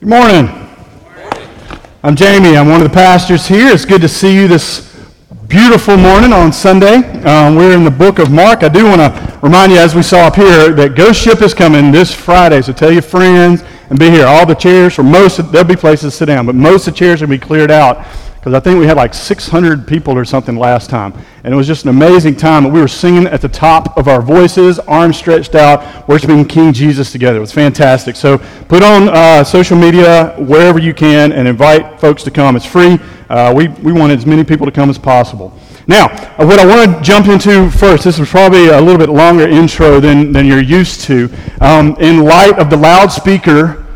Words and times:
Good 0.00 0.10
morning. 0.10 0.46
I'm 2.04 2.14
Jamie. 2.14 2.56
I'm 2.56 2.68
one 2.68 2.80
of 2.80 2.88
the 2.88 2.94
pastors 2.94 3.48
here. 3.48 3.66
It's 3.66 3.84
good 3.84 4.00
to 4.02 4.08
see 4.08 4.32
you 4.32 4.46
this 4.46 4.96
beautiful 5.48 5.96
morning 5.96 6.32
on 6.32 6.52
Sunday. 6.52 6.98
Um, 7.24 7.56
we're 7.56 7.74
in 7.74 7.82
the 7.82 7.90
book 7.90 8.20
of 8.20 8.30
Mark. 8.30 8.62
I 8.62 8.68
do 8.68 8.84
want 8.84 9.00
to 9.00 9.40
remind 9.42 9.72
you, 9.72 9.78
as 9.78 9.96
we 9.96 10.02
saw 10.02 10.28
up 10.28 10.36
here, 10.36 10.70
that 10.70 10.94
Ghost 10.94 11.20
Ship 11.20 11.42
is 11.42 11.52
coming 11.52 11.90
this 11.90 12.14
Friday. 12.14 12.62
So 12.62 12.72
tell 12.72 12.92
your 12.92 13.02
friends 13.02 13.64
and 13.90 13.98
be 13.98 14.08
here. 14.08 14.24
All 14.24 14.46
the 14.46 14.54
chairs, 14.54 14.94
for 14.94 15.02
most, 15.02 15.40
of, 15.40 15.50
there'll 15.50 15.66
be 15.66 15.74
places 15.74 16.12
to 16.12 16.16
sit 16.16 16.26
down, 16.26 16.46
but 16.46 16.54
most 16.54 16.86
of 16.86 16.94
the 16.94 16.98
chairs 16.98 17.20
will 17.20 17.28
be 17.28 17.36
cleared 17.36 17.72
out 17.72 18.06
because 18.36 18.54
I 18.54 18.60
think 18.60 18.78
we 18.78 18.86
had 18.86 18.96
like 18.96 19.12
600 19.12 19.88
people 19.88 20.16
or 20.16 20.24
something 20.24 20.54
last 20.54 20.90
time. 20.90 21.12
And 21.48 21.54
it 21.54 21.56
was 21.56 21.66
just 21.66 21.84
an 21.84 21.88
amazing 21.88 22.36
time. 22.36 22.70
We 22.70 22.78
were 22.78 22.86
singing 22.86 23.26
at 23.26 23.40
the 23.40 23.48
top 23.48 23.96
of 23.96 24.06
our 24.06 24.20
voices, 24.20 24.78
arms 24.80 25.16
stretched 25.16 25.54
out, 25.54 26.06
worshiping 26.06 26.44
King 26.44 26.74
Jesus 26.74 27.10
together. 27.10 27.38
It 27.38 27.40
was 27.40 27.52
fantastic. 27.52 28.16
So 28.16 28.36
put 28.68 28.82
on 28.82 29.08
uh, 29.08 29.44
social 29.44 29.78
media 29.78 30.34
wherever 30.36 30.78
you 30.78 30.92
can 30.92 31.32
and 31.32 31.48
invite 31.48 31.98
folks 32.02 32.22
to 32.24 32.30
come. 32.30 32.54
It's 32.54 32.66
free. 32.66 32.98
Uh, 33.30 33.54
we, 33.56 33.68
we 33.68 33.92
want 33.92 34.12
as 34.12 34.26
many 34.26 34.44
people 34.44 34.66
to 34.66 34.70
come 34.70 34.90
as 34.90 34.98
possible. 34.98 35.58
Now, 35.86 36.08
uh, 36.36 36.44
what 36.44 36.58
I 36.58 36.66
want 36.66 36.98
to 36.98 37.02
jump 37.02 37.28
into 37.28 37.70
first, 37.70 38.04
this 38.04 38.18
is 38.18 38.28
probably 38.28 38.66
a 38.66 38.78
little 38.78 38.98
bit 38.98 39.08
longer 39.08 39.48
intro 39.48 40.00
than, 40.00 40.32
than 40.32 40.44
you're 40.44 40.60
used 40.60 41.00
to. 41.04 41.30
Um, 41.62 41.96
in 41.98 42.24
light 42.24 42.58
of 42.58 42.68
the 42.68 42.76
loudspeaker 42.76 43.86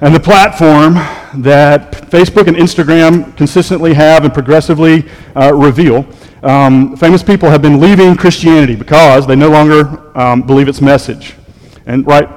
and 0.00 0.14
the 0.14 0.20
platform 0.20 0.94
that 1.36 1.92
Facebook 2.10 2.46
and 2.46 2.56
Instagram 2.56 3.36
consistently 3.36 3.94
have 3.94 4.24
and 4.24 4.32
progressively 4.32 5.08
uh, 5.36 5.52
reveal. 5.54 6.06
Um, 6.42 6.96
famous 6.96 7.22
people 7.22 7.48
have 7.48 7.62
been 7.62 7.80
leaving 7.80 8.16
Christianity 8.16 8.76
because 8.76 9.26
they 9.26 9.34
no 9.34 9.48
longer 9.48 10.16
um, 10.18 10.42
believe 10.42 10.68
its 10.68 10.80
message. 10.80 11.34
And 11.86 12.06
right, 12.06 12.28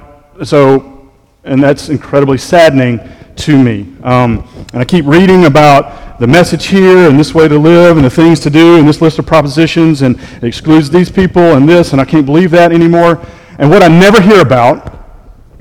so, 0.43 1.11
and 1.43 1.61
that's 1.61 1.89
incredibly 1.89 2.37
saddening 2.37 2.99
to 3.37 3.61
me. 3.61 3.93
Um, 4.03 4.47
and 4.73 4.81
I 4.81 4.85
keep 4.85 5.05
reading 5.05 5.45
about 5.45 6.19
the 6.19 6.27
message 6.27 6.65
here 6.65 7.07
and 7.09 7.19
this 7.19 7.35
way 7.35 7.47
to 7.47 7.59
live 7.59 7.97
and 7.97 8.05
the 8.05 8.09
things 8.09 8.39
to 8.39 8.49
do 8.49 8.77
and 8.77 8.87
this 8.87 9.01
list 9.01 9.19
of 9.19 9.27
propositions 9.27 10.01
and 10.01 10.19
it 10.37 10.43
excludes 10.43 10.89
these 10.89 11.11
people 11.11 11.41
and 11.41 11.69
this, 11.69 11.91
and 11.91 12.01
I 12.01 12.05
can't 12.05 12.25
believe 12.25 12.51
that 12.51 12.71
anymore. 12.71 13.23
And 13.59 13.69
what 13.69 13.83
I 13.83 13.87
never 13.87 14.21
hear 14.21 14.41
about 14.41 14.95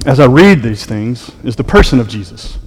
as 0.06 0.21
I 0.21 0.27
read 0.27 0.62
these 0.62 0.87
things 0.87 1.31
is 1.45 1.56
the 1.56 1.65
person 1.65 2.00
of 2.00 2.09
Jesus. 2.09 2.59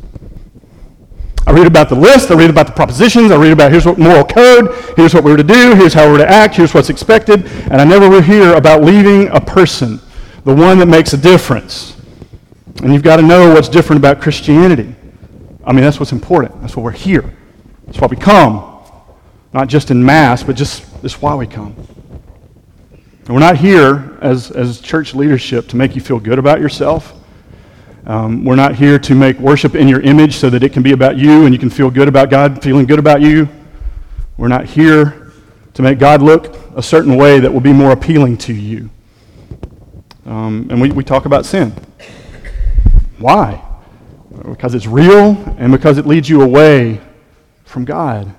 I 1.49 1.51
read 1.51 1.65
about 1.65 1.89
the 1.89 1.95
list, 1.95 2.29
I 2.29 2.35
read 2.35 2.51
about 2.51 2.67
the 2.67 2.73
propositions, 2.73 3.31
I 3.31 3.35
read 3.35 3.51
about 3.51 3.71
here's 3.71 3.83
what 3.83 3.97
moral 3.97 4.23
code, 4.23 4.71
here's 4.95 5.15
what 5.15 5.23
we're 5.23 5.35
to 5.35 5.43
do, 5.43 5.73
here's 5.73 5.95
how 5.95 6.07
we're 6.07 6.19
to 6.19 6.29
act, 6.29 6.53
here's 6.53 6.75
what's 6.75 6.91
expected, 6.91 7.47
and 7.71 7.81
I 7.81 7.85
never 7.85 8.21
hear 8.21 8.53
about 8.53 8.83
leaving 8.83 9.29
a 9.29 9.41
person, 9.41 9.99
the 10.43 10.53
one 10.53 10.77
that 10.77 10.85
makes 10.85 11.13
a 11.13 11.17
difference. 11.17 11.97
And 12.83 12.93
you've 12.93 13.01
got 13.01 13.15
to 13.15 13.23
know 13.23 13.51
what's 13.51 13.67
different 13.67 13.99
about 13.99 14.21
Christianity. 14.21 14.93
I 15.65 15.73
mean, 15.73 15.81
that's 15.81 15.99
what's 15.99 16.11
important. 16.11 16.61
That's 16.61 16.77
why 16.77 16.83
we're 16.83 16.91
here. 16.91 17.35
That's 17.87 17.99
why 17.99 18.05
we 18.05 18.17
come. 18.17 18.83
Not 19.51 19.69
just 19.69 19.89
in 19.89 20.05
mass, 20.05 20.43
but 20.43 20.55
just 20.55 21.01
that's 21.01 21.19
why 21.19 21.33
we 21.33 21.47
come. 21.47 21.75
And 23.25 23.29
we're 23.29 23.39
not 23.39 23.57
here 23.57 24.19
as, 24.21 24.51
as 24.51 24.79
church 24.81 25.15
leadership 25.15 25.67
to 25.69 25.77
make 25.77 25.95
you 25.95 26.01
feel 26.01 26.19
good 26.19 26.37
about 26.37 26.61
yourself. 26.61 27.18
Um, 28.09 28.43
we're 28.43 28.55
not 28.55 28.73
here 28.73 28.97
to 28.97 29.13
make 29.13 29.37
worship 29.37 29.75
in 29.75 29.87
your 29.87 30.01
image 30.01 30.37
so 30.37 30.49
that 30.49 30.63
it 30.63 30.73
can 30.73 30.81
be 30.81 30.93
about 30.93 31.15
you 31.15 31.45
and 31.45 31.53
you 31.53 31.59
can 31.59 31.69
feel 31.69 31.91
good 31.91 32.07
about 32.07 32.31
God 32.31 32.59
feeling 32.59 32.87
good 32.87 32.97
about 32.97 33.21
you. 33.21 33.47
We're 34.35 34.47
not 34.47 34.65
here 34.65 35.31
to 35.75 35.83
make 35.83 35.99
God 35.99 36.23
look 36.23 36.55
a 36.75 36.81
certain 36.81 37.17
way 37.17 37.39
that 37.39 37.53
will 37.53 37.59
be 37.59 37.71
more 37.71 37.91
appealing 37.91 38.39
to 38.39 38.53
you. 38.53 38.89
Um, 40.25 40.65
and 40.71 40.81
we, 40.81 40.91
we 40.91 41.03
talk 41.03 41.25
about 41.25 41.45
sin. 41.45 41.71
Why? 43.19 43.63
Because 44.43 44.73
it's 44.73 44.87
real 44.87 45.37
and 45.59 45.71
because 45.71 45.99
it 45.99 46.07
leads 46.07 46.27
you 46.27 46.41
away 46.41 46.99
from 47.63 47.85
God. 47.85 48.33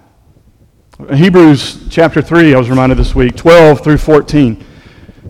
Hebrews 1.14 1.86
chapter 1.88 2.20
3, 2.20 2.56
I 2.56 2.58
was 2.58 2.68
reminded 2.68 2.98
this 2.98 3.14
week, 3.14 3.36
12 3.36 3.84
through 3.84 3.98
14. 3.98 4.64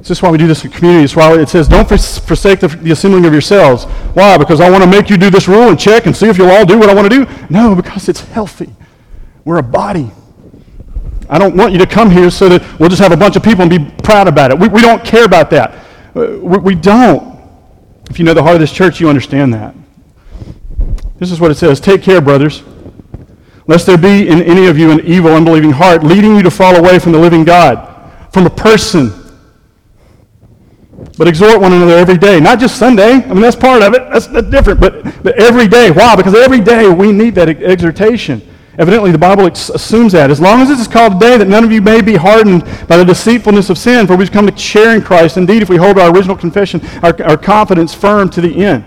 This 0.01 0.11
is 0.13 0.23
why 0.23 0.31
we 0.31 0.39
do 0.39 0.47
this 0.47 0.65
in 0.65 0.71
community. 0.71 1.05
It's 1.05 1.15
why 1.15 1.39
it 1.39 1.51
says, 1.51 1.69
don't 1.69 1.87
forsake 1.87 2.61
the, 2.61 2.69
the 2.69 2.93
assembling 2.93 3.27
of 3.27 3.33
yourselves. 3.33 3.85
Why? 4.15 4.39
Because 4.39 4.61
I 4.61 4.71
want 4.71 4.83
to 4.83 4.89
make 4.89 5.11
you 5.11 5.19
do 5.19 5.29
this 5.29 5.47
rule 5.47 5.69
and 5.69 5.79
check 5.79 6.07
and 6.07 6.17
see 6.17 6.27
if 6.27 6.39
you'll 6.39 6.51
all 6.51 6.65
do 6.65 6.79
what 6.79 6.89
I 6.89 6.95
want 6.95 7.13
to 7.13 7.25
do? 7.25 7.31
No, 7.51 7.75
because 7.75 8.09
it's 8.09 8.21
healthy. 8.21 8.75
We're 9.45 9.59
a 9.59 9.63
body. 9.63 10.11
I 11.29 11.39
don't 11.39 11.55
want 11.55 11.73
you 11.73 11.79
to 11.79 11.87
come 11.87 12.11
here 12.11 12.31
so 12.31 12.49
that 12.49 12.81
we'll 12.81 12.89
just 12.89 13.03
have 13.03 13.13
a 13.13 13.17
bunch 13.17 13.37
of 13.37 13.43
people 13.43 13.61
and 13.61 13.71
be 13.71 13.79
proud 14.03 14.27
about 14.27 14.51
it. 14.51 14.59
We, 14.59 14.69
we 14.69 14.81
don't 14.81 15.05
care 15.05 15.25
about 15.25 15.51
that. 15.51 15.75
Uh, 16.17 16.39
we, 16.41 16.59
we 16.59 16.75
don't. 16.75 17.39
If 18.09 18.19
you 18.19 18.25
know 18.25 18.35
the 18.35 18.43
heart 18.43 18.55
of 18.55 18.61
this 18.61 18.73
church, 18.73 19.01
you 19.01 19.09
understand 19.09 19.53
that. 19.55 19.75
This 21.19 21.31
is 21.31 21.41
what 21.41 21.51
it 21.51 21.57
says 21.57 21.79
Take 21.79 22.03
care, 22.03 22.23
brothers, 22.23 22.63
lest 23.67 23.87
there 23.87 23.99
be 23.99 24.29
in 24.29 24.43
any 24.43 24.67
of 24.67 24.79
you 24.79 24.91
an 24.91 25.01
evil, 25.01 25.33
unbelieving 25.33 25.73
heart, 25.73 26.03
leading 26.03 26.37
you 26.37 26.43
to 26.43 26.51
fall 26.51 26.75
away 26.75 26.99
from 26.99 27.13
the 27.13 27.19
living 27.19 27.45
God, 27.45 28.11
from 28.33 28.47
a 28.47 28.51
person 28.51 29.20
but 31.19 31.29
exhort 31.29 31.61
one 31.61 31.73
another 31.73 31.97
every 31.97 32.17
day. 32.17 32.41
Not 32.41 32.59
just 32.59 32.79
Sunday. 32.79 33.13
I 33.13 33.27
mean, 33.27 33.41
that's 33.41 33.57
part 33.57 33.83
of 33.83 33.95
it. 33.95 34.09
That's, 34.11 34.27
that's 34.27 34.49
different. 34.49 34.81
But, 34.81 35.23
but 35.23 35.39
every 35.39 35.69
day. 35.69 35.91
Why? 35.91 36.17
Because 36.17 36.35
every 36.35 36.61
day 36.61 36.89
we 36.89 37.13
need 37.13 37.35
that 37.35 37.49
exhortation. 37.49 38.43
Evidently, 38.79 39.13
the 39.13 39.19
Bible 39.19 39.47
assumes 39.47 40.13
that. 40.13 40.31
As 40.31 40.41
long 40.41 40.63
as 40.63 40.69
this 40.69 40.81
is 40.81 40.89
called 40.89 41.21
today, 41.21 41.37
that 41.37 41.49
none 41.49 41.65
of 41.65 41.73
you 41.73 41.83
may 41.83 42.01
be 42.01 42.17
hardened 42.17 42.65
by 42.89 42.97
the 42.97 43.05
deceitfulness 43.05 43.69
of 43.69 43.77
sin, 43.77 44.07
for 44.07 44.17
we've 44.17 44.33
come 44.33 44.47
to 44.47 44.57
share 44.57 44.95
in 44.97 45.03
Christ. 45.03 45.37
Indeed, 45.37 45.61
if 45.61 45.69
we 45.69 45.77
hold 45.77 45.99
our 45.99 46.11
original 46.15 46.37
confession, 46.37 46.81
our, 47.03 47.15
our 47.25 47.37
confidence 47.37 47.93
firm 47.93 48.31
to 48.31 48.41
the 48.41 48.65
end. 48.65 48.85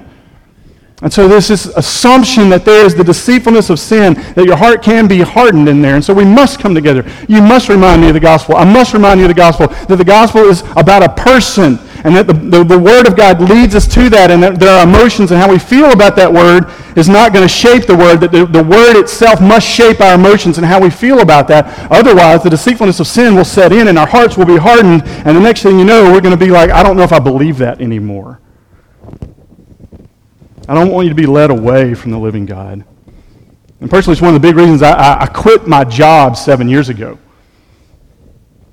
And 1.03 1.11
so 1.11 1.27
there's 1.27 1.49
this 1.49 1.65
assumption 1.65 2.49
that 2.49 2.63
there 2.63 2.85
is 2.85 2.95
the 2.95 3.03
deceitfulness 3.03 3.69
of 3.69 3.77
sin, 3.77 4.13
that 4.35 4.45
your 4.45 4.55
heart 4.55 4.81
can 4.81 5.05
be 5.05 5.19
hardened 5.19 5.67
in 5.67 5.81
there. 5.81 5.95
And 5.95 6.03
so 6.03 6.13
we 6.13 6.23
must 6.23 6.59
come 6.59 6.73
together. 6.73 7.05
You 7.27 7.41
must 7.41 7.67
remind 7.67 8.01
me 8.01 8.07
of 8.07 8.13
the 8.13 8.21
gospel. 8.21 8.55
I 8.55 8.63
must 8.63 8.93
remind 8.93 9.19
you 9.19 9.25
of 9.25 9.29
the 9.29 9.35
gospel, 9.35 9.67
that 9.67 9.97
the 9.97 10.05
gospel 10.05 10.43
is 10.43 10.61
about 10.77 11.03
a 11.03 11.09
person, 11.09 11.77
and 12.03 12.15
that 12.15 12.27
the, 12.27 12.33
the, 12.33 12.63
the 12.63 12.79
word 12.79 13.07
of 13.07 13.15
God 13.15 13.41
leads 13.41 13.75
us 13.75 13.87
to 13.93 14.09
that, 14.09 14.29
and 14.29 14.43
that 14.43 14.59
there 14.59 14.77
are 14.77 14.83
emotions 14.83 15.31
and 15.31 15.39
how 15.39 15.49
we 15.49 15.59
feel 15.59 15.91
about 15.91 16.15
that 16.17 16.31
word 16.31 16.65
is 16.97 17.07
not 17.07 17.33
going 17.33 17.43
to 17.43 17.53
shape 17.53 17.85
the 17.85 17.95
word, 17.95 18.19
that 18.19 18.31
the, 18.31 18.45
the 18.45 18.63
word 18.63 18.99
itself 18.99 19.41
must 19.41 19.67
shape 19.67 20.01
our 20.01 20.15
emotions 20.15 20.57
and 20.57 20.65
how 20.65 20.81
we 20.81 20.89
feel 20.89 21.21
about 21.21 21.47
that. 21.47 21.65
Otherwise, 21.91 22.43
the 22.43 22.49
deceitfulness 22.49 22.99
of 22.99 23.07
sin 23.07 23.35
will 23.35 23.45
set 23.45 23.71
in, 23.71 23.87
and 23.87 23.97
our 23.97 24.07
hearts 24.07 24.37
will 24.37 24.45
be 24.45 24.57
hardened, 24.57 25.03
and 25.03 25.35
the 25.35 25.41
next 25.41 25.63
thing 25.63 25.79
you 25.79 25.85
know, 25.85 26.11
we're 26.11 26.21
going 26.21 26.37
to 26.37 26.45
be 26.45 26.51
like, 26.51 26.69
I 26.69 26.83
don't 26.83 26.97
know 26.97 27.03
if 27.03 27.13
I 27.13 27.19
believe 27.19 27.57
that 27.59 27.81
anymore. 27.81 28.39
I 30.67 30.73
don't 30.73 30.91
want 30.91 31.05
you 31.05 31.09
to 31.09 31.15
be 31.15 31.25
led 31.25 31.51
away 31.51 31.93
from 31.93 32.11
the 32.11 32.19
living 32.19 32.45
God. 32.45 32.85
And 33.81 33.89
personally, 33.89 34.13
it's 34.13 34.21
one 34.21 34.33
of 34.33 34.41
the 34.41 34.47
big 34.47 34.55
reasons 34.55 34.81
I, 34.81 34.93
I, 34.93 35.21
I 35.23 35.25
quit 35.25 35.67
my 35.67 35.83
job 35.83 36.37
seven 36.37 36.69
years 36.69 36.87
ago. 36.87 37.19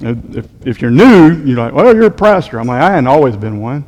If, 0.01 0.67
if 0.67 0.83
you're 0.83 0.91
new, 0.91 1.43
you're 1.45 1.59
like, 1.59 1.75
well, 1.75 1.95
you're 1.95 2.07
a 2.07 2.11
pastor. 2.11 2.59
I'm 2.59 2.67
like, 2.67 2.83
I 2.83 2.91
hadn't 2.91 3.07
always 3.07 3.37
been 3.37 3.61
one. 3.61 3.87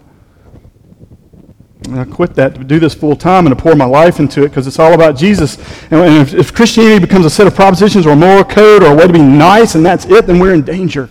And 1.85 1.99
I 1.99 2.05
quit 2.05 2.35
that 2.35 2.55
to 2.55 2.65
do 2.65 2.79
this 2.79 2.95
full 2.95 3.17
time 3.17 3.47
and 3.47 3.57
to 3.57 3.61
pour 3.61 3.75
my 3.75 3.85
life 3.85 4.21
into 4.21 4.45
it 4.45 4.51
because 4.51 4.67
it's 4.67 4.79
all 4.79 4.93
about 4.93 5.17
Jesus. 5.17 5.57
And 5.91 6.23
if, 6.23 6.35
if 6.35 6.55
Christianity 6.55 7.05
becomes 7.05 7.25
a 7.25 7.31
set 7.31 7.47
of 7.47 7.55
propositions 7.55 8.07
or 8.07 8.11
a 8.11 8.17
moral 8.17 8.45
code 8.45 8.83
or 8.83 8.93
a 8.93 8.95
way 8.95 9.07
to 9.07 9.13
be 9.13 9.21
nice 9.21 9.75
and 9.75 9.85
that's 9.85 10.05
it, 10.07 10.27
then 10.27 10.39
we're 10.39 10.55
in 10.55 10.63
danger. 10.63 11.11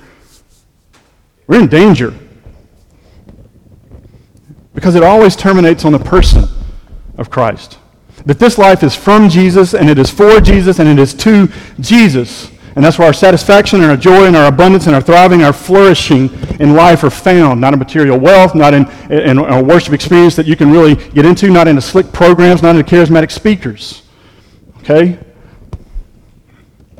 We're 1.47 1.61
in 1.61 1.67
danger. 1.67 2.13
Because 4.73 4.95
it 4.95 5.03
always 5.03 5.35
terminates 5.35 5.83
on 5.83 5.91
the 5.91 5.99
person 5.99 6.45
of 7.17 7.29
Christ. 7.29 7.77
That 8.25 8.39
this 8.39 8.57
life 8.57 8.83
is 8.83 8.95
from 8.95 9.29
Jesus 9.29 9.73
and 9.73 9.89
it 9.89 9.97
is 9.97 10.09
for 10.09 10.39
Jesus 10.39 10.79
and 10.79 10.87
it 10.87 10.99
is 10.99 11.13
to 11.15 11.49
Jesus. 11.79 12.50
And 12.75 12.85
that's 12.85 12.97
where 12.97 13.07
our 13.07 13.13
satisfaction 13.13 13.81
and 13.81 13.91
our 13.91 13.97
joy 13.97 14.25
and 14.25 14.35
our 14.35 14.47
abundance 14.47 14.85
and 14.85 14.95
our 14.95 15.01
thriving, 15.01 15.43
our 15.43 15.51
flourishing 15.51 16.29
in 16.59 16.73
life 16.73 17.03
are 17.03 17.09
found. 17.09 17.59
Not 17.59 17.73
in 17.73 17.79
material 17.79 18.17
wealth, 18.17 18.55
not 18.55 18.73
in, 18.73 18.89
in 19.11 19.37
a 19.37 19.61
worship 19.61 19.93
experience 19.93 20.35
that 20.37 20.45
you 20.45 20.55
can 20.55 20.71
really 20.71 20.95
get 20.95 21.25
into, 21.25 21.49
not 21.49 21.67
in 21.67 21.79
slick 21.81 22.13
programs, 22.13 22.61
not 22.61 22.75
in 22.77 22.81
charismatic 22.83 23.29
speakers. 23.29 24.03
Okay? 24.79 25.19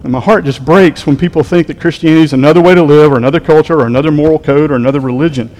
And 0.04 0.12
my 0.12 0.20
heart 0.20 0.46
just 0.46 0.66
breaks 0.66 1.06
when 1.06 1.16
people 1.16 1.44
think 1.44 1.68
that 1.68 1.80
Christianity 1.80 2.24
is 2.24 2.34
another 2.34 2.60
way 2.60 2.76
to 2.76 2.84
live 2.84 3.12
or 3.12 3.18
another 3.18 3.40
culture 3.40 3.80
or 3.80 3.86
another 3.86 4.12
moral 4.12 4.40
code 4.40 4.72
or 4.72 4.76
another 4.76 5.00
religion. 5.00 5.56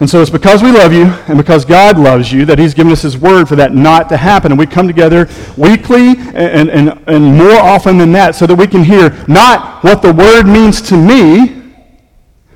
And 0.00 0.10
so 0.10 0.20
it's 0.20 0.30
because 0.30 0.62
we 0.62 0.72
love 0.72 0.92
you 0.92 1.04
and 1.28 1.38
because 1.38 1.64
God 1.64 1.98
loves 1.98 2.32
you 2.32 2.44
that 2.46 2.58
He's 2.58 2.74
given 2.74 2.92
us 2.92 3.02
His 3.02 3.16
word 3.16 3.48
for 3.48 3.56
that 3.56 3.72
not 3.72 4.08
to 4.08 4.16
happen. 4.16 4.50
And 4.50 4.58
we 4.58 4.66
come 4.66 4.88
together 4.88 5.28
weekly 5.56 6.16
and, 6.34 6.68
and, 6.68 7.00
and 7.06 7.36
more 7.36 7.56
often 7.56 7.96
than 7.98 8.10
that 8.12 8.34
so 8.34 8.46
that 8.46 8.56
we 8.56 8.66
can 8.66 8.82
hear 8.82 9.10
not 9.28 9.84
what 9.84 10.02
the 10.02 10.12
word 10.12 10.44
means 10.44 10.82
to 10.82 10.96
me, 10.96 11.62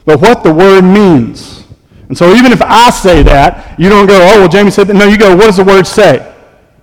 but 0.05 0.21
what 0.21 0.43
the 0.43 0.53
word 0.53 0.83
means. 0.83 1.65
And 2.09 2.17
so 2.17 2.35
even 2.35 2.53
if 2.53 2.63
I 2.63 2.91
say 2.91 3.23
that, 3.23 3.79
you 3.79 3.89
don't 3.89 4.07
go, 4.07 4.17
oh, 4.17 4.41
well, 4.41 4.49
Jamie 4.49 4.71
said 4.71 4.89
that. 4.89 4.95
No, 4.95 5.07
you 5.07 5.19
go, 5.19 5.37
what 5.37 5.45
does 5.45 5.59
the 5.59 5.65
word 5.65 5.87
say? 5.87 6.35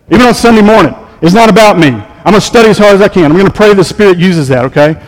Even 0.09 0.27
on 0.27 0.33
Sunday 0.33 0.61
morning. 0.61 0.95
It's 1.21 1.33
not 1.33 1.49
about 1.49 1.77
me. 1.77 1.87
I'm 1.87 2.31
going 2.31 2.35
to 2.35 2.41
study 2.41 2.69
as 2.69 2.77
hard 2.77 2.95
as 2.95 3.01
I 3.01 3.07
can. 3.07 3.25
I'm 3.25 3.37
going 3.37 3.45
to 3.45 3.53
pray 3.53 3.73
the 3.73 3.83
Spirit 3.83 4.19
uses 4.19 4.47
that, 4.47 4.65
okay? 4.65 5.01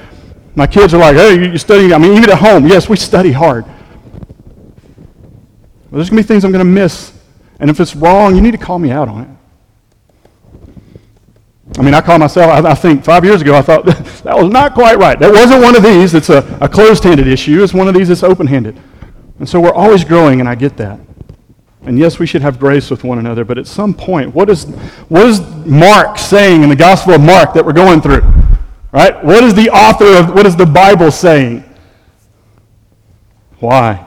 My 0.55 0.67
kids 0.67 0.93
are 0.93 0.97
like, 0.97 1.15
hey, 1.15 1.51
you 1.51 1.57
study. 1.57 1.93
I 1.93 1.99
mean, 1.99 2.17
even 2.17 2.29
at 2.31 2.39
home, 2.39 2.65
yes, 2.65 2.89
we 2.89 2.97
study 2.97 3.31
hard. 3.31 3.65
There's 5.91 6.09
going 6.09 6.21
to 6.21 6.23
be 6.23 6.27
things 6.27 6.43
I'm 6.43 6.51
going 6.51 6.65
to 6.65 6.71
miss. 6.71 7.13
And 7.59 7.69
if 7.69 7.79
it's 7.79 7.95
wrong, 7.95 8.35
you 8.35 8.41
need 8.41 8.51
to 8.51 8.57
call 8.57 8.79
me 8.79 8.91
out 8.91 9.07
on 9.07 9.23
it. 9.23 9.29
I 11.77 11.81
mean, 11.81 11.93
I 11.93 12.01
call 12.01 12.17
myself, 12.17 12.65
I, 12.65 12.71
I 12.71 12.73
think 12.73 13.03
five 13.03 13.23
years 13.23 13.41
ago, 13.41 13.55
I 13.55 13.61
thought 13.61 13.85
that 14.23 14.37
was 14.37 14.49
not 14.51 14.73
quite 14.73 14.97
right. 14.97 15.19
That 15.19 15.31
wasn't 15.31 15.61
one 15.61 15.75
of 15.75 15.83
these 15.83 16.11
that's 16.11 16.29
a, 16.29 16.57
a 16.61 16.67
closed 16.67 17.03
handed 17.03 17.27
issue. 17.27 17.63
It's 17.63 17.73
one 17.73 17.87
of 17.87 17.93
these 17.93 18.07
that's 18.07 18.23
open 18.23 18.47
handed. 18.47 18.79
And 19.39 19.47
so 19.47 19.59
we're 19.59 19.73
always 19.73 20.03
growing, 20.03 20.39
and 20.39 20.49
I 20.49 20.55
get 20.55 20.77
that. 20.77 20.99
And 21.83 21.99
yes, 21.99 22.19
we 22.19 22.25
should 22.25 22.41
have 22.41 22.59
grace 22.59 22.89
with 22.89 23.03
one 23.03 23.19
another, 23.19 23.45
but 23.45 23.57
at 23.57 23.67
some 23.67 23.93
point, 23.93 24.33
what 24.33 24.49
is, 24.49 24.65
what 25.07 25.27
is 25.27 25.39
Mark 25.65 26.17
saying 26.17 26.63
in 26.63 26.69
the 26.69 26.75
Gospel 26.75 27.13
of 27.13 27.21
Mark 27.21 27.53
that 27.53 27.65
we're 27.65 27.73
going 27.73 28.01
through? 28.01 28.23
Right? 28.91 29.23
What 29.23 29.43
is 29.43 29.53
the 29.53 29.69
author 29.69 30.17
of, 30.17 30.33
what 30.33 30.45
is 30.45 30.55
the 30.55 30.65
Bible 30.65 31.11
saying? 31.11 31.63
Why? 33.59 34.06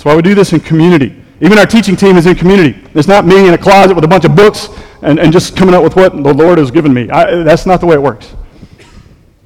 That's 0.00 0.06
why 0.06 0.16
we 0.16 0.22
do 0.22 0.34
this 0.34 0.54
in 0.54 0.60
community. 0.60 1.14
Even 1.42 1.58
our 1.58 1.66
teaching 1.66 1.94
team 1.94 2.16
is 2.16 2.24
in 2.24 2.34
community. 2.34 2.82
It's 2.94 3.06
not 3.06 3.26
me 3.26 3.46
in 3.46 3.52
a 3.52 3.58
closet 3.58 3.94
with 3.94 4.02
a 4.02 4.08
bunch 4.08 4.24
of 4.24 4.34
books 4.34 4.70
and, 5.02 5.20
and 5.20 5.30
just 5.30 5.54
coming 5.54 5.74
up 5.74 5.82
with 5.82 5.94
what 5.94 6.14
the 6.14 6.32
Lord 6.32 6.56
has 6.56 6.70
given 6.70 6.94
me. 6.94 7.10
I, 7.10 7.42
that's 7.42 7.66
not 7.66 7.80
the 7.80 7.86
way 7.86 7.96
it 7.96 8.02
works. 8.02 8.34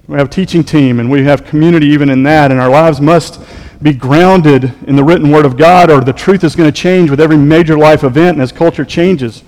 We 0.07 0.17
have 0.17 0.31
teaching 0.31 0.63
team 0.63 1.01
and 1.01 1.11
we 1.11 1.25
have 1.25 1.45
community 1.45 1.89
even 1.89 2.09
in 2.09 2.23
that, 2.23 2.53
and 2.53 2.61
our 2.61 2.69
lives 2.69 3.01
must 3.01 3.41
be 3.83 3.93
grounded 3.93 4.73
in 4.87 4.95
the 4.95 5.03
written 5.03 5.33
word 5.33 5.45
of 5.45 5.57
God, 5.57 5.91
or 5.91 6.01
the 6.03 6.13
truth 6.13 6.45
is 6.45 6.55
going 6.55 6.73
to 6.73 6.81
change 6.81 7.11
with 7.11 7.21
every 7.21 7.37
major 7.37 7.77
life 7.77 8.05
event 8.05 8.37
and 8.37 8.43
as 8.43 8.53
culture 8.53 8.85
changes. 8.85 9.43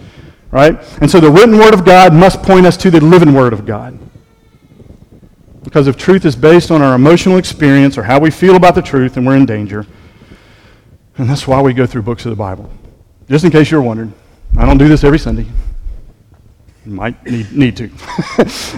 Right? 0.50 0.76
And 1.00 1.08
so 1.08 1.20
the 1.20 1.30
written 1.30 1.56
word 1.56 1.72
of 1.72 1.84
God 1.84 2.14
must 2.14 2.42
point 2.42 2.66
us 2.66 2.76
to 2.78 2.90
the 2.90 3.00
living 3.00 3.32
word 3.32 3.52
of 3.52 3.64
God. 3.64 3.96
Because 5.62 5.86
if 5.86 5.96
truth 5.96 6.24
is 6.24 6.34
based 6.34 6.72
on 6.72 6.82
our 6.82 6.96
emotional 6.96 7.36
experience 7.36 7.96
or 7.96 8.02
how 8.02 8.18
we 8.18 8.32
feel 8.32 8.56
about 8.56 8.74
the 8.74 8.82
truth, 8.82 9.14
then 9.14 9.24
we're 9.24 9.36
in 9.36 9.46
danger. 9.46 9.86
And 11.18 11.28
that's 11.28 11.46
why 11.46 11.60
we 11.62 11.72
go 11.72 11.86
through 11.86 12.02
books 12.02 12.24
of 12.26 12.30
the 12.30 12.36
Bible. 12.36 12.70
Just 13.28 13.44
in 13.44 13.50
case 13.50 13.70
you're 13.70 13.82
wondering, 13.82 14.12
I 14.56 14.66
don't 14.66 14.78
do 14.78 14.88
this 14.88 15.02
every 15.02 15.18
Sunday. 15.18 15.46
Might 16.84 17.24
need, 17.26 17.52
need 17.52 17.76
to. 17.78 17.90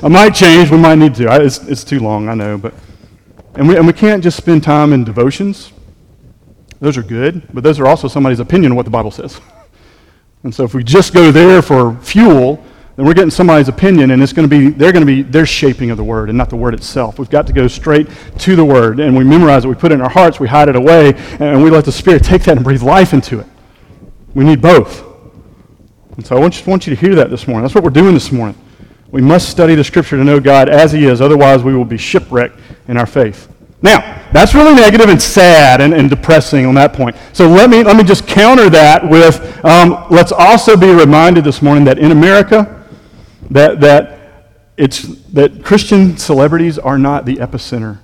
I 0.03 0.09
might 0.09 0.31
change. 0.35 0.71
We 0.71 0.79
might 0.79 0.95
need 0.97 1.15
to. 1.17 1.29
I, 1.29 1.43
it's, 1.43 1.59
it's 1.65 1.85
too 1.85 2.01
long, 2.01 2.29
I 2.29 2.35
know. 2.35 2.57
But, 2.57 2.75
and, 3.55 3.69
we, 3.69 3.77
and 3.77 3.87
we 3.87 3.93
can't 3.93 4.23
just 4.23 4.37
spend 4.37 4.63
time 4.63 4.93
in 4.93 5.05
devotions. 5.05 5.73
Those 6.81 6.97
are 6.97 7.03
good, 7.03 7.47
but 7.53 7.65
those 7.65 7.79
are 7.81 7.87
also 7.87 8.09
somebody's 8.09 8.41
opinion 8.41 8.73
of 8.73 8.77
what 8.77 8.85
the 8.85 8.91
Bible 8.91 9.11
says. 9.11 9.41
And 10.45 10.55
so 10.55 10.63
if 10.63 10.73
we 10.73 10.85
just 10.85 11.13
go 11.13 11.33
there 11.33 11.61
for 11.61 11.97
fuel, 11.97 12.65
then 12.99 13.07
we're 13.07 13.15
getting 13.15 13.31
somebody's 13.31 13.69
opinion, 13.69 14.11
and 14.11 14.21
it's 14.21 14.33
going 14.33 14.49
to 14.49 14.51
be 14.51 14.71
they're 14.71 14.91
going 14.91 15.07
to 15.07 15.07
be 15.07 15.23
their 15.23 15.47
shaping 15.47 15.93
of 15.93 15.97
the 15.97 16.03
word 16.03 16.31
and 16.31 16.37
not 16.37 16.51
the 16.51 16.57
word 16.57 16.75
itself. 16.75 17.17
We've 17.17 17.31
got 17.31 17.47
to 17.47 17.53
go 17.53 17.69
straight 17.69 18.09
to 18.39 18.57
the 18.57 18.65
word, 18.65 18.99
and 18.99 19.17
we 19.17 19.23
memorize 19.23 19.65
it, 19.65 19.69
we 19.69 19.77
put 19.77 19.93
it 19.93 19.95
in 19.95 20.01
our 20.01 20.11
hearts, 20.11 20.41
we 20.41 20.49
hide 20.49 20.69
it 20.69 20.75
away, 20.75 21.15
and 21.39 21.63
we 21.63 21.71
let 21.71 21.85
the 21.85 21.93
Spirit 21.93 22.25
take 22.25 22.43
that 22.43 22.57
and 22.57 22.65
breathe 22.65 22.83
life 22.83 23.13
into 23.13 23.39
it. 23.39 23.47
We 24.35 24.45
need 24.45 24.61
both. 24.61 25.05
And 26.17 26.27
so 26.27 26.37
I 26.37 26.41
want 26.41 26.59
you, 26.59 26.69
want 26.69 26.89
you 26.89 26.97
to 26.97 27.01
hear 27.01 27.15
that 27.15 27.31
this 27.31 27.47
morning. 27.47 27.63
That's 27.63 27.77
what 27.77 27.85
we're 27.85 27.91
doing 27.91 28.15
this 28.15 28.33
morning. 28.33 28.61
We 29.13 29.23
must 29.23 29.49
study 29.49 29.77
the 29.77 29.85
Scripture 29.85 30.17
to 30.17 30.25
know 30.25 30.41
God 30.41 30.69
as 30.69 30.91
He 30.91 31.05
is, 31.05 31.21
otherwise, 31.21 31.63
we 31.63 31.77
will 31.77 31.85
be 31.85 31.99
shipwrecked 31.99 32.59
in 32.89 32.97
our 32.97 33.07
faith. 33.07 33.49
Now, 33.81 34.29
that's 34.33 34.57
really 34.57 34.75
negative 34.75 35.09
and 35.09 35.23
sad 35.23 35.81
and, 35.81 35.95
and 35.95 36.11
depressing 36.11 36.67
on 36.67 36.75
that 36.75 36.95
point. 36.95 37.15
So 37.33 37.49
let 37.49 37.71
me, 37.71 37.85
let 37.85 37.97
me 37.97 38.03
just 38.03 38.27
counter 38.27 38.69
that 38.71 39.09
with 39.09 39.65
um, 39.65 40.05
let's 40.11 40.33
also 40.33 40.77
be 40.77 40.93
reminded 40.93 41.45
this 41.45 41.63
morning 41.63 41.85
that 41.85 42.01
in 42.01 42.11
America, 42.11 42.75
that, 43.51 43.81
that, 43.81 44.19
it's, 44.77 45.03
that 45.03 45.65
Christian 45.65 46.17
celebrities 46.17 46.79
are 46.79 46.99
not 46.99 47.25
the 47.25 47.37
epicenter 47.37 47.99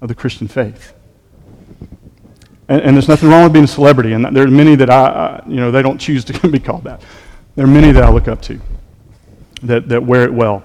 of 0.00 0.08
the 0.08 0.14
Christian 0.14 0.48
faith. 0.48 0.94
And, 2.68 2.80
and, 2.80 2.96
there's 2.96 3.08
nothing 3.08 3.28
wrong 3.28 3.44
with 3.44 3.52
being 3.52 3.66
a 3.66 3.68
celebrity. 3.68 4.12
And 4.12 4.24
there 4.34 4.46
are 4.46 4.50
many 4.50 4.74
that 4.76 4.88
I, 4.88 5.04
I, 5.04 5.42
you 5.46 5.56
know, 5.56 5.70
they 5.70 5.82
don't 5.82 5.98
choose 5.98 6.24
to 6.24 6.48
be 6.50 6.58
called 6.58 6.84
that. 6.84 7.02
There 7.56 7.64
are 7.64 7.68
many 7.68 7.92
that 7.92 8.02
I 8.02 8.10
look 8.10 8.26
up 8.26 8.40
to 8.42 8.60
that, 9.62 9.88
that 9.88 10.02
wear 10.02 10.24
it 10.24 10.32
well. 10.32 10.64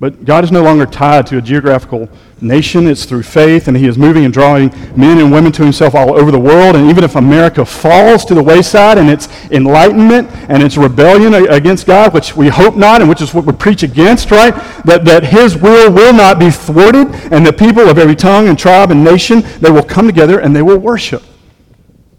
But 0.00 0.24
God 0.24 0.42
is 0.42 0.50
no 0.50 0.62
longer 0.62 0.86
tied 0.86 1.26
to 1.28 1.38
a 1.38 1.40
geographical 1.40 2.08
nation. 2.40 2.88
It's 2.88 3.04
through 3.04 3.22
faith, 3.22 3.68
and 3.68 3.76
He 3.76 3.86
is 3.86 3.96
moving 3.96 4.24
and 4.24 4.34
drawing 4.34 4.70
men 4.96 5.18
and 5.18 5.30
women 5.32 5.52
to 5.52 5.62
Himself 5.62 5.94
all 5.94 6.18
over 6.18 6.32
the 6.32 6.38
world. 6.38 6.74
And 6.74 6.90
even 6.90 7.04
if 7.04 7.14
America 7.14 7.64
falls 7.64 8.24
to 8.24 8.34
the 8.34 8.42
wayside 8.42 8.98
and 8.98 9.08
its 9.08 9.28
enlightenment 9.52 10.28
and 10.48 10.62
its 10.62 10.76
rebellion 10.76 11.32
against 11.34 11.86
God, 11.86 12.12
which 12.12 12.34
we 12.34 12.48
hope 12.48 12.74
not, 12.74 13.00
and 13.00 13.08
which 13.08 13.22
is 13.22 13.32
what 13.32 13.44
we 13.44 13.52
preach 13.52 13.84
against, 13.84 14.32
right? 14.32 14.54
That, 14.84 15.04
that 15.04 15.24
His 15.24 15.56
will 15.56 15.92
will 15.92 16.12
not 16.12 16.40
be 16.40 16.50
thwarted, 16.50 17.08
and 17.32 17.46
the 17.46 17.52
people 17.52 17.88
of 17.88 17.96
every 17.96 18.16
tongue 18.16 18.48
and 18.48 18.58
tribe 18.58 18.90
and 18.90 19.04
nation, 19.04 19.42
they 19.60 19.70
will 19.70 19.84
come 19.84 20.06
together 20.06 20.40
and 20.40 20.54
they 20.54 20.62
will 20.62 20.78
worship. 20.78 21.22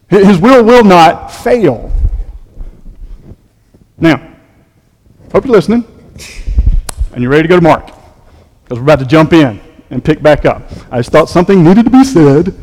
His 0.10 0.38
will 0.38 0.64
will 0.64 0.84
not 0.84 1.32
fail. 1.32 1.92
Now, 3.98 4.36
hope 5.32 5.46
you're 5.46 5.54
listening 5.54 5.95
and 7.16 7.24
you're 7.24 7.32
ready 7.32 7.44
to 7.44 7.48
go 7.48 7.56
to 7.56 7.62
Mark 7.62 7.88
because 8.64 8.78
we're 8.78 8.84
about 8.84 9.00
to 9.00 9.06
jump 9.06 9.32
in 9.32 9.62
and 9.90 10.04
pick 10.04 10.22
back 10.22 10.46
up. 10.46 10.64
I 10.92 11.00
just 11.00 11.12
thought 11.12 11.30
something 11.30 11.64
needed 11.64 11.86
to 11.86 11.90
be 11.90 12.04
said 12.04 12.54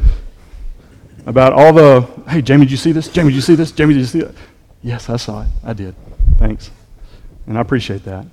about 1.24 1.54
all 1.54 1.72
the, 1.72 2.02
hey, 2.28 2.42
Jamie, 2.42 2.66
did 2.66 2.70
you 2.70 2.76
see 2.76 2.92
this? 2.92 3.08
Jamie, 3.08 3.30
did 3.30 3.36
you 3.36 3.42
see 3.42 3.54
this? 3.54 3.72
Jamie, 3.72 3.94
did 3.94 4.00
you 4.00 4.06
see 4.06 4.20
it? 4.20 4.34
Yes, 4.82 5.08
I 5.08 5.16
saw 5.16 5.42
it. 5.42 5.48
I 5.64 5.72
did. 5.72 5.94
Thanks. 6.38 6.70
And 7.46 7.56
I 7.56 7.62
appreciate 7.62 8.04
that 8.04 8.26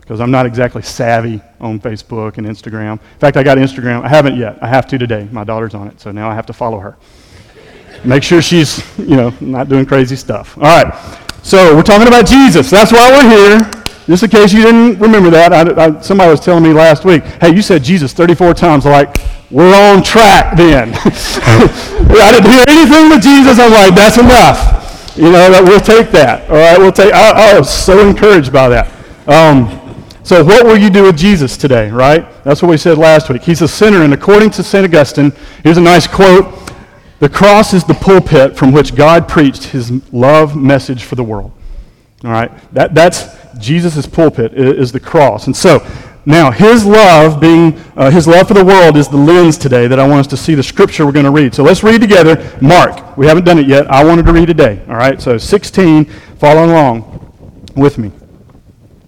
because 0.00 0.18
I'm 0.18 0.30
not 0.30 0.46
exactly 0.46 0.80
savvy 0.80 1.42
on 1.60 1.78
Facebook 1.78 2.38
and 2.38 2.46
Instagram. 2.46 2.92
In 2.92 3.18
fact, 3.18 3.36
I 3.36 3.42
got 3.42 3.58
Instagram. 3.58 4.02
I 4.02 4.08
haven't 4.08 4.36
yet. 4.36 4.58
I 4.62 4.68
have 4.68 4.86
to 4.88 4.98
today. 4.98 5.28
My 5.30 5.44
daughter's 5.44 5.74
on 5.74 5.88
it, 5.88 6.00
so 6.00 6.10
now 6.10 6.30
I 6.30 6.34
have 6.34 6.46
to 6.46 6.54
follow 6.54 6.78
her. 6.78 6.96
Make 8.02 8.22
sure 8.22 8.40
she's, 8.40 8.82
you 8.98 9.16
know, 9.16 9.34
not 9.40 9.68
doing 9.68 9.84
crazy 9.84 10.16
stuff. 10.16 10.56
All 10.56 10.62
right. 10.62 10.94
So 11.42 11.76
we're 11.76 11.82
talking 11.82 12.08
about 12.08 12.26
Jesus. 12.26 12.70
That's 12.70 12.92
why 12.92 13.10
we're 13.10 13.58
here. 13.58 13.75
Just 14.06 14.22
in 14.22 14.30
case 14.30 14.52
you 14.52 14.62
didn't 14.62 15.00
remember 15.00 15.30
that, 15.30 15.52
I, 15.52 15.86
I, 15.86 16.00
somebody 16.00 16.30
was 16.30 16.40
telling 16.40 16.62
me 16.62 16.72
last 16.72 17.04
week, 17.04 17.24
hey, 17.40 17.54
you 17.54 17.60
said 17.60 17.82
Jesus 17.82 18.12
34 18.12 18.54
times. 18.54 18.84
like, 18.84 19.16
we're 19.50 19.74
on 19.74 20.02
track 20.02 20.56
then. 20.56 20.92
I 20.94 22.32
didn't 22.32 22.50
hear 22.50 22.64
anything 22.68 23.08
but 23.08 23.20
Jesus. 23.20 23.58
I'm 23.58 23.72
like, 23.72 23.94
that's 23.94 24.18
enough. 24.18 25.16
You 25.16 25.32
know, 25.32 25.62
we'll 25.64 25.80
take 25.80 26.10
that. 26.12 26.48
All 26.48 26.56
right, 26.56 26.78
we'll 26.78 26.92
take, 26.92 27.12
I, 27.12 27.54
I 27.54 27.58
was 27.58 27.72
so 27.72 28.06
encouraged 28.06 28.52
by 28.52 28.68
that. 28.68 28.92
Um, 29.26 29.82
so 30.22 30.44
what 30.44 30.66
will 30.66 30.76
you 30.76 30.90
do 30.90 31.04
with 31.04 31.16
Jesus 31.16 31.56
today, 31.56 31.90
right? 31.90 32.26
That's 32.44 32.62
what 32.62 32.68
we 32.68 32.76
said 32.76 32.98
last 32.98 33.28
week. 33.28 33.42
He's 33.42 33.62
a 33.62 33.68
sinner, 33.68 34.02
and 34.02 34.12
according 34.12 34.50
to 34.50 34.62
St. 34.62 34.84
Augustine, 34.84 35.32
here's 35.62 35.78
a 35.78 35.80
nice 35.80 36.06
quote. 36.06 36.52
The 37.18 37.28
cross 37.28 37.72
is 37.72 37.82
the 37.84 37.94
pulpit 37.94 38.56
from 38.56 38.72
which 38.72 38.94
God 38.94 39.26
preached 39.26 39.64
his 39.64 39.90
love 40.12 40.54
message 40.54 41.04
for 41.04 41.14
the 41.14 41.24
world. 41.24 41.52
All 42.24 42.30
right? 42.30 42.50
That, 42.74 42.94
that's 42.94 43.45
Jesus' 43.58 44.06
pulpit 44.06 44.54
is 44.54 44.92
the 44.92 45.00
cross. 45.00 45.46
And 45.46 45.56
so, 45.56 45.86
now, 46.28 46.50
his 46.50 46.84
love 46.84 47.40
being, 47.40 47.78
uh, 47.96 48.10
his 48.10 48.26
love 48.26 48.48
for 48.48 48.54
the 48.54 48.64
world 48.64 48.96
is 48.96 49.06
the 49.06 49.16
lens 49.16 49.56
today 49.56 49.86
that 49.86 50.00
I 50.00 50.08
want 50.08 50.20
us 50.20 50.26
to 50.28 50.36
see 50.36 50.56
the 50.56 50.62
scripture 50.62 51.06
we're 51.06 51.12
going 51.12 51.24
to 51.24 51.30
read. 51.30 51.54
So 51.54 51.62
let's 51.62 51.84
read 51.84 52.00
together. 52.00 52.58
Mark. 52.60 53.16
We 53.16 53.26
haven't 53.26 53.44
done 53.44 53.58
it 53.58 53.68
yet. 53.68 53.88
I 53.88 54.02
wanted 54.04 54.26
to 54.26 54.32
read 54.32 54.46
today. 54.46 54.82
All 54.88 54.96
right? 54.96 55.22
So 55.22 55.38
16, 55.38 56.04
follow 56.38 56.66
along 56.66 57.32
with 57.76 57.96
me. 57.96 58.10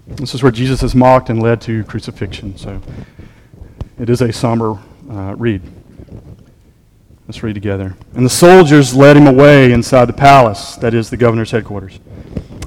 This 0.06 0.32
is 0.32 0.44
where 0.44 0.52
Jesus 0.52 0.84
is 0.84 0.94
mocked 0.94 1.28
and 1.28 1.42
led 1.42 1.60
to 1.62 1.82
crucifixion. 1.84 2.56
So 2.56 2.80
it 3.98 4.08
is 4.08 4.20
a 4.20 4.32
somber 4.32 4.78
uh, 5.10 5.34
read. 5.36 5.60
Let's 7.26 7.42
read 7.42 7.54
together. 7.54 7.96
And 8.14 8.24
the 8.24 8.30
soldiers 8.30 8.94
led 8.94 9.16
him 9.16 9.26
away 9.26 9.72
inside 9.72 10.04
the 10.04 10.12
palace, 10.12 10.76
that 10.76 10.94
is 10.94 11.10
the 11.10 11.16
governor's 11.16 11.50
headquarters. 11.50 11.98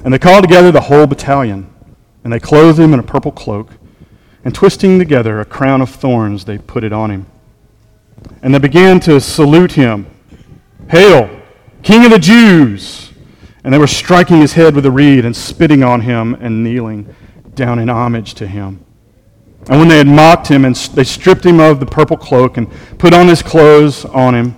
And 0.04 0.12
they 0.12 0.18
called 0.18 0.42
together 0.42 0.72
the 0.72 0.80
whole 0.82 1.06
battalion. 1.06 1.72
And 2.24 2.32
they 2.32 2.40
clothed 2.40 2.78
him 2.78 2.94
in 2.94 3.00
a 3.00 3.02
purple 3.02 3.32
cloak, 3.32 3.70
and 4.44 4.54
twisting 4.54 4.98
together 4.98 5.40
a 5.40 5.44
crown 5.44 5.80
of 5.80 5.90
thorns, 5.90 6.44
they 6.44 6.58
put 6.58 6.84
it 6.84 6.92
on 6.92 7.10
him. 7.10 7.26
And 8.42 8.54
they 8.54 8.58
began 8.58 9.00
to 9.00 9.20
salute 9.20 9.72
him 9.72 10.06
Hail, 10.88 11.30
King 11.82 12.04
of 12.04 12.10
the 12.10 12.18
Jews! 12.18 13.12
And 13.64 13.72
they 13.72 13.78
were 13.78 13.86
striking 13.86 14.40
his 14.40 14.54
head 14.54 14.74
with 14.74 14.84
a 14.86 14.90
reed 14.90 15.24
and 15.24 15.34
spitting 15.34 15.82
on 15.82 16.00
him 16.00 16.34
and 16.34 16.64
kneeling 16.64 17.14
down 17.54 17.78
in 17.78 17.88
homage 17.88 18.34
to 18.34 18.46
him. 18.46 18.84
And 19.68 19.78
when 19.78 19.88
they 19.88 19.98
had 19.98 20.08
mocked 20.08 20.48
him, 20.48 20.64
and 20.64 20.74
they 20.74 21.04
stripped 21.04 21.46
him 21.46 21.60
of 21.60 21.78
the 21.78 21.86
purple 21.86 22.16
cloak 22.16 22.56
and 22.56 22.68
put 22.98 23.14
on 23.14 23.28
his 23.28 23.42
clothes 23.42 24.04
on 24.06 24.34
him, 24.34 24.56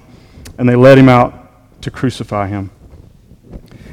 and 0.57 0.67
they 0.67 0.75
led 0.75 0.97
him 0.97 1.11
out 1.11 1.83
to 1.83 1.91
crucify 1.91 2.49
him. 2.49 2.71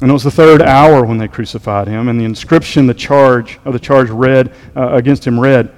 And 0.00 0.10
it 0.10 0.12
was 0.12 0.24
the 0.24 0.30
third 0.30 0.62
hour 0.62 1.04
when 1.04 1.18
they 1.18 1.28
crucified 1.28 1.86
him, 1.86 2.08
and 2.08 2.18
the 2.18 2.24
inscription, 2.24 2.86
the 2.86 2.94
charge 2.94 3.60
of 3.64 3.72
the 3.72 3.78
charge 3.78 4.10
read 4.10 4.52
uh, 4.74 4.94
against 4.94 5.26
him 5.26 5.38
read, 5.38 5.72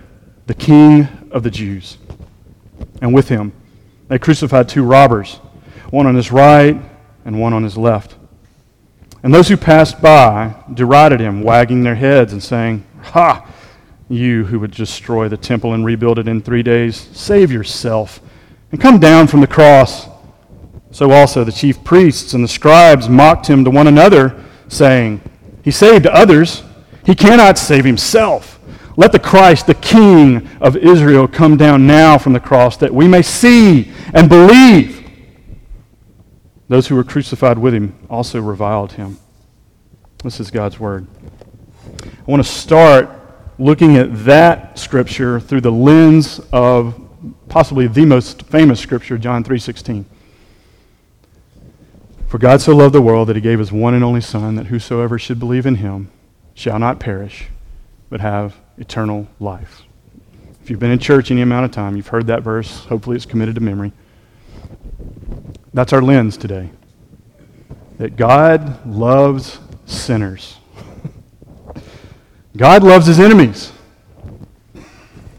"The 0.47 0.55
King 0.55 1.09
of 1.31 1.43
the 1.43 1.51
Jews." 1.51 1.99
And 3.03 3.13
with 3.13 3.29
him, 3.29 3.53
They 4.09 4.19
crucified 4.19 4.69
two 4.69 4.85
robbers, 4.85 5.37
one 5.91 6.07
on 6.07 6.15
his 6.15 6.31
right 6.31 6.81
and 7.25 7.41
one 7.41 7.53
on 7.53 7.63
his 7.63 7.77
left. 7.77 8.17
And 9.23 9.33
those 9.33 9.49
who 9.49 9.57
passed 9.57 10.03
by 10.03 10.55
derided 10.75 11.21
him, 11.21 11.43
wagging 11.43 11.83
their 11.83 11.95
heads 11.95 12.33
and 12.33 12.43
saying, 12.43 12.85
Ha! 13.03 13.47
You 14.11 14.45
who 14.45 14.61
would 14.61 14.73
destroy 14.73 15.29
the 15.29 15.37
temple 15.39 15.73
and 15.73 15.85
rebuild 15.85 16.19
it 16.19 16.29
in 16.29 16.43
three 16.43 16.63
days, 16.63 16.97
save 17.13 17.51
yourself 17.51 18.21
and 18.71 18.81
come 18.81 19.01
down 19.01 19.27
from 19.27 19.41
the 19.41 19.47
cross. 19.47 20.07
So 20.95 21.11
also 21.11 21.43
the 21.43 21.51
chief 21.51 21.83
priests 21.83 22.35
and 22.35 22.45
the 22.45 22.49
scribes 22.49 23.09
mocked 23.09 23.49
him 23.49 23.65
to 23.65 23.71
one 23.71 23.89
another, 23.89 24.41
saying, 24.69 25.21
He 25.65 25.73
saved 25.73 26.07
others, 26.07 26.63
he 27.05 27.17
cannot 27.17 27.59
save 27.59 27.85
himself. 27.85 28.61
Let 28.97 29.11
the 29.11 29.19
Christ, 29.19 29.67
the 29.67 29.75
King 29.75 30.49
of 30.61 30.77
Israel, 30.77 31.27
come 31.27 31.57
down 31.57 31.89
now 31.89 32.17
from 32.17 32.33
the 32.33 32.39
cross 32.39 32.77
that 32.77 32.95
we 32.95 33.09
may 33.09 33.23
see 33.23 33.91
and 34.15 34.29
believe. 34.29 35.05
Those 36.69 36.87
who 36.87 36.95
were 36.95 37.03
crucified 37.03 37.59
with 37.59 37.75
him 37.75 37.99
also 38.09 38.41
reviled 38.41 38.93
him. 38.93 39.19
This 40.23 40.39
is 40.39 40.53
God's 40.53 40.79
word. 40.79 41.09
I 41.93 42.31
want 42.31 42.41
to 42.41 42.49
start 42.49 43.11
looking 43.59 43.97
at 43.97 44.25
that 44.27 44.79
scripture 44.79 45.41
through 45.41 45.63
the 45.63 45.73
lens 45.73 46.41
of 46.53 46.95
possibly 47.49 47.89
the 47.89 48.05
most 48.05 48.43
famous 48.43 48.79
scripture, 48.79 49.19
John 49.19 49.43
3:16. 49.43 50.05
For 52.35 52.39
God 52.39 52.61
so 52.61 52.75
loved 52.75 52.93
the 52.93 53.01
world 53.01 53.29
that 53.29 53.37
he 53.37 53.41
gave 53.41 53.61
his 53.61 53.71
one 53.71 53.95
and 53.95 54.03
only 54.03 54.21
son 54.21 54.57
that 54.57 54.67
whosoever 54.67 55.21
should 55.21 55.39
believe 55.39 55.67
in 55.67 55.77
him 55.77 56.11
shall 56.53 56.81
not 56.81 56.99
perish 56.99 57.47
but 58.11 58.21
have 58.21 58.57
eternal 58.77 59.29
life. 59.39 59.83
If 60.61 60.69
you've 60.69 60.81
been 60.81 60.91
in 60.91 60.99
church 60.99 61.31
any 61.31 61.43
amount 61.43 61.67
of 61.67 61.71
time, 61.71 61.95
you've 61.95 62.09
heard 62.09 62.27
that 62.27 62.43
verse. 62.43 62.87
Hopefully 62.87 63.15
it's 63.15 63.25
committed 63.25 63.55
to 63.55 63.61
memory. 63.61 63.93
That's 65.75 65.93
our 65.93 66.03
lens 66.03 66.37
today. 66.37 66.71
That 67.99 68.17
God 68.17 68.85
loves 68.85 69.61
sinners. 69.87 70.57
God 72.57 72.83
loves 72.83 73.07
his 73.07 73.21
enemies. 73.21 73.71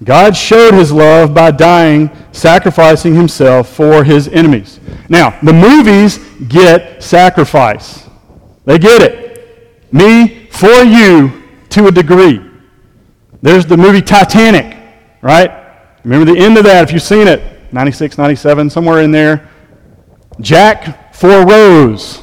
God 0.05 0.38
showed 0.38 0.75
his 0.75 0.91
love 0.91 1.33
by 1.33 1.50
dying, 1.50 2.12
sacrificing 2.31 3.15
himself 3.15 3.69
for 3.69 4.03
his 4.03 4.27
enemies. 4.27 4.79
Now, 5.09 5.38
the 5.41 5.51
movies 5.51 6.19
get 6.47 7.01
sacrifice. 7.01 8.07
They 8.65 8.77
get 8.77 9.01
it. 9.01 9.91
Me 9.91 10.47
for 10.51 10.83
you 10.83 11.43
to 11.69 11.88
a 11.88 11.91
degree. 11.91 12.39
There's 13.41 13.65
the 13.65 13.77
movie 13.77 14.01
Titanic, 14.01 14.77
right? 15.21 15.51
Remember 16.03 16.31
the 16.31 16.39
end 16.39 16.57
of 16.57 16.63
that 16.65 16.83
if 16.83 16.93
you've 16.93 17.01
seen 17.01 17.27
it. 17.27 17.74
96, 17.74 18.17
97, 18.17 18.69
somewhere 18.69 19.01
in 19.01 19.12
there. 19.12 19.50
Jack 20.39 21.15
for 21.15 21.45
Rose. 21.45 22.21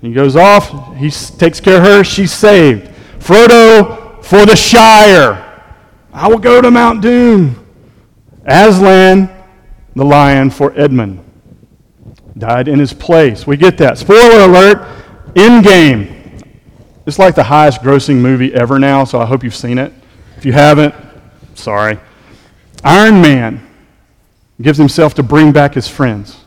He 0.00 0.12
goes 0.12 0.36
off, 0.36 0.96
he 0.96 1.10
takes 1.10 1.60
care 1.60 1.78
of 1.78 1.84
her, 1.84 2.04
she's 2.04 2.32
saved. 2.32 2.88
Frodo 3.18 4.22
for 4.24 4.46
the 4.46 4.56
Shire. 4.56 5.51
I 6.12 6.28
will 6.28 6.38
go 6.38 6.60
to 6.60 6.70
Mount 6.70 7.00
Doom. 7.00 7.58
Aslan, 8.44 9.30
the 9.94 10.04
lion, 10.04 10.50
for 10.50 10.78
Edmund. 10.78 11.24
Died 12.36 12.68
in 12.68 12.78
his 12.78 12.92
place. 12.92 13.46
We 13.46 13.56
get 13.56 13.78
that. 13.78 13.98
Spoiler 13.98 14.44
alert 14.44 14.86
In 15.34 15.62
Endgame. 15.62 16.44
It's 17.06 17.18
like 17.18 17.34
the 17.34 17.44
highest 17.44 17.80
grossing 17.80 18.16
movie 18.16 18.54
ever 18.54 18.78
now, 18.78 19.04
so 19.04 19.20
I 19.20 19.26
hope 19.26 19.42
you've 19.42 19.56
seen 19.56 19.78
it. 19.78 19.92
If 20.36 20.44
you 20.44 20.52
haven't, 20.52 20.94
sorry. 21.54 21.98
Iron 22.84 23.20
Man 23.20 23.66
gives 24.60 24.78
himself 24.78 25.14
to 25.14 25.22
bring 25.22 25.52
back 25.52 25.74
his 25.74 25.88
friends. 25.88 26.38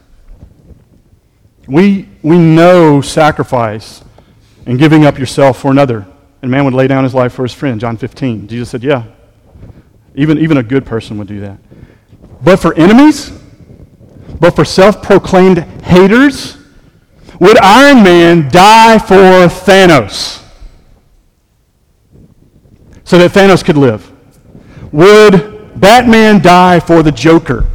We, 1.67 2.07
we 2.22 2.38
know 2.38 3.01
sacrifice 3.01 4.03
and 4.65 4.77
giving 4.77 5.05
up 5.05 5.17
yourself 5.17 5.60
for 5.60 5.72
another. 5.72 6.05
And 6.41 6.51
man 6.51 6.65
would 6.65 6.74
lay 6.74 6.88
down 6.88 7.03
his 7.03 7.13
life 7.13 7.34
for 7.34 7.43
his 7.43 7.53
friend, 7.53 7.79
John 7.79 7.98
15. 7.98 8.48
Jesus 8.48 8.69
said, 8.69 8.84
Yeah, 8.84 9.05
even, 10.15 10.38
even 10.39 10.57
a 10.57 10.63
good 10.63 10.86
person 10.86 11.17
would 11.17 11.27
do 11.27 11.39
that. 11.41 11.57
But 12.41 12.57
for 12.57 12.74
enemies, 12.75 13.31
but 14.39 14.55
for 14.55 14.65
self 14.65 15.01
proclaimed 15.01 15.60
haters, 15.84 16.57
would 17.39 17.57
Iron 17.57 18.03
Man 18.03 18.50
die 18.50 18.98
for 18.98 19.48
Thanos 19.48 20.43
so 23.03 23.17
that 23.17 23.31
Thanos 23.31 23.63
could 23.63 23.77
live? 23.77 24.12
Would 24.91 25.79
Batman 25.79 26.41
die 26.41 26.79
for 26.79 27.03
the 27.03 27.12
Joker? 27.12 27.65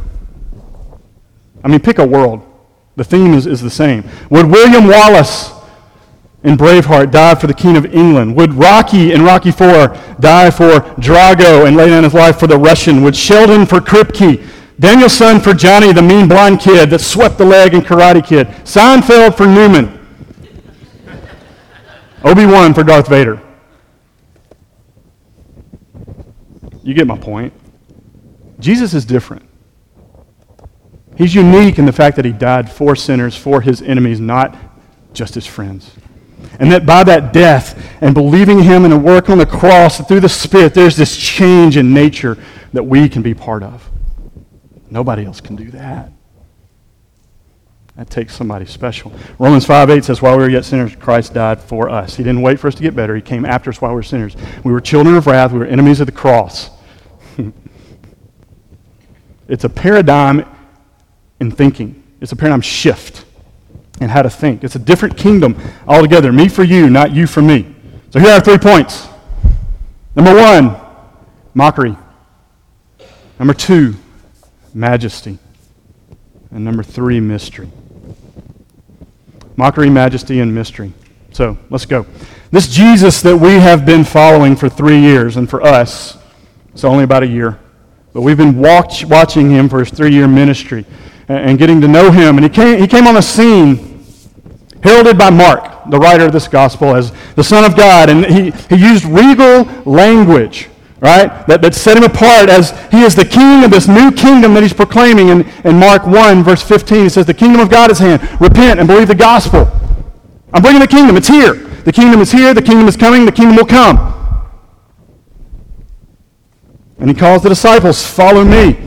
I 1.63 1.67
mean, 1.67 1.79
pick 1.79 1.99
a 1.99 2.05
world. 2.05 2.47
The 2.95 3.03
theme 3.03 3.33
is, 3.33 3.45
is 3.45 3.61
the 3.61 3.69
same. 3.69 4.03
Would 4.29 4.47
William 4.47 4.87
Wallace 4.87 5.51
in 6.43 6.57
Braveheart 6.57 7.11
die 7.11 7.35
for 7.35 7.47
the 7.47 7.53
King 7.53 7.77
of 7.77 7.85
England? 7.93 8.35
Would 8.35 8.53
Rocky 8.53 9.11
in 9.11 9.23
Rocky 9.23 9.49
IV 9.49 10.19
die 10.19 10.49
for 10.49 10.79
Drago 10.99 11.67
and 11.67 11.77
lay 11.77 11.89
down 11.89 12.03
his 12.03 12.13
life 12.13 12.39
for 12.39 12.47
the 12.47 12.57
Russian? 12.57 13.03
Would 13.03 13.15
Sheldon 13.15 13.65
for 13.65 13.79
Kripke? 13.79 14.47
Daniel-san 14.79 15.39
for 15.39 15.53
Johnny, 15.53 15.93
the 15.93 16.01
mean 16.01 16.27
blonde 16.27 16.59
kid 16.59 16.89
that 16.89 17.01
swept 17.01 17.37
the 17.37 17.45
leg 17.45 17.75
in 17.75 17.81
Karate 17.81 18.25
Kid? 18.25 18.47
Seinfeld 18.63 19.37
for 19.37 19.45
Newman? 19.45 19.99
Obi-Wan 22.23 22.73
for 22.73 22.83
Darth 22.83 23.07
Vader? 23.07 23.39
You 26.83 26.95
get 26.95 27.05
my 27.05 27.17
point. 27.17 27.53
Jesus 28.59 28.95
is 28.95 29.05
different. 29.05 29.47
He's 31.15 31.35
unique 31.35 31.77
in 31.77 31.85
the 31.85 31.93
fact 31.93 32.15
that 32.15 32.25
he 32.25 32.31
died 32.31 32.71
for 32.71 32.95
sinners, 32.95 33.35
for 33.35 33.61
his 33.61 33.83
enemies, 33.83 34.19
not 34.19 34.57
just 35.13 35.35
his 35.35 35.45
friends. 35.45 35.91
And 36.59 36.71
that 36.71 36.85
by 36.85 37.03
that 37.03 37.33
death 37.33 37.97
and 38.01 38.13
believing 38.13 38.61
him 38.61 38.83
and 38.83 38.93
the 38.93 38.97
work 38.97 39.29
on 39.29 39.37
the 39.37 39.45
cross 39.45 40.05
through 40.07 40.19
the 40.19 40.29
Spirit, 40.29 40.73
there's 40.73 40.95
this 40.95 41.17
change 41.17 41.77
in 41.77 41.93
nature 41.93 42.37
that 42.73 42.83
we 42.83 43.09
can 43.09 43.21
be 43.21 43.33
part 43.33 43.63
of. 43.63 43.89
Nobody 44.89 45.25
else 45.25 45.41
can 45.41 45.55
do 45.55 45.71
that. 45.71 46.11
That 47.95 48.09
takes 48.09 48.35
somebody 48.35 48.65
special. 48.65 49.11
Romans 49.37 49.65
5 49.65 49.89
8 49.89 50.03
says, 50.03 50.21
While 50.21 50.37
we 50.37 50.43
were 50.43 50.49
yet 50.49 50.65
sinners, 50.65 50.95
Christ 50.95 51.33
died 51.33 51.61
for 51.61 51.89
us. 51.89 52.15
He 52.15 52.23
didn't 52.23 52.41
wait 52.41 52.59
for 52.59 52.67
us 52.67 52.75
to 52.75 52.81
get 52.81 52.95
better. 52.95 53.15
He 53.15 53.21
came 53.21 53.45
after 53.45 53.69
us 53.69 53.81
while 53.81 53.91
we 53.91 53.95
were 53.95 54.03
sinners. 54.03 54.35
We 54.63 54.71
were 54.71 54.81
children 54.81 55.15
of 55.15 55.27
wrath. 55.27 55.51
We 55.51 55.59
were 55.59 55.65
enemies 55.65 55.99
of 55.99 56.05
the 56.05 56.11
cross. 56.11 56.69
it's 59.47 59.63
a 59.63 59.69
paradigm 59.69 60.45
in 61.39 61.51
thinking, 61.51 62.01
it's 62.21 62.31
a 62.31 62.35
paradigm 62.35 62.61
shift 62.61 63.25
in 64.01 64.09
how 64.09 64.23
to 64.23 64.29
think. 64.29 64.63
It's 64.63 64.75
a 64.75 64.79
different 64.79 65.15
kingdom 65.15 65.55
altogether. 65.87 66.33
Me 66.33 66.49
for 66.49 66.63
you, 66.63 66.89
not 66.89 67.11
you 67.11 67.27
for 67.27 67.41
me. 67.41 67.73
So 68.09 68.19
here 68.19 68.31
are 68.31 68.41
three 68.41 68.57
points. 68.57 69.07
Number 70.15 70.35
one, 70.35 70.75
mockery. 71.53 71.95
Number 73.39 73.53
two, 73.53 73.95
majesty. 74.73 75.37
And 76.49 76.65
number 76.65 76.83
three, 76.83 77.19
mystery. 77.19 77.69
Mockery, 79.55 79.89
majesty, 79.89 80.39
and 80.39 80.53
mystery. 80.53 80.91
So 81.31 81.57
let's 81.69 81.85
go. 81.85 82.05
This 82.49 82.67
Jesus 82.67 83.21
that 83.21 83.37
we 83.37 83.53
have 83.53 83.85
been 83.85 84.03
following 84.03 84.55
for 84.55 84.67
three 84.67 84.99
years, 84.99 85.37
and 85.37 85.49
for 85.49 85.61
us, 85.61 86.17
it's 86.73 86.83
only 86.83 87.03
about 87.03 87.23
a 87.23 87.27
year, 87.27 87.59
but 88.13 88.21
we've 88.21 88.35
been 88.35 88.57
watch, 88.57 89.05
watching 89.05 89.49
him 89.49 89.69
for 89.69 89.79
his 89.79 89.91
three 89.91 90.11
year 90.11 90.27
ministry 90.27 90.85
and 91.27 91.57
getting 91.57 91.79
to 91.79 91.87
know 91.87 92.11
him. 92.11 92.37
And 92.37 92.43
he 92.43 92.49
came, 92.49 92.79
he 92.79 92.87
came 92.87 93.07
on 93.07 93.13
the 93.13 93.21
scene 93.21 93.90
heralded 94.83 95.17
by 95.17 95.29
Mark, 95.29 95.89
the 95.89 95.99
writer 95.99 96.25
of 96.25 96.31
this 96.31 96.47
gospel, 96.47 96.95
as 96.95 97.11
the 97.35 97.43
Son 97.43 97.63
of 97.63 97.75
God. 97.75 98.09
And 98.09 98.25
he, 98.25 98.51
he 98.75 98.81
used 98.81 99.05
regal 99.05 99.63
language, 99.85 100.69
right, 100.99 101.45
that, 101.47 101.61
that 101.61 101.75
set 101.75 101.97
him 101.97 102.03
apart 102.03 102.49
as 102.49 102.71
he 102.91 103.01
is 103.01 103.15
the 103.15 103.25
king 103.25 103.63
of 103.63 103.71
this 103.71 103.87
new 103.87 104.11
kingdom 104.11 104.53
that 104.55 104.63
he's 104.63 104.73
proclaiming. 104.73 105.29
In, 105.29 105.47
in 105.63 105.77
Mark 105.77 106.05
1, 106.05 106.43
verse 106.43 106.63
15, 106.63 107.03
he 107.03 107.09
says, 107.09 107.25
The 107.25 107.33
kingdom 107.33 107.61
of 107.61 107.69
God 107.69 107.91
is 107.91 107.99
hand. 107.99 108.21
Repent 108.41 108.79
and 108.79 108.87
believe 108.87 109.07
the 109.07 109.15
gospel. 109.15 109.69
I'm 110.53 110.61
bringing 110.61 110.81
the 110.81 110.87
kingdom. 110.87 111.15
It's 111.15 111.27
here. 111.27 111.53
The 111.53 111.93
kingdom 111.93 112.19
is 112.19 112.31
here. 112.31 112.53
The 112.53 112.61
kingdom 112.61 112.87
is 112.87 112.97
coming. 112.97 113.25
The 113.25 113.31
kingdom 113.31 113.55
will 113.55 113.65
come. 113.65 114.17
And 116.97 117.09
he 117.09 117.15
calls 117.15 117.41
the 117.41 117.49
disciples, 117.49 118.05
Follow 118.05 118.43
me. 118.43 118.77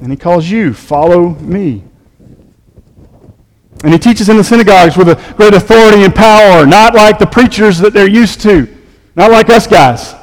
And 0.00 0.10
he 0.10 0.16
calls 0.16 0.48
you, 0.48 0.72
Follow 0.74 1.30
me. 1.30 1.84
And 3.82 3.92
he 3.92 3.98
teaches 3.98 4.28
in 4.28 4.36
the 4.36 4.44
synagogues 4.44 4.96
with 4.96 5.08
a 5.08 5.34
great 5.36 5.54
authority 5.54 6.04
and 6.04 6.14
power, 6.14 6.64
not 6.64 6.94
like 6.94 7.18
the 7.18 7.26
preachers 7.26 7.78
that 7.78 7.92
they're 7.92 8.08
used 8.08 8.40
to, 8.42 8.68
not 9.16 9.30
like 9.30 9.50
us 9.50 9.66
guys. 9.66 10.14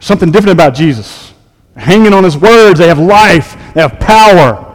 Something 0.00 0.30
different 0.30 0.52
about 0.52 0.74
Jesus. 0.74 1.30
hanging 1.74 2.12
on 2.12 2.22
his 2.22 2.36
words, 2.36 2.78
they 2.78 2.88
have 2.88 2.98
life, 2.98 3.56
they 3.72 3.80
have 3.80 3.98
power. 3.98 4.68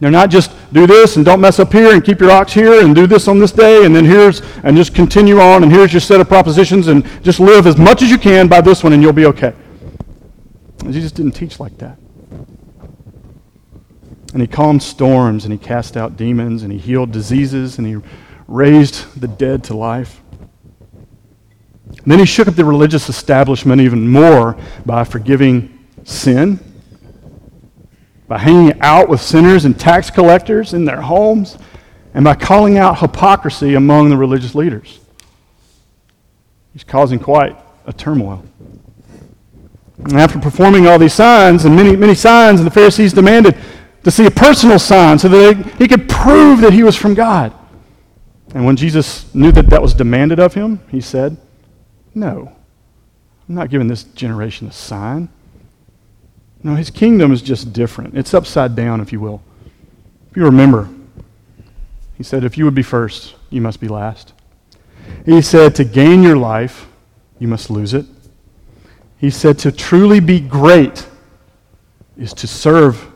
They're 0.00 0.10
not 0.10 0.28
just 0.28 0.50
do 0.72 0.86
this 0.86 1.16
and 1.16 1.24
don't 1.24 1.40
mess 1.40 1.58
up 1.58 1.72
here 1.72 1.92
and 1.92 2.04
keep 2.04 2.20
your 2.20 2.30
ox 2.30 2.52
here 2.52 2.84
and 2.84 2.94
do 2.94 3.06
this 3.06 3.28
on 3.28 3.38
this 3.38 3.52
day 3.52 3.84
and 3.84 3.94
then 3.94 4.04
here's 4.04 4.42
and 4.64 4.76
just 4.76 4.94
continue 4.94 5.40
on 5.40 5.62
and 5.62 5.72
here's 5.72 5.92
your 5.92 6.00
set 6.00 6.20
of 6.20 6.28
propositions 6.28 6.88
and 6.88 7.04
just 7.22 7.40
live 7.40 7.66
as 7.66 7.76
much 7.76 8.02
as 8.02 8.10
you 8.10 8.18
can 8.18 8.48
by 8.48 8.60
this 8.60 8.82
one 8.84 8.92
and 8.92 9.02
you'll 9.02 9.12
be 9.12 9.26
okay. 9.26 9.52
Jesus 10.90 11.12
didn't 11.12 11.32
teach 11.32 11.58
like 11.58 11.76
that. 11.78 11.98
And 14.32 14.42
he 14.42 14.48
calmed 14.48 14.82
storms, 14.82 15.44
and 15.44 15.52
he 15.52 15.58
cast 15.58 15.96
out 15.96 16.16
demons, 16.16 16.62
and 16.62 16.72
he 16.72 16.78
healed 16.78 17.12
diseases, 17.12 17.78
and 17.78 17.86
he 17.86 17.96
raised 18.46 19.20
the 19.20 19.28
dead 19.28 19.64
to 19.64 19.76
life. 19.76 20.20
And 21.88 22.12
then 22.12 22.18
he 22.18 22.26
shook 22.26 22.48
up 22.48 22.54
the 22.54 22.64
religious 22.64 23.08
establishment 23.08 23.80
even 23.80 24.08
more 24.08 24.56
by 24.84 25.04
forgiving 25.04 25.86
sin, 26.04 26.60
by 28.26 28.38
hanging 28.38 28.78
out 28.80 29.08
with 29.08 29.20
sinners 29.20 29.64
and 29.64 29.78
tax 29.78 30.10
collectors 30.10 30.74
in 30.74 30.84
their 30.84 31.00
homes, 31.00 31.56
and 32.12 32.24
by 32.24 32.34
calling 32.34 32.76
out 32.76 32.98
hypocrisy 32.98 33.74
among 33.74 34.10
the 34.10 34.16
religious 34.16 34.54
leaders. 34.54 35.00
He's 36.72 36.84
causing 36.84 37.18
quite 37.18 37.56
a 37.86 37.92
turmoil. 37.92 38.44
And 39.98 40.14
after 40.14 40.38
performing 40.38 40.86
all 40.86 40.98
these 40.98 41.14
signs, 41.14 41.64
and 41.64 41.74
many, 41.74 41.96
many 41.96 42.14
signs, 42.14 42.60
and 42.60 42.66
the 42.66 42.70
Pharisees 42.70 43.12
demanded 43.12 43.56
to 44.04 44.10
see 44.10 44.26
a 44.26 44.30
personal 44.30 44.78
sign 44.78 45.18
so 45.18 45.28
that 45.28 45.74
he 45.78 45.88
could 45.88 46.08
prove 46.08 46.60
that 46.60 46.72
he 46.72 46.82
was 46.82 46.96
from 46.96 47.14
God. 47.14 47.52
And 48.54 48.64
when 48.64 48.76
Jesus 48.76 49.32
knew 49.34 49.52
that 49.52 49.68
that 49.70 49.82
was 49.82 49.94
demanded 49.94 50.38
of 50.38 50.54
him, 50.54 50.80
he 50.88 51.00
said, 51.00 51.36
No, 52.14 52.52
I'm 53.48 53.54
not 53.54 53.70
giving 53.70 53.88
this 53.88 54.04
generation 54.04 54.68
a 54.68 54.72
sign. 54.72 55.28
No, 56.62 56.74
his 56.74 56.90
kingdom 56.90 57.32
is 57.32 57.42
just 57.42 57.72
different. 57.72 58.16
It's 58.16 58.34
upside 58.34 58.74
down, 58.74 59.00
if 59.00 59.12
you 59.12 59.20
will. 59.20 59.42
If 60.30 60.36
you 60.36 60.44
remember, 60.44 60.88
he 62.16 62.22
said, 62.22 62.44
If 62.44 62.58
you 62.58 62.64
would 62.64 62.74
be 62.74 62.82
first, 62.82 63.36
you 63.50 63.60
must 63.60 63.80
be 63.80 63.88
last. 63.88 64.32
He 65.24 65.40
said, 65.42 65.74
To 65.76 65.84
gain 65.84 66.22
your 66.22 66.36
life, 66.36 66.86
you 67.38 67.48
must 67.48 67.70
lose 67.70 67.94
it. 67.94 68.06
He 69.18 69.30
said, 69.30 69.58
To 69.60 69.72
truly 69.72 70.20
be 70.20 70.40
great 70.40 71.06
is 72.16 72.32
to 72.34 72.46
serve, 72.46 73.06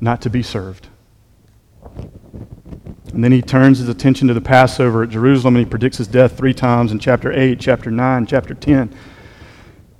not 0.00 0.22
to 0.22 0.30
be 0.30 0.42
served. 0.42 0.88
And 3.12 3.24
then 3.24 3.32
he 3.32 3.42
turns 3.42 3.78
his 3.78 3.88
attention 3.88 4.28
to 4.28 4.34
the 4.34 4.40
Passover 4.40 5.02
at 5.02 5.10
Jerusalem 5.10 5.56
and 5.56 5.66
he 5.66 5.70
predicts 5.70 5.98
his 5.98 6.06
death 6.06 6.36
three 6.36 6.54
times 6.54 6.92
in 6.92 6.98
chapter 6.98 7.32
8, 7.32 7.58
chapter 7.58 7.90
9, 7.90 8.26
chapter 8.26 8.54
10. 8.54 8.94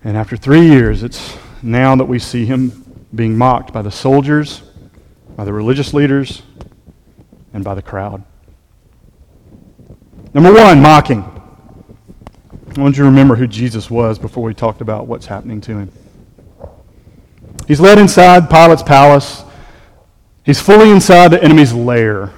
And 0.04 0.16
after 0.16 0.37
three 0.37 0.66
years, 0.66 1.02
it's 1.02 1.37
now 1.62 1.97
that 1.97 2.04
we 2.04 2.19
see 2.19 2.47
him 2.47 3.07
being 3.14 3.37
mocked 3.37 3.73
by 3.73 3.83
the 3.83 3.90
soldiers, 3.90 4.62
by 5.37 5.45
the 5.45 5.52
religious 5.52 5.92
leaders, 5.92 6.42
and 7.52 7.64
by 7.64 7.75
the 7.75 7.83
crowd. 7.83 8.23
Number 10.33 10.52
one, 10.52 10.80
mocking. 10.80 11.25
I 12.76 12.80
want 12.80 12.97
you 12.97 13.02
to 13.02 13.11
remember 13.11 13.35
who 13.35 13.49
Jesus 13.49 13.90
was 13.90 14.19
before 14.19 14.45
we 14.45 14.54
talked 14.54 14.80
about 14.80 15.09
what's 15.09 15.26
happening 15.26 15.61
to 15.62 15.78
him. 15.78 15.92
He's 17.66 17.80
led 17.80 17.99
inside 17.99 18.49
Pilate's 18.49 18.83
palace. 18.83 19.42
He's 20.50 20.61
fully 20.61 20.90
inside 20.90 21.28
the 21.28 21.40
enemy's 21.40 21.73
lair, 21.73 22.33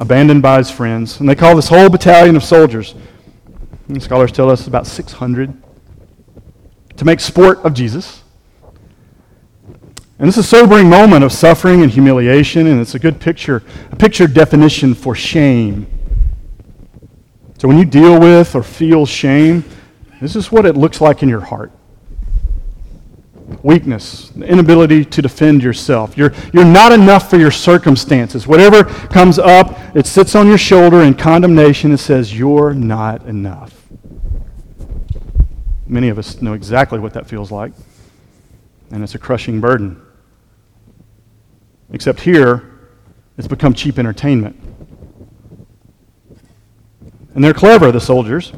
abandoned 0.00 0.42
by 0.42 0.58
his 0.58 0.68
friends. 0.68 1.20
And 1.20 1.28
they 1.28 1.36
call 1.36 1.54
this 1.54 1.68
whole 1.68 1.88
battalion 1.88 2.34
of 2.34 2.42
soldiers, 2.42 2.96
scholars 4.00 4.32
tell 4.32 4.50
us 4.50 4.66
about 4.66 4.84
600, 4.88 5.56
to 6.96 7.04
make 7.04 7.20
sport 7.20 7.58
of 7.58 7.72
Jesus. 7.72 8.24
And 10.18 10.26
this 10.26 10.38
is 10.38 10.44
a 10.44 10.48
sobering 10.48 10.90
moment 10.90 11.22
of 11.22 11.30
suffering 11.30 11.82
and 11.82 11.90
humiliation, 11.92 12.66
and 12.66 12.80
it's 12.80 12.96
a 12.96 12.98
good 12.98 13.20
picture, 13.20 13.62
a 13.92 13.94
picture 13.94 14.26
definition 14.26 14.92
for 14.92 15.14
shame. 15.14 15.86
So 17.58 17.68
when 17.68 17.78
you 17.78 17.84
deal 17.84 18.18
with 18.18 18.56
or 18.56 18.64
feel 18.64 19.06
shame, 19.06 19.62
this 20.20 20.34
is 20.34 20.50
what 20.50 20.66
it 20.66 20.76
looks 20.76 21.00
like 21.00 21.22
in 21.22 21.28
your 21.28 21.42
heart 21.42 21.70
weakness, 23.62 24.32
inability 24.36 25.04
to 25.04 25.22
defend 25.22 25.62
yourself. 25.62 26.16
You're, 26.16 26.32
you're 26.52 26.64
not 26.64 26.92
enough 26.92 27.28
for 27.28 27.36
your 27.36 27.50
circumstances. 27.50 28.46
Whatever 28.46 28.84
comes 28.84 29.38
up, 29.38 29.78
it 29.94 30.06
sits 30.06 30.34
on 30.34 30.46
your 30.46 30.58
shoulder 30.58 31.02
in 31.02 31.14
condemnation 31.14 31.90
and 31.90 32.00
says, 32.00 32.36
You're 32.36 32.74
not 32.74 33.26
enough. 33.26 33.76
Many 35.86 36.08
of 36.08 36.18
us 36.18 36.40
know 36.40 36.54
exactly 36.54 36.98
what 36.98 37.12
that 37.14 37.26
feels 37.26 37.50
like, 37.50 37.72
and 38.90 39.02
it's 39.02 39.14
a 39.14 39.18
crushing 39.18 39.60
burden. 39.60 40.00
Except 41.92 42.20
here, 42.20 42.78
it's 43.36 43.48
become 43.48 43.74
cheap 43.74 43.98
entertainment. 43.98 44.56
And 47.34 47.44
they're 47.44 47.54
clever, 47.54 47.90
the 47.90 48.00
soldiers. 48.00 48.52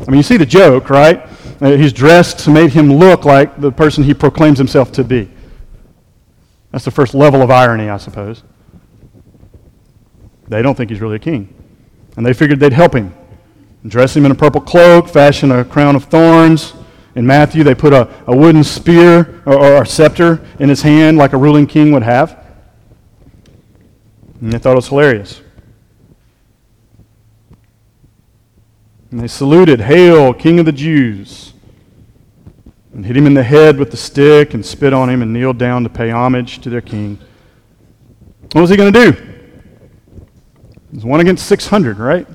I 0.00 0.10
mean, 0.10 0.18
you 0.18 0.22
see 0.22 0.36
the 0.36 0.46
joke, 0.46 0.90
right? 0.90 1.28
Uh, 1.60 1.72
he's 1.72 1.92
dressed 1.92 2.38
to 2.40 2.50
make 2.50 2.72
him 2.72 2.92
look 2.92 3.24
like 3.24 3.60
the 3.60 3.72
person 3.72 4.04
he 4.04 4.14
proclaims 4.14 4.58
himself 4.58 4.92
to 4.92 5.04
be. 5.04 5.28
That's 6.70 6.84
the 6.84 6.90
first 6.90 7.14
level 7.14 7.42
of 7.42 7.50
irony, 7.50 7.88
I 7.88 7.96
suppose. 7.96 8.42
They 10.48 10.62
don't 10.62 10.74
think 10.74 10.90
he's 10.90 11.00
really 11.00 11.16
a 11.16 11.20
king. 11.20 11.54
And 12.16 12.24
they 12.24 12.32
figured 12.32 12.60
they'd 12.60 12.72
help 12.72 12.94
him. 12.94 13.14
Dress 13.86 14.16
him 14.16 14.24
in 14.24 14.32
a 14.32 14.34
purple 14.34 14.60
cloak, 14.60 15.08
fashion 15.08 15.50
a 15.50 15.64
crown 15.64 15.96
of 15.96 16.04
thorns. 16.04 16.74
In 17.14 17.26
Matthew, 17.26 17.64
they 17.64 17.74
put 17.74 17.92
a, 17.92 18.08
a 18.26 18.36
wooden 18.36 18.62
spear 18.62 19.42
or, 19.46 19.54
or 19.54 19.82
a 19.82 19.86
scepter 19.86 20.44
in 20.58 20.68
his 20.68 20.82
hand 20.82 21.16
like 21.16 21.32
a 21.32 21.36
ruling 21.36 21.66
king 21.66 21.92
would 21.92 22.02
have. 22.02 22.44
And 24.40 24.52
they 24.52 24.58
thought 24.58 24.72
it 24.72 24.76
was 24.76 24.88
hilarious. 24.88 25.40
And 29.10 29.20
they 29.20 29.28
saluted, 29.28 29.80
Hail, 29.80 30.34
King 30.34 30.58
of 30.60 30.66
the 30.66 30.72
Jews! 30.72 31.54
And 32.92 33.06
hit 33.06 33.16
him 33.16 33.26
in 33.26 33.34
the 33.34 33.42
head 33.42 33.78
with 33.78 33.90
the 33.90 33.96
stick 33.96 34.54
and 34.54 34.64
spit 34.64 34.92
on 34.92 35.08
him 35.08 35.22
and 35.22 35.32
kneeled 35.32 35.58
down 35.58 35.84
to 35.84 35.88
pay 35.88 36.10
homage 36.10 36.60
to 36.60 36.70
their 36.70 36.80
king. 36.80 37.18
What 38.52 38.62
was 38.62 38.70
he 38.70 38.76
going 38.76 38.92
to 38.92 39.10
do? 39.12 39.18
It 40.90 40.94
was 40.94 41.04
one 41.04 41.20
against 41.20 41.46
600, 41.46 41.98
right? 41.98 42.26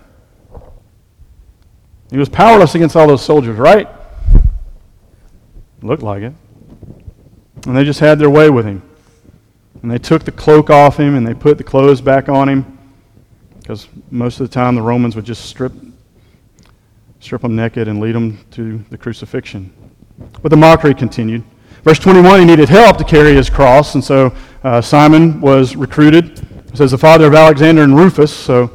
He 2.11 2.17
was 2.17 2.29
powerless 2.29 2.75
against 2.75 2.95
all 2.95 3.07
those 3.07 3.23
soldiers, 3.23 3.57
right? 3.57 3.89
Looked 5.81 6.03
like 6.03 6.21
it. 6.21 6.33
And 7.65 7.75
they 7.75 7.83
just 7.83 7.99
had 7.99 8.19
their 8.19 8.29
way 8.29 8.49
with 8.49 8.65
him. 8.65 8.81
And 9.81 9.91
they 9.91 9.97
took 9.97 10.23
the 10.23 10.31
cloak 10.31 10.69
off 10.69 10.97
him 10.97 11.15
and 11.15 11.27
they 11.27 11.33
put 11.33 11.57
the 11.57 11.63
clothes 11.63 11.99
back 11.99 12.29
on 12.29 12.47
him 12.47 12.77
because 13.59 13.87
most 14.11 14.39
of 14.39 14.47
the 14.47 14.53
time 14.53 14.75
the 14.75 14.81
Romans 14.81 15.15
would 15.15 15.25
just 15.25 15.45
strip 15.45 15.73
strip 17.23 17.41
them 17.41 17.55
naked, 17.55 17.87
and 17.87 17.99
lead 17.99 18.15
them 18.15 18.39
to 18.51 18.83
the 18.89 18.97
crucifixion. 18.97 19.73
But 20.41 20.49
the 20.49 20.57
mockery 20.57 20.93
continued. 20.93 21.43
Verse 21.83 21.99
21, 21.99 22.41
he 22.41 22.45
needed 22.45 22.69
help 22.69 22.97
to 22.97 23.03
carry 23.03 23.33
his 23.33 23.49
cross, 23.49 23.95
and 23.95 24.03
so 24.03 24.33
uh, 24.63 24.81
Simon 24.81 25.41
was 25.41 25.75
recruited. 25.75 26.39
It 26.67 26.77
says 26.77 26.91
the 26.91 26.97
father 26.97 27.27
of 27.27 27.33
Alexander 27.33 27.83
and 27.83 27.95
Rufus, 27.95 28.33
so 28.33 28.71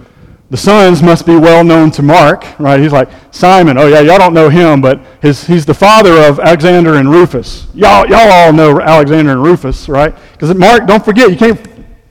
the 0.50 0.56
sons 0.56 1.02
must 1.02 1.26
be 1.26 1.36
well 1.36 1.62
known 1.62 1.90
to 1.92 2.02
Mark, 2.02 2.58
right? 2.58 2.80
He's 2.80 2.92
like, 2.92 3.10
Simon, 3.30 3.76
oh 3.76 3.86
yeah, 3.86 4.00
y'all 4.00 4.18
don't 4.18 4.34
know 4.34 4.48
him, 4.48 4.80
but 4.80 5.00
his, 5.20 5.46
he's 5.46 5.66
the 5.66 5.74
father 5.74 6.12
of 6.22 6.40
Alexander 6.40 6.94
and 6.94 7.10
Rufus. 7.10 7.66
Y'all, 7.74 8.06
y'all 8.08 8.30
all 8.30 8.52
know 8.52 8.80
Alexander 8.80 9.32
and 9.32 9.42
Rufus, 9.42 9.88
right? 9.88 10.14
Because 10.32 10.54
Mark, 10.54 10.86
don't 10.86 11.04
forget, 11.04 11.30
you 11.30 11.36
can't 11.36 11.60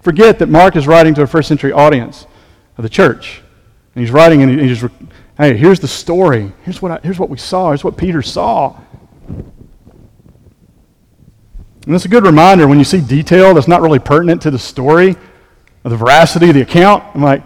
forget 0.02 0.38
that 0.39 0.50
Mark 0.50 0.76
is 0.76 0.88
writing 0.88 1.13
to 1.15 1.23
a 1.23 1.28
first 1.28 1.47
century 1.47 1.71
audience 1.71 2.28
of 2.78 2.84
the 2.84 2.89
church. 2.89 3.41
And 3.95 4.04
he's 4.04 4.12
writing 4.12 4.43
and 4.43 4.60
he's 4.60 4.84
Hey, 5.38 5.56
here's 5.56 5.80
the 5.80 5.88
story. 5.88 6.52
Here's 6.63 6.82
what, 6.82 6.91
I, 6.91 7.00
here's 7.04 7.19
what 7.19 7.30
we 7.30 7.38
saw. 7.38 7.69
Here's 7.69 7.84
what 7.84 7.95
Peter 7.95 8.23
saw. 8.23 8.76
And 11.86 11.95
it's 11.95 12.06
a 12.06 12.10
good 12.10 12.26
reminder 12.26 12.67
when 12.67 12.80
you 12.80 12.84
see 12.84 13.00
detail 13.00 13.54
that's 13.54 13.67
not 13.67 13.82
really 13.82 14.00
pertinent 14.00 14.41
to 14.41 14.52
the 14.52 14.58
story 14.58 15.15
or 15.84 15.89
the 15.89 15.95
veracity 15.95 16.50
of 16.50 16.56
the 16.56 16.62
account. 16.62 17.04
I'm 17.13 17.21
like, 17.21 17.43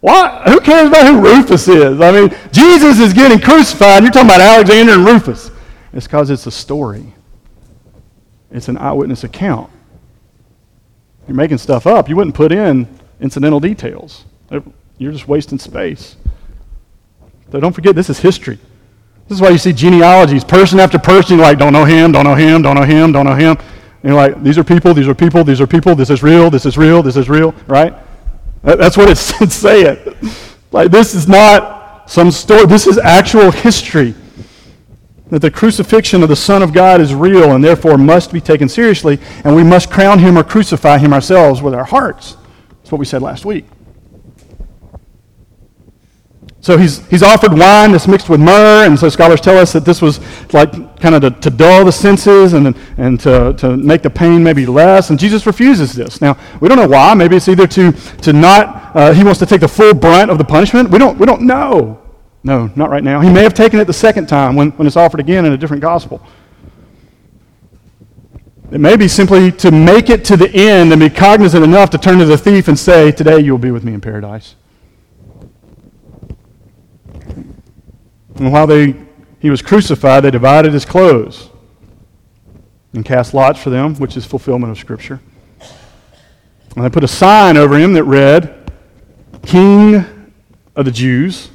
what? 0.00 0.48
Who 0.48 0.58
cares 0.60 0.88
about 0.88 1.06
who 1.06 1.20
Rufus 1.20 1.68
is? 1.68 2.00
I 2.00 2.12
mean, 2.12 2.34
Jesus 2.50 2.98
is 2.98 3.12
getting 3.12 3.38
crucified, 3.38 4.02
you're 4.02 4.10
talking 4.10 4.28
about 4.28 4.40
Alexander 4.40 4.94
and 4.94 5.04
Rufus. 5.04 5.50
It's 5.92 6.06
because 6.06 6.30
it's 6.30 6.46
a 6.46 6.50
story, 6.50 7.06
it's 8.50 8.68
an 8.68 8.78
eyewitness 8.78 9.22
account. 9.22 9.70
You're 11.28 11.36
making 11.36 11.58
stuff 11.58 11.86
up. 11.86 12.08
You 12.08 12.16
wouldn't 12.16 12.34
put 12.34 12.52
in 12.52 12.88
incidental 13.20 13.60
details, 13.60 14.24
you're 14.98 15.12
just 15.12 15.28
wasting 15.28 15.58
space. 15.58 16.16
So 17.54 17.60
don't 17.60 17.72
forget, 17.72 17.94
this 17.94 18.10
is 18.10 18.18
history. 18.18 18.58
This 19.28 19.36
is 19.36 19.40
why 19.40 19.50
you 19.50 19.58
see 19.58 19.72
genealogies, 19.72 20.42
person 20.42 20.80
after 20.80 20.98
person, 20.98 21.38
like, 21.38 21.56
don't 21.56 21.72
know 21.72 21.84
him, 21.84 22.10
don't 22.10 22.24
know 22.24 22.34
him, 22.34 22.62
don't 22.62 22.74
know 22.74 22.82
him, 22.82 23.12
don't 23.12 23.26
know 23.26 23.36
him. 23.36 23.56
And 23.56 24.02
you're 24.02 24.14
like, 24.14 24.42
these 24.42 24.58
are 24.58 24.64
people, 24.64 24.92
these 24.92 25.06
are 25.06 25.14
people, 25.14 25.44
these 25.44 25.60
are 25.60 25.66
people, 25.68 25.94
this 25.94 26.10
is 26.10 26.20
real, 26.20 26.50
this 26.50 26.66
is 26.66 26.76
real, 26.76 27.00
this 27.00 27.16
is 27.16 27.28
real, 27.28 27.54
right? 27.68 27.94
That's 28.64 28.96
what 28.96 29.08
it's, 29.08 29.40
it's 29.40 29.54
saying. 29.54 29.98
Like, 30.72 30.90
this 30.90 31.14
is 31.14 31.28
not 31.28 32.10
some 32.10 32.32
story, 32.32 32.66
this 32.66 32.88
is 32.88 32.98
actual 32.98 33.52
history. 33.52 34.16
That 35.30 35.38
the 35.38 35.50
crucifixion 35.52 36.24
of 36.24 36.28
the 36.28 36.34
Son 36.34 36.60
of 36.60 36.72
God 36.72 37.00
is 37.00 37.14
real 37.14 37.52
and 37.52 37.62
therefore 37.62 37.96
must 37.98 38.32
be 38.32 38.40
taken 38.40 38.68
seriously, 38.68 39.20
and 39.44 39.54
we 39.54 39.62
must 39.62 39.92
crown 39.92 40.18
him 40.18 40.36
or 40.36 40.42
crucify 40.42 40.98
him 40.98 41.12
ourselves 41.12 41.62
with 41.62 41.72
our 41.72 41.84
hearts. 41.84 42.36
That's 42.68 42.90
what 42.90 42.98
we 42.98 43.06
said 43.06 43.22
last 43.22 43.44
week. 43.44 43.64
So 46.64 46.78
he's, 46.78 47.06
he's 47.08 47.22
offered 47.22 47.52
wine 47.52 47.92
that's 47.92 48.08
mixed 48.08 48.30
with 48.30 48.40
myrrh, 48.40 48.86
and 48.86 48.98
so 48.98 49.10
scholars 49.10 49.42
tell 49.42 49.58
us 49.58 49.74
that 49.74 49.84
this 49.84 50.00
was 50.00 50.18
like 50.54 50.72
kind 50.98 51.14
of 51.14 51.20
to, 51.20 51.30
to 51.42 51.50
dull 51.50 51.84
the 51.84 51.92
senses 51.92 52.54
and, 52.54 52.74
and 52.96 53.20
to, 53.20 53.52
to 53.58 53.76
make 53.76 54.00
the 54.00 54.08
pain 54.08 54.42
maybe 54.42 54.64
less. 54.64 55.10
And 55.10 55.18
Jesus 55.18 55.46
refuses 55.46 55.92
this. 55.92 56.22
Now, 56.22 56.38
we 56.62 56.70
don't 56.70 56.78
know 56.78 56.88
why. 56.88 57.12
Maybe 57.12 57.36
it's 57.36 57.48
either 57.48 57.66
to, 57.66 57.92
to 57.92 58.32
not, 58.32 58.96
uh, 58.96 59.12
he 59.12 59.22
wants 59.22 59.40
to 59.40 59.46
take 59.46 59.60
the 59.60 59.68
full 59.68 59.92
brunt 59.92 60.30
of 60.30 60.38
the 60.38 60.44
punishment. 60.44 60.88
We 60.88 60.98
don't, 60.98 61.18
we 61.18 61.26
don't 61.26 61.42
know. 61.42 62.00
No, 62.42 62.70
not 62.76 62.88
right 62.88 63.04
now. 63.04 63.20
He 63.20 63.28
may 63.28 63.42
have 63.42 63.52
taken 63.52 63.78
it 63.78 63.84
the 63.84 63.92
second 63.92 64.26
time 64.26 64.56
when, 64.56 64.70
when 64.70 64.86
it's 64.86 64.96
offered 64.96 65.20
again 65.20 65.44
in 65.44 65.52
a 65.52 65.58
different 65.58 65.82
gospel. 65.82 66.26
It 68.72 68.80
may 68.80 68.96
be 68.96 69.06
simply 69.06 69.52
to 69.52 69.70
make 69.70 70.08
it 70.08 70.24
to 70.24 70.36
the 70.38 70.50
end 70.50 70.92
and 70.92 71.00
be 71.00 71.10
cognizant 71.10 71.62
enough 71.62 71.90
to 71.90 71.98
turn 71.98 72.20
to 72.20 72.24
the 72.24 72.38
thief 72.38 72.68
and 72.68 72.78
say, 72.78 73.12
Today 73.12 73.40
you 73.40 73.52
will 73.52 73.58
be 73.58 73.70
with 73.70 73.84
me 73.84 73.92
in 73.92 74.00
paradise. 74.00 74.54
And 78.36 78.52
while 78.52 78.66
they, 78.66 78.94
he 79.40 79.50
was 79.50 79.62
crucified, 79.62 80.24
they 80.24 80.30
divided 80.30 80.72
his 80.72 80.84
clothes 80.84 81.50
and 82.92 83.04
cast 83.04 83.34
lots 83.34 83.60
for 83.62 83.70
them, 83.70 83.94
which 83.96 84.16
is 84.16 84.24
fulfillment 84.24 84.70
of 84.70 84.78
Scripture. 84.78 85.20
And 86.76 86.84
they 86.84 86.90
put 86.90 87.04
a 87.04 87.08
sign 87.08 87.56
over 87.56 87.76
him 87.78 87.92
that 87.94 88.04
read, 88.04 88.70
King 89.42 90.04
of 90.74 90.84
the 90.84 90.90
Jews. 90.90 91.50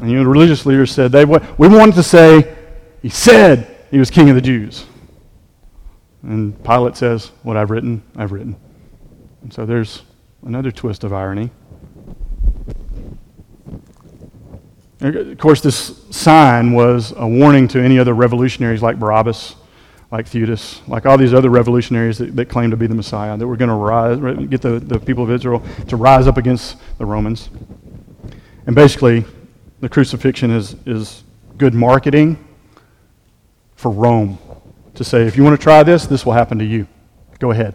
And 0.00 0.10
you 0.10 0.16
know, 0.16 0.22
the 0.22 0.28
religious 0.28 0.64
leaders 0.66 0.92
said, 0.92 1.10
they, 1.10 1.24
we 1.24 1.68
wanted 1.68 1.96
to 1.96 2.02
say, 2.02 2.56
he 3.02 3.08
said 3.08 3.76
he 3.90 3.98
was 3.98 4.10
king 4.10 4.28
of 4.28 4.34
the 4.34 4.40
Jews. 4.40 4.84
And 6.22 6.62
Pilate 6.64 6.96
says, 6.96 7.30
What 7.42 7.56
I've 7.56 7.70
written, 7.70 8.02
I've 8.16 8.32
written. 8.32 8.56
And 9.42 9.52
so 9.52 9.64
there's 9.64 10.02
another 10.44 10.70
twist 10.70 11.04
of 11.04 11.12
irony. 11.12 11.50
Of 15.16 15.38
course, 15.38 15.60
this 15.60 16.02
sign 16.10 16.72
was 16.72 17.12
a 17.16 17.26
warning 17.26 17.68
to 17.68 17.80
any 17.80 17.98
other 17.98 18.14
revolutionaries 18.14 18.82
like 18.82 18.98
Barabbas, 18.98 19.56
like 20.10 20.26
Theudas, 20.26 20.86
like 20.88 21.06
all 21.06 21.18
these 21.18 21.34
other 21.34 21.50
revolutionaries 21.50 22.18
that, 22.18 22.34
that 22.36 22.48
claimed 22.48 22.70
to 22.70 22.76
be 22.76 22.86
the 22.86 22.94
Messiah, 22.94 23.36
that 23.36 23.46
were 23.46 23.56
going 23.56 23.68
to 23.68 23.74
rise, 23.74 24.18
get 24.48 24.62
the, 24.62 24.78
the 24.80 24.98
people 24.98 25.24
of 25.24 25.30
Israel 25.30 25.62
to 25.88 25.96
rise 25.96 26.26
up 26.26 26.36
against 26.36 26.76
the 26.98 27.06
Romans. 27.06 27.50
And 28.66 28.74
basically, 28.74 29.24
the 29.80 29.88
crucifixion 29.88 30.50
is, 30.50 30.76
is 30.86 31.24
good 31.56 31.74
marketing 31.74 32.44
for 33.76 33.90
Rome 33.90 34.38
to 34.94 35.04
say, 35.04 35.26
if 35.26 35.36
you 35.36 35.44
want 35.44 35.58
to 35.58 35.62
try 35.62 35.82
this, 35.82 36.06
this 36.06 36.26
will 36.26 36.32
happen 36.32 36.58
to 36.58 36.64
you. 36.64 36.86
Go 37.38 37.52
ahead. 37.52 37.74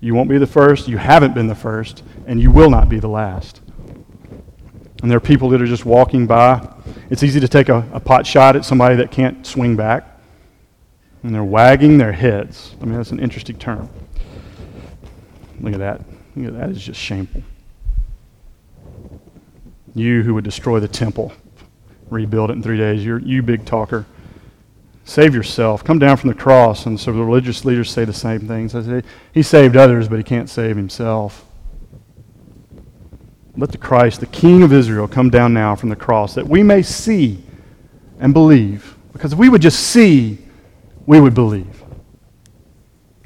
You 0.00 0.14
won't 0.14 0.28
be 0.28 0.36
the 0.36 0.46
first, 0.46 0.88
you 0.88 0.96
haven't 0.96 1.32
been 1.32 1.46
the 1.46 1.54
first, 1.54 2.02
and 2.26 2.40
you 2.40 2.50
will 2.50 2.68
not 2.68 2.88
be 2.88 2.98
the 2.98 3.08
last. 3.08 3.61
And 5.02 5.10
there 5.10 5.16
are 5.16 5.20
people 5.20 5.48
that 5.50 5.60
are 5.60 5.66
just 5.66 5.84
walking 5.84 6.26
by. 6.26 6.66
It's 7.10 7.24
easy 7.24 7.40
to 7.40 7.48
take 7.48 7.68
a, 7.68 7.86
a 7.92 7.98
pot 7.98 8.24
shot 8.24 8.54
at 8.54 8.64
somebody 8.64 8.94
that 8.96 9.10
can't 9.10 9.44
swing 9.44 9.74
back. 9.74 10.08
And 11.24 11.34
they're 11.34 11.44
wagging 11.44 11.98
their 11.98 12.12
heads. 12.12 12.74
I 12.80 12.84
mean, 12.84 12.96
that's 12.96 13.10
an 13.10 13.18
interesting 13.18 13.58
term. 13.58 13.88
Look 15.60 15.74
at 15.74 15.80
that. 15.80 16.00
Look 16.36 16.48
at 16.48 16.58
that. 16.58 16.70
It's 16.70 16.80
just 16.80 17.00
shameful. 17.00 17.42
You 19.94 20.22
who 20.22 20.34
would 20.34 20.44
destroy 20.44 20.80
the 20.80 20.88
temple, 20.88 21.32
rebuild 22.08 22.50
it 22.50 22.54
in 22.54 22.62
three 22.62 22.78
days. 22.78 23.04
You're, 23.04 23.18
you 23.18 23.42
big 23.42 23.64
talker. 23.64 24.06
Save 25.04 25.34
yourself. 25.34 25.82
Come 25.82 25.98
down 25.98 26.16
from 26.16 26.28
the 26.28 26.34
cross. 26.34 26.86
And 26.86 26.98
so 26.98 27.12
the 27.12 27.22
religious 27.22 27.64
leaders 27.64 27.90
say 27.90 28.04
the 28.04 28.12
same 28.12 28.46
things. 28.46 28.74
I 28.74 29.02
he 29.32 29.42
saved 29.42 29.76
others, 29.76 30.08
but 30.08 30.16
he 30.16 30.22
can't 30.22 30.48
save 30.48 30.76
himself. 30.76 31.44
Let 33.56 33.70
the 33.70 33.78
Christ, 33.78 34.20
the 34.20 34.26
King 34.26 34.62
of 34.62 34.72
Israel, 34.72 35.06
come 35.06 35.28
down 35.28 35.52
now 35.52 35.76
from 35.76 35.90
the 35.90 35.96
cross 35.96 36.34
that 36.34 36.46
we 36.46 36.62
may 36.62 36.82
see 36.82 37.42
and 38.18 38.32
believe. 38.32 38.96
Because 39.12 39.34
if 39.34 39.38
we 39.38 39.48
would 39.48 39.60
just 39.60 39.80
see, 39.80 40.38
we 41.06 41.20
would 41.20 41.34
believe. 41.34 41.82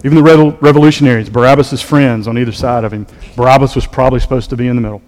Even 0.04 0.22
the 0.22 0.56
revolutionaries, 0.60 1.28
Barabbas' 1.28 1.80
friends 1.80 2.28
on 2.28 2.36
either 2.38 2.52
side 2.52 2.84
of 2.84 2.92
him, 2.92 3.06
Barabbas 3.36 3.74
was 3.74 3.86
probably 3.86 4.20
supposed 4.20 4.50
to 4.50 4.56
be 4.56 4.68
in 4.68 4.76
the 4.76 4.82
middle, 4.82 5.02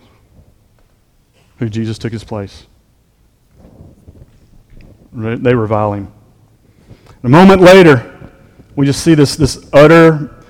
who 1.59 1.69
Jesus 1.69 1.99
took 1.99 2.13
his 2.13 2.25
place. 2.25 2.67
They 5.13 5.55
revile 5.55 5.95
him. 5.95 6.13
A 7.23 7.29
moment 7.29 7.61
later, 7.61 8.33
we 8.77 8.87
just 8.87 9.03
see 9.03 9.15
this, 9.15 9.37
this 9.37 9.69
utter 9.73 10.45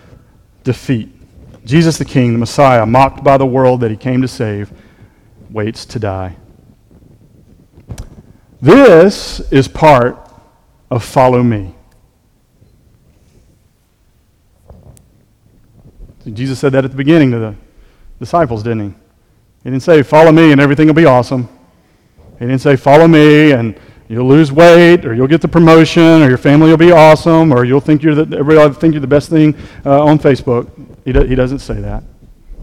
defeat. 0.63 1.18
Jesus 1.69 1.99
the 1.99 2.05
King, 2.07 2.33
the 2.33 2.39
Messiah, 2.39 2.87
mocked 2.87 3.23
by 3.23 3.37
the 3.37 3.45
world 3.45 3.81
that 3.81 3.91
he 3.91 3.97
came 3.97 4.23
to 4.23 4.29
save, 4.29 4.73
waits 5.51 5.85
to 5.85 5.99
die. 5.99 6.35
This 8.63 9.41
is 9.53 9.69
part 9.69 10.19
of 10.91 11.05
follow 11.05 11.43
me. 11.43 11.75
Jesus 16.33 16.59
said 16.59 16.73
that 16.73 16.87
at 16.87 16.91
the 16.91 16.97
beginning 16.97 17.33
to 17.33 17.39
the 17.39 17.55
disciples, 18.19 18.63
didn't 18.63 18.81
he? 18.81 18.95
He 19.65 19.71
didn't 19.71 19.83
say, 19.83 20.03
Follow 20.03 20.33
me 20.33 20.53
and 20.53 20.61
everything 20.63 20.87
will 20.87 20.95
be 20.95 21.05
awesome. 21.05 21.51
He 22.39 22.47
didn't 22.47 22.63
say, 22.63 22.77
Follow 22.77 23.07
me 23.07 23.53
and 23.53 23.79
you'll 24.09 24.27
lose 24.27 24.51
weight, 24.51 25.05
or 25.05 25.15
you'll 25.15 25.27
get 25.27 25.43
the 25.43 25.49
promotion, 25.49 26.23
or 26.23 26.29
your 26.31 26.39
family 26.39 26.71
will 26.71 26.79
be 26.79 26.93
awesome, 26.93 27.53
or 27.53 27.67
you'll 27.67 27.81
think 27.81 28.03
you're 28.03 28.15
the, 28.15 28.39
everybody 28.39 28.69
will 28.69 28.73
think 28.73 28.95
you're 28.95 29.03
the 29.03 29.07
best 29.07 29.29
thing 29.29 29.55
uh, 29.85 30.03
on 30.03 30.19
Facebook. 30.19 30.78
He, 31.09 31.13
do, 31.15 31.25
he 31.25 31.35
doesn't 31.35 31.61
say 31.61 31.81
that. 31.81 32.05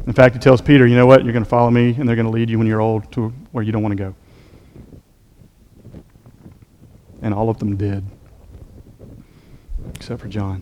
In 0.05 0.13
fact, 0.13 0.36
he 0.36 0.39
tells 0.39 0.62
Peter, 0.62 0.86
you 0.86 0.95
know 0.95 1.08
what? 1.08 1.23
You're 1.23 1.34
going 1.34 1.43
to 1.43 1.49
follow 1.49 1.71
me, 1.71 1.95
and 1.97 2.08
they're 2.08 2.15
going 2.15 2.27
to 2.27 2.31
lead 2.31 2.47
you 2.47 2.60
when 2.60 2.67
you're 2.67 2.79
old 2.79 3.12
to 3.13 3.29
where 3.51 3.63
you 3.63 3.71
don't 3.71 3.81
want 3.81 3.93
to 3.93 4.03
go. 4.03 4.15
And 7.23 7.34
all 7.34 7.49
of 7.49 7.58
them 7.58 7.75
did, 7.75 8.03
except 9.95 10.21
for 10.21 10.27
John. 10.27 10.62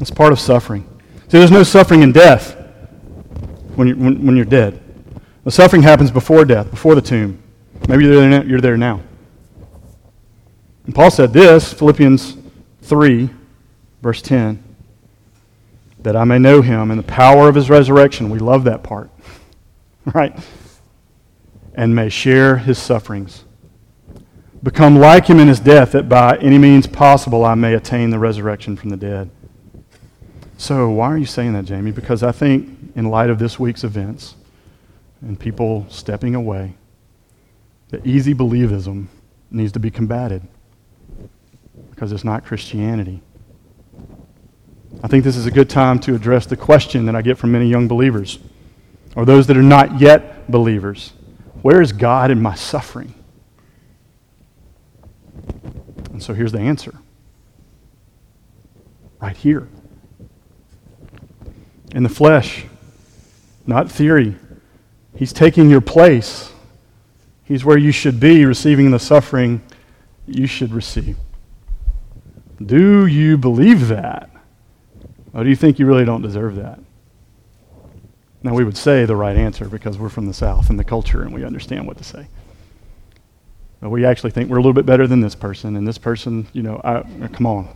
It's 0.00 0.10
part 0.10 0.32
of 0.32 0.40
suffering. 0.40 0.88
See, 1.28 1.36
there's 1.36 1.50
no 1.50 1.64
suffering 1.64 2.02
in 2.02 2.12
death 2.12 2.56
when 3.74 3.86
you're, 3.86 3.98
when, 3.98 4.24
when 4.24 4.34
you're 4.34 4.46
dead. 4.46 4.82
The 5.44 5.50
suffering 5.50 5.82
happens 5.82 6.10
before 6.10 6.46
death, 6.46 6.70
before 6.70 6.94
the 6.94 7.02
tomb. 7.02 7.42
Maybe 7.90 8.06
you're 8.06 8.26
there, 8.26 8.46
you're 8.46 8.60
there 8.62 8.78
now. 8.78 9.02
And 10.86 10.94
Paul 10.94 11.10
said 11.10 11.30
this, 11.30 11.74
Philippians 11.74 12.38
3, 12.80 13.28
verse 14.00 14.22
10, 14.22 14.63
that 16.04 16.14
I 16.14 16.24
may 16.24 16.38
know 16.38 16.60
him 16.60 16.90
and 16.90 16.98
the 16.98 17.04
power 17.04 17.48
of 17.48 17.54
his 17.54 17.70
resurrection. 17.70 18.28
We 18.28 18.38
love 18.38 18.64
that 18.64 18.82
part, 18.82 19.10
right? 20.14 20.38
And 21.74 21.94
may 21.94 22.10
share 22.10 22.58
his 22.58 22.78
sufferings. 22.78 23.44
Become 24.62 24.96
like 24.96 25.26
him 25.26 25.40
in 25.40 25.48
his 25.48 25.60
death, 25.60 25.92
that 25.92 26.08
by 26.08 26.36
any 26.38 26.58
means 26.58 26.86
possible 26.86 27.44
I 27.44 27.54
may 27.54 27.74
attain 27.74 28.10
the 28.10 28.18
resurrection 28.18 28.76
from 28.76 28.90
the 28.90 28.96
dead. 28.96 29.30
So, 30.56 30.90
why 30.90 31.08
are 31.08 31.18
you 31.18 31.26
saying 31.26 31.54
that, 31.54 31.64
Jamie? 31.64 31.90
Because 31.90 32.22
I 32.22 32.32
think, 32.32 32.92
in 32.94 33.06
light 33.06 33.28
of 33.28 33.38
this 33.38 33.58
week's 33.58 33.82
events 33.82 34.36
and 35.20 35.40
people 35.40 35.86
stepping 35.88 36.34
away, 36.34 36.74
the 37.88 38.06
easy 38.06 38.34
believism 38.34 39.06
needs 39.50 39.72
to 39.72 39.80
be 39.80 39.90
combated 39.90 40.42
because 41.90 42.12
it's 42.12 42.24
not 42.24 42.44
Christianity. 42.44 43.20
I 45.02 45.08
think 45.08 45.24
this 45.24 45.36
is 45.36 45.46
a 45.46 45.50
good 45.50 45.68
time 45.68 45.98
to 46.00 46.14
address 46.14 46.46
the 46.46 46.56
question 46.56 47.06
that 47.06 47.14
I 47.14 47.22
get 47.22 47.38
from 47.38 47.52
many 47.52 47.66
young 47.66 47.88
believers 47.88 48.38
or 49.16 49.24
those 49.24 49.46
that 49.46 49.56
are 49.56 49.62
not 49.62 50.00
yet 50.00 50.50
believers 50.50 51.12
Where 51.62 51.80
is 51.80 51.92
God 51.92 52.30
in 52.30 52.40
my 52.40 52.54
suffering? 52.54 53.14
And 56.12 56.22
so 56.22 56.34
here's 56.34 56.52
the 56.52 56.60
answer 56.60 56.94
right 59.20 59.36
here. 59.36 59.68
In 61.94 62.02
the 62.02 62.10
flesh, 62.10 62.66
not 63.66 63.90
theory. 63.90 64.36
He's 65.16 65.32
taking 65.32 65.70
your 65.70 65.80
place. 65.80 66.52
He's 67.44 67.64
where 67.64 67.78
you 67.78 67.90
should 67.92 68.20
be, 68.20 68.44
receiving 68.44 68.90
the 68.90 68.98
suffering 68.98 69.62
you 70.26 70.46
should 70.46 70.72
receive. 70.72 71.16
Do 72.64 73.06
you 73.06 73.38
believe 73.38 73.88
that? 73.88 74.30
Or 75.34 75.42
do 75.42 75.50
you 75.50 75.56
think 75.56 75.78
you 75.78 75.86
really 75.86 76.04
don't 76.04 76.22
deserve 76.22 76.56
that? 76.56 76.78
Now, 78.42 78.54
we 78.54 78.62
would 78.62 78.76
say 78.76 79.04
the 79.04 79.16
right 79.16 79.36
answer 79.36 79.68
because 79.68 79.98
we're 79.98 80.10
from 80.10 80.26
the 80.26 80.34
South 80.34 80.70
and 80.70 80.78
the 80.78 80.84
culture 80.84 81.22
and 81.22 81.32
we 81.34 81.44
understand 81.44 81.86
what 81.86 81.96
to 81.98 82.04
say. 82.04 82.28
But 83.80 83.90
we 83.90 84.04
actually 84.04 84.30
think 84.30 84.48
we're 84.48 84.58
a 84.58 84.60
little 84.60 84.74
bit 84.74 84.86
better 84.86 85.06
than 85.06 85.20
this 85.20 85.34
person, 85.34 85.76
and 85.76 85.86
this 85.86 85.98
person, 85.98 86.46
you 86.54 86.62
know, 86.62 86.80
I, 86.82 86.94
uh, 86.94 87.28
come 87.32 87.46
on. 87.46 87.68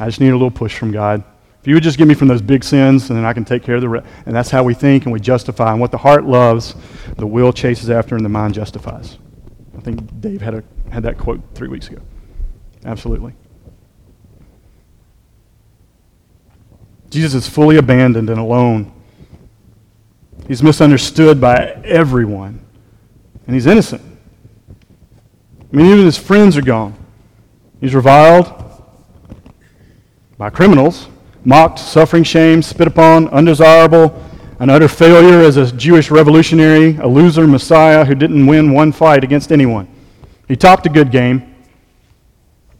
I 0.00 0.06
just 0.06 0.20
need 0.20 0.30
a 0.30 0.32
little 0.32 0.50
push 0.50 0.76
from 0.76 0.90
God. 0.90 1.22
If 1.60 1.66
you 1.66 1.74
would 1.74 1.82
just 1.82 1.98
give 1.98 2.08
me 2.08 2.14
from 2.14 2.28
those 2.28 2.42
big 2.42 2.64
sins, 2.64 3.10
and 3.10 3.16
then 3.16 3.24
I 3.24 3.32
can 3.32 3.44
take 3.44 3.62
care 3.62 3.76
of 3.76 3.80
the 3.80 3.88
rest. 3.88 4.06
And 4.26 4.34
that's 4.34 4.50
how 4.50 4.64
we 4.64 4.74
think 4.74 5.04
and 5.04 5.12
we 5.12 5.20
justify. 5.20 5.70
And 5.72 5.80
what 5.80 5.90
the 5.90 5.98
heart 5.98 6.24
loves, 6.24 6.74
the 7.16 7.26
will 7.26 7.52
chases 7.52 7.90
after, 7.90 8.16
and 8.16 8.24
the 8.24 8.28
mind 8.28 8.54
justifies. 8.54 9.18
I 9.76 9.80
think 9.80 10.20
Dave 10.20 10.40
had, 10.40 10.54
a, 10.54 10.64
had 10.90 11.02
that 11.04 11.18
quote 11.18 11.40
three 11.54 11.68
weeks 11.68 11.88
ago. 11.88 12.00
Absolutely. 12.84 13.34
Jesus 17.10 17.46
is 17.46 17.48
fully 17.48 17.76
abandoned 17.76 18.28
and 18.30 18.38
alone. 18.38 18.92
He's 20.46 20.62
misunderstood 20.62 21.40
by 21.40 21.56
everyone, 21.84 22.64
and 23.46 23.54
he's 23.54 23.66
innocent. 23.66 24.02
I 25.72 25.76
mean, 25.76 25.86
even 25.86 26.04
his 26.04 26.16
friends 26.18 26.56
are 26.56 26.62
gone. 26.62 26.94
He's 27.80 27.94
reviled 27.94 28.54
by 30.38 30.50
criminals, 30.50 31.08
mocked, 31.44 31.78
suffering 31.78 32.24
shame, 32.24 32.62
spit 32.62 32.86
upon, 32.86 33.28
undesirable, 33.28 34.24
an 34.60 34.70
utter 34.70 34.88
failure 34.88 35.40
as 35.40 35.56
a 35.56 35.70
Jewish 35.72 36.10
revolutionary, 36.10 36.96
a 36.96 37.06
loser 37.06 37.46
Messiah 37.46 38.04
who 38.04 38.14
didn't 38.14 38.46
win 38.46 38.72
one 38.72 38.92
fight 38.92 39.22
against 39.22 39.52
anyone. 39.52 39.86
He 40.48 40.56
talked 40.56 40.86
a 40.86 40.88
good 40.88 41.10
game, 41.10 41.54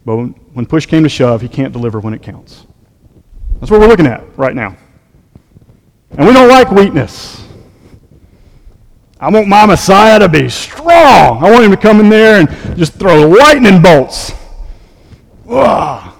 but 0.05 0.17
when 0.17 0.65
push 0.65 0.85
came 0.85 1.03
to 1.03 1.09
shove, 1.09 1.41
he 1.41 1.47
can't 1.47 1.71
deliver 1.71 1.99
when 1.99 2.13
it 2.13 2.21
counts. 2.21 2.65
That's 3.59 3.71
what 3.71 3.79
we're 3.79 3.87
looking 3.87 4.07
at 4.07 4.23
right 4.37 4.55
now. 4.55 4.77
And 6.11 6.27
we 6.27 6.33
don't 6.33 6.47
like 6.47 6.71
weakness. 6.71 7.45
I 9.19 9.29
want 9.29 9.47
my 9.47 9.65
Messiah 9.65 10.17
to 10.19 10.29
be 10.29 10.47
strong. 10.49 11.43
I 11.43 11.51
want 11.51 11.65
him 11.65 11.71
to 11.71 11.77
come 11.77 11.99
in 11.99 12.09
there 12.09 12.39
and 12.39 12.77
just 12.77 12.93
throw 12.93 13.27
lightning 13.27 13.81
bolts. 13.81 14.31
Ugh. 15.49 16.15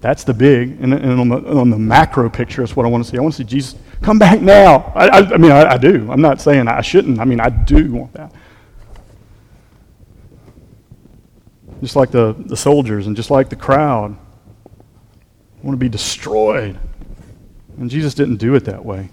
That's 0.00 0.24
the 0.24 0.32
big, 0.32 0.80
and, 0.80 0.94
and 0.94 1.20
on, 1.20 1.28
the, 1.28 1.58
on, 1.58 1.70
the, 1.70 1.78
macro 1.78 2.30
picture, 2.30 2.62
is 2.62 2.74
what 2.74 2.86
I 2.86 2.88
want 2.88 3.04
to 3.04 3.10
see. 3.10 3.18
I 3.18 3.20
want 3.20 3.34
to 3.34 3.38
see 3.38 3.44
Jesus 3.44 3.78
come 4.00 4.18
back 4.18 4.40
now. 4.40 4.92
I, 4.94 5.08
I, 5.08 5.18
I 5.18 5.36
mean, 5.36 5.52
I, 5.52 5.72
I, 5.72 5.76
do. 5.76 6.10
I'm 6.10 6.22
not 6.22 6.40
saying 6.40 6.68
I 6.68 6.80
shouldn't. 6.80 7.18
I 7.18 7.26
mean, 7.26 7.38
I 7.38 7.50
do 7.50 7.92
want 7.92 8.14
that. 8.14 8.32
Just 11.80 11.96
like 11.96 12.10
the, 12.10 12.34
the 12.38 12.56
soldiers 12.56 13.06
and 13.06 13.16
just 13.16 13.30
like 13.30 13.48
the 13.48 13.56
crowd, 13.56 14.16
want 15.62 15.74
to 15.74 15.78
be 15.78 15.88
destroyed. 15.88 16.78
And 17.78 17.90
Jesus 17.90 18.14
didn't 18.14 18.36
do 18.36 18.54
it 18.54 18.64
that 18.64 18.84
way. 18.84 19.10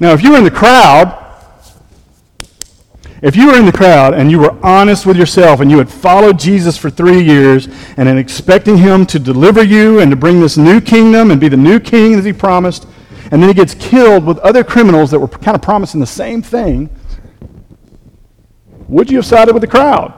Now, 0.00 0.12
if 0.12 0.22
you 0.22 0.32
were 0.32 0.38
in 0.38 0.44
the 0.44 0.50
crowd, 0.50 1.24
if 3.20 3.34
you 3.34 3.48
were 3.48 3.58
in 3.58 3.66
the 3.66 3.72
crowd 3.72 4.14
and 4.14 4.30
you 4.30 4.38
were 4.38 4.56
honest 4.64 5.04
with 5.04 5.16
yourself 5.16 5.58
and 5.58 5.70
you 5.70 5.78
had 5.78 5.90
followed 5.90 6.38
Jesus 6.38 6.76
for 6.76 6.88
three 6.88 7.20
years 7.20 7.68
and 7.96 8.08
in 8.08 8.16
expecting 8.16 8.76
him 8.76 9.04
to 9.06 9.18
deliver 9.18 9.62
you 9.62 9.98
and 9.98 10.10
to 10.12 10.16
bring 10.16 10.40
this 10.40 10.56
new 10.56 10.80
kingdom 10.80 11.32
and 11.32 11.40
be 11.40 11.48
the 11.48 11.56
new 11.56 11.80
king 11.80 12.14
as 12.14 12.24
he 12.24 12.32
promised, 12.32 12.86
and 13.32 13.42
then 13.42 13.48
he 13.48 13.54
gets 13.54 13.74
killed 13.74 14.24
with 14.24 14.38
other 14.38 14.62
criminals 14.62 15.10
that 15.10 15.18
were 15.18 15.28
kind 15.28 15.56
of 15.56 15.62
promising 15.62 15.98
the 15.98 16.06
same 16.06 16.42
thing, 16.42 16.88
would 18.86 19.10
you 19.10 19.16
have 19.16 19.26
sided 19.26 19.52
with 19.52 19.62
the 19.62 19.66
crowd? 19.66 20.14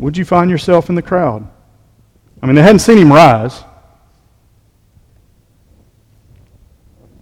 Would 0.00 0.16
you 0.16 0.24
find 0.24 0.50
yourself 0.50 0.88
in 0.88 0.94
the 0.94 1.02
crowd? 1.02 1.46
I 2.42 2.46
mean, 2.46 2.54
they 2.56 2.62
hadn't 2.62 2.78
seen 2.78 2.96
him 2.96 3.12
rise. 3.12 3.62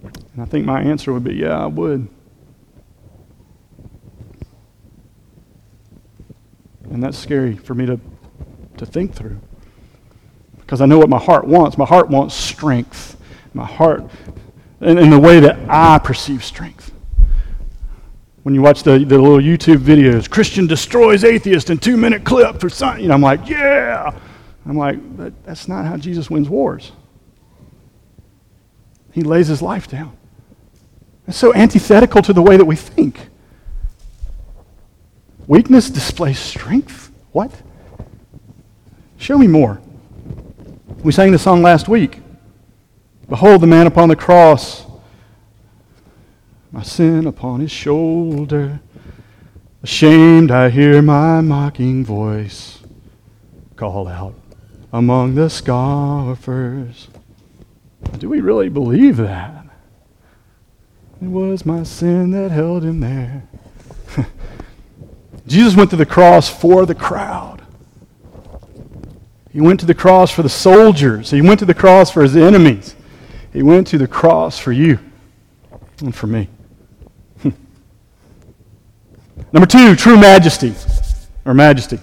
And 0.01 0.41
I 0.41 0.45
think 0.45 0.65
my 0.65 0.81
answer 0.81 1.11
would 1.11 1.25
be, 1.25 1.35
yeah, 1.35 1.61
I 1.61 1.65
would. 1.65 2.07
And 6.89 7.03
that's 7.03 7.17
scary 7.17 7.57
for 7.57 7.73
me 7.73 7.85
to, 7.85 7.99
to 8.77 8.85
think 8.85 9.13
through. 9.13 9.41
Because 10.57 10.79
I 10.79 10.85
know 10.85 10.97
what 10.97 11.09
my 11.09 11.19
heart 11.19 11.45
wants. 11.45 11.77
My 11.77 11.85
heart 11.85 12.07
wants 12.07 12.33
strength. 12.33 13.17
My 13.53 13.65
heart, 13.65 14.09
in, 14.79 14.97
in 14.97 15.09
the 15.09 15.19
way 15.19 15.41
that 15.41 15.59
I 15.67 15.99
perceive 15.99 16.45
strength. 16.45 16.93
When 18.49 18.55
you 18.55 18.63
watch 18.63 18.81
the, 18.81 18.97
the 18.97 19.19
little 19.19 19.37
YouTube 19.37 19.77
videos, 19.77 20.27
Christian 20.27 20.65
destroys 20.65 21.23
atheist 21.23 21.69
in 21.69 21.77
two 21.77 21.95
minute 21.95 22.23
clip 22.23 22.59
for 22.59 22.67
something, 22.67 23.03
you 23.03 23.07
know, 23.07 23.13
I'm 23.13 23.21
like, 23.21 23.47
yeah. 23.47 24.11
I'm 24.65 24.75
like, 24.75 24.97
that's 25.45 25.67
not 25.67 25.85
how 25.85 25.97
Jesus 25.97 26.31
wins 26.31 26.49
wars. 26.49 26.91
He 29.11 29.21
lays 29.21 29.49
his 29.49 29.61
life 29.61 29.87
down. 29.87 30.17
It's 31.27 31.37
so 31.37 31.53
antithetical 31.53 32.23
to 32.23 32.33
the 32.33 32.41
way 32.41 32.57
that 32.57 32.65
we 32.65 32.75
think. 32.75 33.29
Weakness 35.45 35.91
displays 35.91 36.39
strength? 36.39 37.11
What? 37.31 37.51
Show 39.19 39.37
me 39.37 39.45
more. 39.45 39.79
We 41.03 41.11
sang 41.11 41.31
the 41.31 41.37
song 41.37 41.61
last 41.61 41.87
week. 41.87 42.19
Behold 43.29 43.61
the 43.61 43.67
man 43.67 43.85
upon 43.85 44.09
the 44.09 44.15
cross, 44.15 44.87
my 46.71 46.83
sin 46.83 47.25
upon 47.25 47.59
his 47.59 47.71
shoulder. 47.71 48.79
Ashamed, 49.81 50.51
I 50.51 50.69
hear 50.69 51.01
my 51.01 51.41
mocking 51.41 52.03
voice 52.03 52.79
call 53.75 54.07
out 54.07 54.35
among 54.91 55.35
the 55.35 55.49
scoffers. 55.49 57.07
Do 58.17 58.29
we 58.29 58.41
really 58.41 58.69
believe 58.69 59.17
that? 59.17 59.65
It 61.21 61.27
was 61.27 61.65
my 61.65 61.83
sin 61.83 62.31
that 62.31 62.51
held 62.51 62.83
him 62.83 62.99
there. 62.99 63.47
Jesus 65.47 65.75
went 65.75 65.89
to 65.91 65.95
the 65.95 66.05
cross 66.05 66.49
for 66.49 66.85
the 66.85 66.95
crowd. 66.95 67.61
He 69.51 69.61
went 69.61 69.79
to 69.79 69.85
the 69.85 69.95
cross 69.95 70.31
for 70.31 70.43
the 70.43 70.49
soldiers. 70.49 71.31
He 71.31 71.41
went 71.41 71.59
to 71.59 71.65
the 71.65 71.73
cross 71.73 72.11
for 72.11 72.21
his 72.21 72.37
enemies. 72.37 72.95
He 73.51 73.63
went 73.63 73.87
to 73.87 73.97
the 73.97 74.07
cross 74.07 74.59
for 74.59 74.71
you 74.71 74.99
and 76.01 76.13
for 76.13 76.27
me. 76.27 76.49
Number 79.51 79.65
two, 79.65 79.95
true 79.95 80.17
majesty 80.17 80.73
or 81.45 81.53
majesty. 81.53 81.99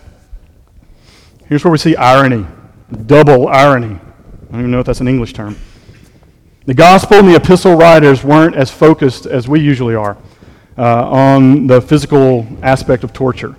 Here's 1.48 1.64
where 1.64 1.70
we 1.70 1.78
see 1.78 1.94
irony, 1.96 2.46
double 3.06 3.48
irony. 3.48 3.94
I 3.94 4.52
don't 4.52 4.60
even 4.60 4.70
know 4.70 4.80
if 4.80 4.86
that's 4.86 5.00
an 5.00 5.08
English 5.08 5.32
term. 5.32 5.56
The 6.66 6.74
gospel 6.74 7.18
and 7.18 7.28
the 7.28 7.36
epistle 7.36 7.76
writers 7.76 8.24
weren't 8.24 8.56
as 8.56 8.70
focused 8.70 9.26
as 9.26 9.48
we 9.48 9.60
usually 9.60 9.94
are 9.94 10.16
uh, 10.76 11.08
on 11.08 11.68
the 11.68 11.80
physical 11.80 12.46
aspect 12.62 13.04
of 13.04 13.12
torture. 13.12 13.54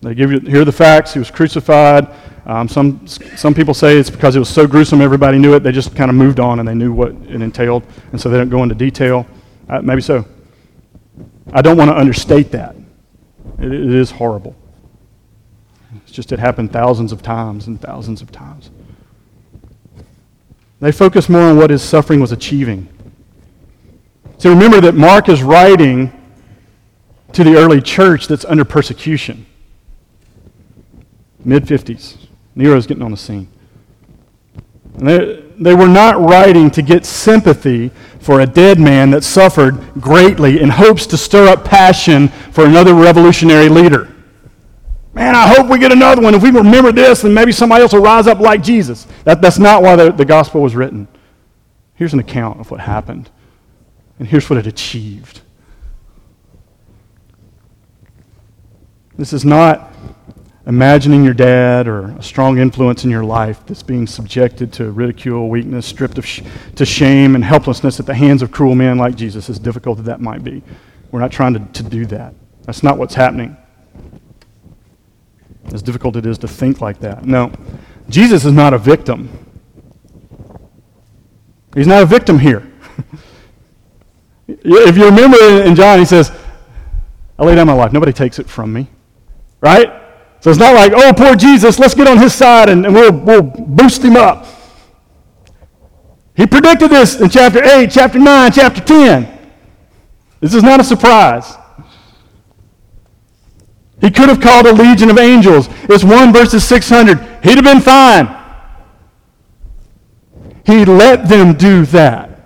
They 0.00 0.14
give 0.14 0.32
you 0.32 0.40
here 0.40 0.62
are 0.62 0.64
the 0.64 0.72
facts. 0.72 1.12
He 1.12 1.18
was 1.18 1.30
crucified. 1.30 2.08
Um, 2.46 2.68
some 2.68 3.06
some 3.06 3.54
people 3.54 3.74
say 3.74 3.98
it's 3.98 4.10
because 4.10 4.34
it 4.34 4.38
was 4.38 4.48
so 4.48 4.66
gruesome, 4.66 5.00
everybody 5.00 5.38
knew 5.38 5.54
it. 5.54 5.62
They 5.62 5.72
just 5.72 5.94
kind 5.94 6.10
of 6.10 6.16
moved 6.16 6.40
on 6.40 6.58
and 6.60 6.68
they 6.68 6.74
knew 6.74 6.92
what 6.92 7.10
it 7.10 7.42
entailed, 7.42 7.84
and 8.12 8.20
so 8.20 8.30
they 8.30 8.38
don't 8.38 8.48
go 8.48 8.62
into 8.62 8.74
detail. 8.74 9.26
Uh, 9.68 9.82
maybe 9.82 10.00
so. 10.00 10.24
I 11.52 11.62
don't 11.62 11.76
want 11.76 11.90
to 11.90 11.96
understate 11.96 12.50
that. 12.52 12.74
It, 13.58 13.72
it 13.72 13.94
is 13.94 14.10
horrible. 14.10 14.54
It's 15.96 16.12
just 16.12 16.32
it 16.32 16.38
happened 16.38 16.72
thousands 16.72 17.12
of 17.12 17.22
times 17.22 17.66
and 17.66 17.80
thousands 17.80 18.20
of 18.22 18.30
times. 18.30 18.70
They 20.80 20.92
focus 20.92 21.28
more 21.28 21.42
on 21.42 21.56
what 21.56 21.70
his 21.70 21.82
suffering 21.82 22.20
was 22.20 22.32
achieving. 22.32 22.88
So 24.38 24.50
remember 24.50 24.80
that 24.82 24.94
Mark 24.94 25.28
is 25.28 25.42
writing 25.42 26.12
to 27.32 27.42
the 27.42 27.56
early 27.56 27.80
church 27.80 28.28
that's 28.28 28.44
under 28.44 28.64
persecution. 28.64 29.46
Mid 31.44 31.64
50s. 31.64 32.16
Nero's 32.54 32.86
getting 32.86 33.02
on 33.02 33.10
the 33.10 33.16
scene. 33.16 33.48
And 34.94 35.08
they, 35.08 35.47
they 35.58 35.74
were 35.74 35.88
not 35.88 36.20
writing 36.20 36.70
to 36.70 36.82
get 36.82 37.04
sympathy 37.04 37.90
for 38.20 38.40
a 38.40 38.46
dead 38.46 38.78
man 38.78 39.10
that 39.10 39.24
suffered 39.24 39.74
greatly 40.00 40.60
in 40.60 40.68
hopes 40.68 41.06
to 41.06 41.16
stir 41.16 41.48
up 41.48 41.64
passion 41.64 42.28
for 42.28 42.64
another 42.64 42.94
revolutionary 42.94 43.68
leader. 43.68 44.14
Man, 45.14 45.34
I 45.34 45.48
hope 45.48 45.68
we 45.68 45.78
get 45.78 45.90
another 45.90 46.22
one. 46.22 46.34
If 46.34 46.42
we 46.42 46.50
remember 46.50 46.92
this, 46.92 47.22
then 47.22 47.34
maybe 47.34 47.50
somebody 47.50 47.82
else 47.82 47.92
will 47.92 48.02
rise 48.02 48.26
up 48.26 48.38
like 48.38 48.62
Jesus. 48.62 49.06
That, 49.24 49.42
that's 49.42 49.58
not 49.58 49.82
why 49.82 49.96
the, 49.96 50.12
the 50.12 50.24
gospel 50.24 50.60
was 50.60 50.76
written. 50.76 51.08
Here's 51.94 52.12
an 52.12 52.20
account 52.20 52.60
of 52.60 52.70
what 52.70 52.78
happened, 52.78 53.28
and 54.20 54.28
here's 54.28 54.48
what 54.48 54.58
it 54.60 54.66
achieved. 54.68 55.40
This 59.16 59.32
is 59.32 59.44
not 59.44 59.92
imagining 60.68 61.24
your 61.24 61.34
dad 61.34 61.88
or 61.88 62.10
a 62.10 62.22
strong 62.22 62.58
influence 62.58 63.02
in 63.02 63.10
your 63.10 63.24
life 63.24 63.64
that's 63.66 63.82
being 63.82 64.06
subjected 64.06 64.70
to 64.74 64.90
ridicule, 64.90 65.48
weakness, 65.48 65.86
stripped 65.86 66.18
of 66.18 66.26
sh- 66.26 66.42
to 66.76 66.84
shame 66.84 67.34
and 67.34 67.42
helplessness 67.42 67.98
at 67.98 68.04
the 68.04 68.14
hands 68.14 68.42
of 68.42 68.52
cruel 68.52 68.74
men 68.74 68.98
like 68.98 69.16
Jesus, 69.16 69.48
as 69.48 69.58
difficult 69.58 69.98
as 69.98 70.04
that 70.04 70.20
might 70.20 70.44
be. 70.44 70.62
We're 71.10 71.20
not 71.20 71.32
trying 71.32 71.54
to, 71.54 71.82
to 71.82 71.88
do 71.88 72.04
that. 72.06 72.34
That's 72.64 72.82
not 72.82 72.98
what's 72.98 73.14
happening 73.14 73.56
as 75.72 75.82
difficult 75.82 76.16
it 76.16 76.26
is 76.26 76.38
to 76.38 76.48
think 76.48 76.80
like 76.80 77.00
that. 77.00 77.24
No, 77.24 77.50
Jesus 78.08 78.44
is 78.44 78.52
not 78.52 78.74
a 78.74 78.78
victim. 78.78 79.30
He's 81.74 81.86
not 81.86 82.02
a 82.02 82.06
victim 82.06 82.38
here. 82.38 82.70
if 84.48 84.96
you 84.96 85.04
remember 85.04 85.62
in 85.62 85.74
John, 85.74 85.98
he 85.98 86.04
says, 86.04 86.30
I 87.38 87.44
lay 87.44 87.54
down 87.54 87.66
my 87.66 87.72
life. 87.72 87.92
Nobody 87.92 88.12
takes 88.12 88.38
it 88.38 88.48
from 88.48 88.72
me. 88.72 88.88
Right? 89.60 89.97
So 90.40 90.50
it's 90.50 90.58
not 90.58 90.74
like, 90.74 90.92
oh, 90.94 91.12
poor 91.16 91.34
Jesus, 91.34 91.78
let's 91.78 91.94
get 91.94 92.06
on 92.06 92.18
his 92.18 92.32
side 92.32 92.68
and, 92.68 92.86
and 92.86 92.94
we'll, 92.94 93.12
we'll 93.12 93.42
boost 93.42 94.02
him 94.02 94.16
up. 94.16 94.46
He 96.36 96.46
predicted 96.46 96.90
this 96.90 97.20
in 97.20 97.28
chapter 97.28 97.64
8, 97.64 97.90
chapter 97.90 98.18
9, 98.18 98.52
chapter 98.52 98.80
10. 98.80 99.38
This 100.40 100.54
is 100.54 100.62
not 100.62 100.78
a 100.78 100.84
surprise. 100.84 101.56
He 104.00 104.10
could 104.10 104.28
have 104.28 104.40
called 104.40 104.66
a 104.66 104.72
legion 104.72 105.10
of 105.10 105.18
angels. 105.18 105.68
It's 105.84 106.04
1 106.04 106.32
verses 106.32 106.62
600. 106.64 107.18
He'd 107.42 107.56
have 107.56 107.64
been 107.64 107.80
fine. 107.80 108.36
He 110.64 110.84
let 110.84 111.28
them 111.28 111.54
do 111.54 111.84
that. 111.86 112.37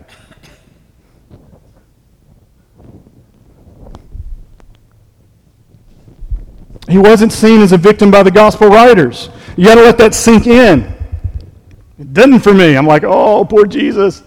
He 6.92 6.98
wasn't 6.98 7.32
seen 7.32 7.60
as 7.60 7.72
a 7.72 7.78
victim 7.78 8.10
by 8.10 8.22
the 8.22 8.30
gospel 8.30 8.68
writers. 8.68 9.30
You 9.56 9.64
got 9.64 9.76
to 9.76 9.82
let 9.82 9.98
that 9.98 10.14
sink 10.14 10.46
in. 10.46 10.82
It 11.98 12.12
didn't 12.12 12.40
for 12.40 12.52
me. 12.52 12.76
I'm 12.76 12.86
like, 12.86 13.02
oh, 13.04 13.44
poor 13.44 13.66
Jesus. 13.66 14.22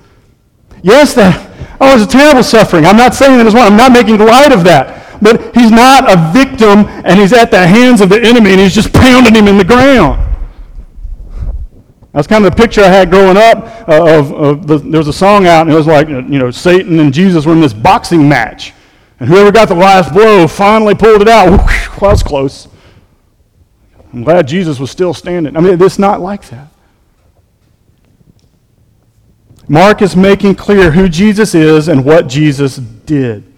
Yes, 0.81 1.13
that 1.13 1.51
oh, 1.79 1.91
it 1.91 1.93
was 1.93 2.03
a 2.03 2.07
terrible 2.07 2.43
suffering. 2.43 2.85
I'm 2.85 2.97
not 2.97 3.13
saying 3.13 3.37
that 3.37 3.45
as 3.45 3.53
well. 3.53 3.67
I'm 3.67 3.77
not 3.77 3.91
making 3.91 4.17
light 4.17 4.51
of 4.51 4.63
that. 4.63 5.03
But 5.21 5.55
he's 5.55 5.71
not 5.71 6.11
a 6.11 6.31
victim 6.33 6.85
and 7.05 7.19
he's 7.19 7.33
at 7.33 7.51
the 7.51 7.65
hands 7.65 8.01
of 8.01 8.09
the 8.09 8.21
enemy 8.21 8.51
and 8.51 8.59
he's 8.59 8.75
just 8.75 8.93
pounding 8.93 9.33
him 9.33 9.47
in 9.47 9.57
the 9.57 9.63
ground. 9.63 10.21
That's 12.13 12.27
kind 12.27 12.45
of 12.45 12.55
the 12.55 12.61
picture 12.61 12.81
I 12.81 12.87
had 12.87 13.09
growing 13.09 13.35
up 13.35 13.89
uh, 13.89 14.19
of, 14.19 14.31
of 14.31 14.67
the, 14.67 14.77
there 14.77 14.99
was 14.99 15.07
a 15.07 15.13
song 15.13 15.47
out 15.47 15.61
and 15.61 15.71
it 15.71 15.75
was 15.75 15.87
like, 15.87 16.07
you 16.07 16.21
know, 16.21 16.49
Satan 16.49 16.99
and 16.99 17.13
Jesus 17.13 17.45
were 17.45 17.53
in 17.53 17.61
this 17.61 17.73
boxing 17.73 18.27
match. 18.27 18.73
And 19.25 19.33
whoever 19.33 19.51
got 19.51 19.69
the 19.69 19.73
last 19.73 20.13
blow 20.13 20.47
finally 20.47 20.93
pulled 20.93 21.23
it 21.23 21.27
out. 21.27 21.49
well, 21.99 22.15
close. 22.17 22.67
I'm 24.13 24.23
glad 24.23 24.47
Jesus 24.47 24.79
was 24.79 24.91
still 24.91 25.15
standing. 25.15 25.57
I 25.57 25.61
mean, 25.61 25.81
it's 25.81 25.97
not 25.97 26.21
like 26.21 26.47
that. 26.49 26.67
Mark 29.67 30.03
is 30.03 30.15
making 30.15 30.53
clear 30.53 30.91
who 30.91 31.09
Jesus 31.09 31.55
is 31.55 31.87
and 31.87 32.05
what 32.05 32.27
Jesus 32.27 32.75
did. 32.75 33.51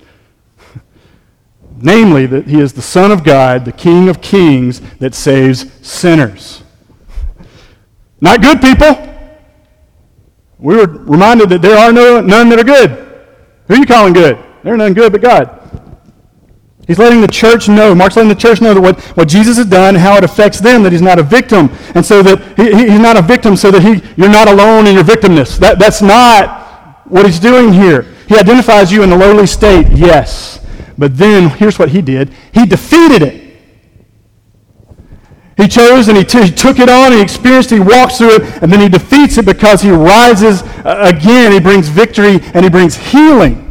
Namely, 1.81 2.27
that 2.27 2.47
he 2.47 2.61
is 2.61 2.71
the 2.71 2.81
Son 2.81 3.11
of 3.11 3.25
God, 3.25 3.65
the 3.65 3.73
King 3.73 4.07
of 4.07 4.21
kings 4.21 4.79
that 4.99 5.13
saves 5.13 5.69
sinners. 5.85 6.63
Not 8.21 8.41
good 8.41 8.61
people. 8.61 9.03
We 10.59 10.77
were 10.77 10.87
reminded 10.87 11.49
that 11.49 11.61
there 11.61 11.77
are 11.77 11.91
no, 11.91 12.21
none 12.21 12.47
that 12.47 12.57
are 12.57 12.63
good. 12.63 12.91
Who 13.67 13.73
are 13.73 13.77
you 13.77 13.85
calling 13.85 14.13
good? 14.13 14.46
There 14.63 14.73
are 14.73 14.77
none 14.77 14.93
good 14.93 15.11
but 15.11 15.21
God. 15.21 15.67
He's 16.87 16.97
letting 16.97 17.19
the 17.19 17.27
church 17.27 17.67
know, 17.67 17.93
Mark's 17.93 18.15
letting 18.15 18.29
the 18.29 18.35
church 18.35 18.61
know 18.61 18.73
that 18.73 18.79
what, 18.79 18.99
what 19.17 19.27
Jesus 19.27 19.57
has 19.57 19.65
done, 19.65 19.93
how 19.93 20.15
it 20.15 20.23
affects 20.23 20.61
them, 20.61 20.83
that 20.83 20.93
he's 20.93 21.01
not 21.01 21.19
a 21.19 21.23
victim. 21.23 21.69
And 21.93 22.05
so 22.05 22.23
that 22.23 22.57
he, 22.57 22.91
he's 22.91 22.99
not 22.99 23.17
a 23.17 23.21
victim 23.21 23.57
so 23.57 23.71
that 23.71 23.81
he, 23.81 24.01
you're 24.15 24.29
not 24.31 24.47
alone 24.47 24.87
in 24.87 24.95
your 24.95 25.03
victimness. 25.03 25.59
That, 25.59 25.79
that's 25.79 26.01
not 26.01 27.05
what 27.07 27.25
he's 27.25 27.39
doing 27.39 27.73
here. 27.73 28.03
He 28.29 28.37
identifies 28.37 28.91
you 28.91 29.03
in 29.03 29.09
the 29.09 29.17
lowly 29.17 29.47
state, 29.47 29.87
yes. 29.91 30.65
But 30.97 31.17
then, 31.17 31.49
here's 31.49 31.77
what 31.77 31.89
he 31.89 32.01
did. 32.01 32.33
He 32.53 32.65
defeated 32.65 33.21
it. 33.21 33.47
He 35.57 35.67
chose 35.67 36.07
and 36.07 36.17
he, 36.17 36.23
t- 36.23 36.43
he, 36.43 36.51
took 36.51 36.79
it 36.79 36.87
on, 36.87 37.11
he 37.11 37.21
experienced 37.21 37.71
it, 37.71 37.75
he 37.75 37.81
walks 37.81 38.19
through 38.19 38.35
it, 38.35 38.63
and 38.63 38.71
then 38.71 38.79
he 38.79 38.87
defeats 38.87 39.37
it 39.37 39.45
because 39.45 39.81
he 39.81 39.89
rises 39.89 40.61
uh, 40.61 41.11
again. 41.13 41.51
He 41.51 41.59
brings 41.59 41.89
victory 41.89 42.39
and 42.53 42.63
he 42.63 42.69
brings 42.69 42.95
healing. 42.95 43.66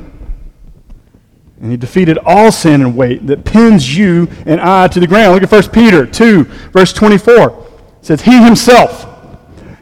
And 1.61 1.71
he 1.71 1.77
defeated 1.77 2.19
all 2.19 2.53
sin 2.53 2.83
and 2.83 2.97
weight 2.97 3.27
that 3.27 3.45
pins 3.45 3.97
you 3.97 4.29
and 4.45 4.61
I 4.61 4.89
to 4.89 5.01
the 5.01 5.07
ground. 5.07 5.35
Look 5.35 5.43
at 5.43 5.51
1 5.51 5.73
Peter 5.73 6.05
2, 6.05 6.45
verse 6.45 6.93
24. 6.93 7.51
It 7.51 8.07
says, 8.07 8.23
He 8.23 8.43
himself, 8.43 9.07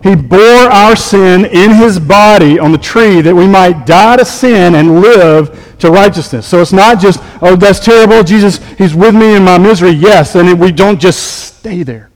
he 0.03 0.15
bore 0.15 0.39
our 0.39 0.95
sin 0.95 1.47
in 1.47 1.73
his 1.73 1.99
body 1.99 2.59
on 2.59 2.73
the 2.73 2.79
tree 2.79 3.23
that 3.23 3.35
we 3.35 3.49
might 3.49 3.87
die 3.87 4.17
to 4.17 4.25
sin 4.25 4.75
and 4.75 5.01
live 5.01 5.77
to 5.79 5.91
righteousness. 5.91 6.47
So 6.47 6.61
it's 6.61 6.73
not 6.73 7.01
just, 7.01 7.21
oh, 7.41 7.57
that's 7.57 7.81
terrible. 7.81 8.23
Jesus, 8.23 8.59
he's 8.77 8.95
with 8.95 9.15
me 9.15 9.35
in 9.35 9.43
my 9.43 9.59
misery. 9.59 9.91
Yes, 9.91 10.35
and 10.37 10.61
we 10.61 10.71
don't 10.71 11.01
just 11.01 11.57
stay 11.59 11.83
there. 11.83 12.11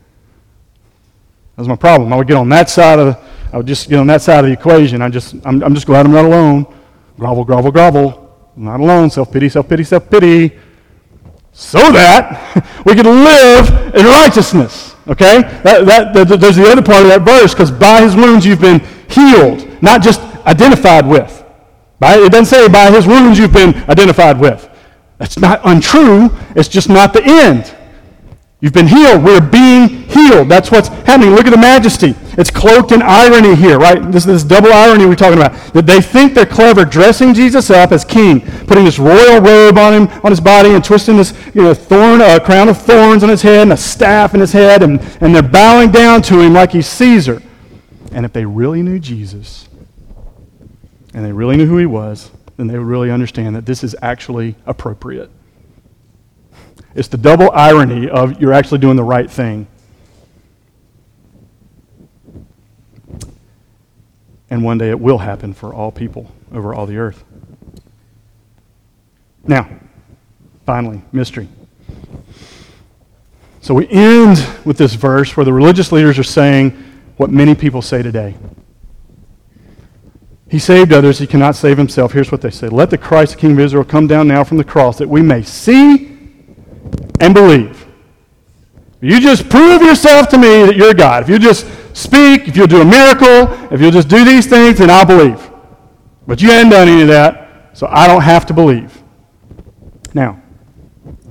That 1.56 1.62
was 1.62 1.68
my 1.68 1.76
problem. 1.76 2.12
I 2.12 2.16
would 2.16 2.28
get 2.28 2.36
on 2.36 2.48
that 2.50 2.70
side 2.70 2.98
of 2.98 3.06
the, 3.06 3.28
I 3.52 3.56
would 3.56 3.66
just 3.66 3.88
get 3.88 3.98
on 3.98 4.06
that 4.08 4.22
side 4.22 4.40
of 4.40 4.46
the 4.46 4.52
equation. 4.52 5.02
I 5.02 5.08
just, 5.08 5.34
I'm, 5.44 5.62
I'm 5.64 5.74
just 5.74 5.86
glad 5.86 6.06
I'm 6.06 6.12
not 6.12 6.26
alone. 6.26 6.66
Grovel, 7.18 7.44
grovel, 7.44 7.72
grovel. 7.72 8.27
Not 8.58 8.80
alone. 8.80 9.08
Self 9.08 9.30
pity, 9.32 9.48
self 9.48 9.68
pity, 9.68 9.84
self 9.84 10.10
pity. 10.10 10.58
So 11.52 11.78
that 11.78 12.82
we 12.84 12.94
can 12.94 13.06
live 13.06 13.94
in 13.94 14.04
righteousness. 14.04 14.96
Okay? 15.06 15.42
That, 15.62 15.86
that, 15.86 16.12
that, 16.12 16.40
there's 16.40 16.56
the 16.56 16.68
other 16.68 16.82
part 16.82 17.02
of 17.02 17.08
that 17.08 17.22
verse 17.22 17.54
because 17.54 17.70
by 17.70 18.02
his 18.02 18.16
wounds 18.16 18.44
you've 18.44 18.60
been 18.60 18.80
healed, 19.08 19.66
not 19.82 20.02
just 20.02 20.20
identified 20.44 21.06
with. 21.06 21.44
By, 22.00 22.16
it 22.16 22.30
doesn't 22.30 22.46
say 22.46 22.68
by 22.68 22.90
his 22.90 23.06
wounds 23.06 23.38
you've 23.38 23.52
been 23.52 23.74
identified 23.88 24.38
with. 24.40 24.68
That's 25.18 25.38
not 25.38 25.60
untrue. 25.64 26.30
It's 26.54 26.68
just 26.68 26.88
not 26.88 27.12
the 27.12 27.22
end. 27.24 27.74
You've 28.60 28.72
been 28.72 28.86
healed. 28.88 29.22
We're 29.24 29.40
being 29.40 29.88
healed. 29.88 30.48
That's 30.48 30.70
what's 30.70 30.88
happening. 30.88 31.30
Look 31.30 31.46
at 31.46 31.50
the 31.50 31.56
majesty. 31.56 32.14
It's 32.38 32.52
cloaked 32.52 32.92
in 32.92 33.02
irony 33.02 33.56
here, 33.56 33.80
right? 33.80 34.12
This, 34.12 34.24
this 34.24 34.44
double 34.44 34.72
irony 34.72 35.06
we're 35.06 35.16
talking 35.16 35.38
about. 35.38 35.54
That 35.74 35.86
they 35.86 36.00
think 36.00 36.34
they're 36.34 36.46
clever 36.46 36.84
dressing 36.84 37.34
Jesus 37.34 37.68
up 37.68 37.90
as 37.90 38.04
king, 38.04 38.42
putting 38.68 38.84
this 38.84 39.00
royal 39.00 39.40
robe 39.40 39.76
on 39.76 39.92
him, 39.92 40.20
on 40.22 40.30
his 40.30 40.40
body, 40.40 40.70
and 40.70 40.84
twisting 40.84 41.16
this 41.16 41.34
you 41.52 41.62
know, 41.62 41.74
thorn, 41.74 42.20
a 42.20 42.38
crown 42.38 42.68
of 42.68 42.80
thorns 42.80 43.24
on 43.24 43.28
his 43.28 43.42
head, 43.42 43.62
and 43.62 43.72
a 43.72 43.76
staff 43.76 44.34
in 44.34 44.40
his 44.40 44.52
head, 44.52 44.84
and, 44.84 45.00
and 45.20 45.34
they're 45.34 45.42
bowing 45.42 45.90
down 45.90 46.22
to 46.22 46.40
him 46.40 46.52
like 46.52 46.70
he's 46.70 46.86
Caesar. 46.86 47.42
And 48.12 48.24
if 48.24 48.32
they 48.32 48.46
really 48.46 48.82
knew 48.82 49.00
Jesus, 49.00 49.68
and 51.12 51.24
they 51.24 51.32
really 51.32 51.56
knew 51.56 51.66
who 51.66 51.78
he 51.78 51.86
was, 51.86 52.30
then 52.56 52.68
they 52.68 52.78
would 52.78 52.86
really 52.86 53.10
understand 53.10 53.56
that 53.56 53.66
this 53.66 53.82
is 53.82 53.96
actually 54.00 54.54
appropriate. 54.64 55.28
It's 56.94 57.08
the 57.08 57.18
double 57.18 57.50
irony 57.50 58.08
of 58.08 58.40
you're 58.40 58.52
actually 58.52 58.78
doing 58.78 58.96
the 58.96 59.02
right 59.02 59.28
thing. 59.28 59.66
And 64.50 64.64
one 64.64 64.78
day 64.78 64.90
it 64.90 65.00
will 65.00 65.18
happen 65.18 65.52
for 65.52 65.74
all 65.74 65.92
people 65.92 66.32
over 66.52 66.74
all 66.74 66.86
the 66.86 66.96
earth. 66.96 67.22
Now, 69.46 69.68
finally, 70.64 71.02
mystery. 71.12 71.48
So 73.60 73.74
we 73.74 73.88
end 73.88 74.46
with 74.64 74.78
this 74.78 74.94
verse 74.94 75.36
where 75.36 75.44
the 75.44 75.52
religious 75.52 75.92
leaders 75.92 76.18
are 76.18 76.24
saying 76.24 76.70
what 77.16 77.30
many 77.30 77.54
people 77.54 77.82
say 77.82 78.02
today. 78.02 78.34
He 80.50 80.58
saved 80.58 80.92
others, 80.92 81.18
he 81.18 81.26
cannot 81.26 81.56
save 81.56 81.76
himself. 81.76 82.12
Here's 82.12 82.32
what 82.32 82.40
they 82.40 82.50
say 82.50 82.68
Let 82.68 82.90
the 82.90 82.98
Christ, 82.98 83.34
the 83.34 83.38
King 83.40 83.52
of 83.52 83.60
Israel, 83.60 83.84
come 83.84 84.06
down 84.06 84.28
now 84.28 84.44
from 84.44 84.56
the 84.56 84.64
cross 84.64 84.96
that 84.98 85.08
we 85.08 85.20
may 85.20 85.42
see 85.42 86.16
and 87.20 87.34
believe. 87.34 87.86
You 89.00 89.20
just 89.20 89.48
prove 89.48 89.82
yourself 89.82 90.28
to 90.30 90.38
me 90.38 90.64
that 90.64 90.76
you're 90.76 90.94
God. 90.94 91.22
If 91.22 91.28
you 91.28 91.38
just 91.38 91.66
speak, 91.98 92.48
if 92.48 92.56
you'll 92.56 92.66
do 92.66 92.80
a 92.80 92.84
miracle, 92.84 93.52
if 93.72 93.80
you'll 93.80 93.90
just 93.90 94.08
do 94.08 94.24
these 94.24 94.46
things, 94.46 94.78
then 94.78 94.90
I'll 94.90 95.06
believe. 95.06 95.50
But 96.26 96.40
you 96.40 96.50
hadn't 96.50 96.70
done 96.70 96.88
any 96.88 97.02
of 97.02 97.08
that, 97.08 97.76
so 97.76 97.86
I 97.90 98.06
don't 98.06 98.22
have 98.22 98.46
to 98.46 98.54
believe. 98.54 99.02
Now, 100.14 100.40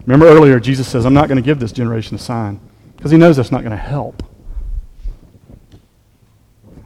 remember 0.06 0.28
earlier, 0.28 0.60
Jesus 0.60 0.88
says, 0.88 1.06
I'm 1.06 1.14
not 1.14 1.28
going 1.28 1.38
to 1.38 1.42
give 1.42 1.60
this 1.60 1.72
generation 1.72 2.16
a 2.16 2.20
sign 2.20 2.60
because 2.96 3.12
he 3.12 3.18
knows 3.18 3.38
that's 3.38 3.52
not 3.52 3.62
going 3.62 3.72
to 3.72 3.78
help. 3.78 4.24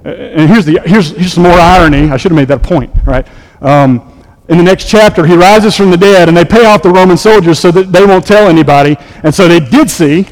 And 0.04 0.50
here's, 0.50 0.66
the, 0.66 0.80
here's, 0.86 1.12
here's 1.12 1.34
some 1.34 1.44
more 1.44 1.54
irony. 1.54 2.10
I 2.10 2.18
should 2.18 2.32
have 2.32 2.38
made 2.38 2.48
that 2.48 2.64
point, 2.64 2.92
right? 3.06 3.28
Um, 3.62 4.08
in 4.50 4.58
the 4.58 4.64
next 4.64 4.90
chapter, 4.90 5.26
he 5.26 5.36
rises 5.36 5.78
from 5.78 5.92
the 5.92 5.98
dead, 5.98 6.28
and 6.28 6.36
they 6.36 6.44
pay 6.44 6.66
off 6.66 6.82
the 6.82 6.90
Roman 6.90 7.18
soldiers 7.18 7.60
so 7.60 7.72
that 7.72 7.92
they 7.92 8.06
won't 8.06 8.26
tell 8.26 8.48
anybody. 8.48 8.98
And 9.24 9.34
so 9.34 9.48
they 9.48 9.60
did 9.60 9.90
see, 9.90 10.28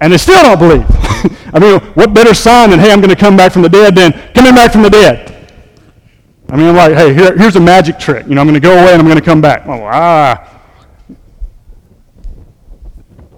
and 0.00 0.12
they 0.12 0.18
still 0.18 0.42
don't 0.42 0.58
believe. 0.58 0.86
I 1.54 1.58
mean, 1.58 1.80
what 1.94 2.14
better 2.14 2.34
sign 2.34 2.70
than, 2.70 2.78
hey, 2.78 2.90
I'm 2.90 3.00
going 3.00 3.14
to 3.14 3.16
come 3.16 3.36
back 3.36 3.52
from 3.52 3.62
the 3.62 3.68
dead 3.68 3.94
than 3.94 4.12
coming 4.32 4.54
back 4.54 4.72
from 4.72 4.82
the 4.82 4.90
dead? 4.90 5.52
I 6.48 6.56
mean, 6.56 6.74
like, 6.74 6.94
hey, 6.94 7.14
here, 7.14 7.36
here's 7.36 7.56
a 7.56 7.60
magic 7.60 7.98
trick. 7.98 8.26
You 8.26 8.34
know, 8.34 8.40
I'm 8.40 8.46
going 8.46 8.60
to 8.60 8.66
go 8.66 8.72
away 8.72 8.92
and 8.92 9.00
I'm 9.00 9.06
going 9.06 9.18
to 9.18 9.24
come 9.24 9.40
back. 9.40 9.66
Well, 9.66 9.82
ah. 9.84 10.60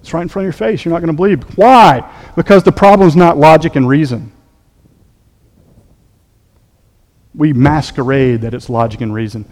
It's 0.01 0.12
right 0.14 0.22
in 0.22 0.29
front 0.29 0.44
of 0.44 0.46
your 0.46 0.53
face. 0.53 0.85
You're 0.85 0.92
not 0.92 1.01
going 1.01 1.09
to 1.09 1.16
believe. 1.16 1.42
Why? 1.59 2.11
Because 2.37 2.62
the 2.62 2.72
problem 2.72 3.07
is 3.09 3.16
not 3.16 3.37
logic 3.37 3.77
and 3.77 3.88
reason. 3.88 4.33
We 7.35 7.52
masquerade 7.52 8.42
that 8.42 8.54
it's 8.54 8.69
logic 8.69 9.00
and 9.00 9.13
reason. 9.13 9.44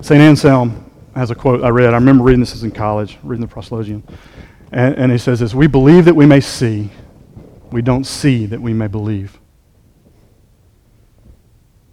St. 0.00 0.20
Anselm 0.20 0.89
has 1.14 1.30
a 1.30 1.34
quote 1.34 1.62
I 1.62 1.68
read. 1.68 1.90
I 1.90 1.96
remember 1.96 2.24
reading 2.24 2.40
this 2.40 2.62
in 2.62 2.70
college, 2.70 3.18
reading 3.22 3.46
the 3.46 3.52
Proslogium. 3.52 4.02
And, 4.72 4.94
and 4.96 5.12
he 5.12 5.18
says 5.18 5.40
this 5.40 5.54
We 5.54 5.66
believe 5.66 6.04
that 6.04 6.14
we 6.14 6.26
may 6.26 6.40
see, 6.40 6.90
we 7.70 7.82
don't 7.82 8.04
see 8.04 8.46
that 8.46 8.60
we 8.60 8.72
may 8.72 8.86
believe. 8.86 9.38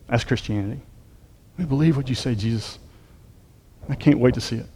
That's 0.07 0.23
Christianity. 0.23 0.81
We 1.57 1.65
believe 1.65 1.97
what 1.97 2.07
you 2.07 2.15
say, 2.15 2.35
Jesus. 2.35 2.79
I 3.89 3.95
can't 3.95 4.19
wait 4.19 4.35
to 4.35 4.41
see 4.41 4.57
it. 4.57 4.67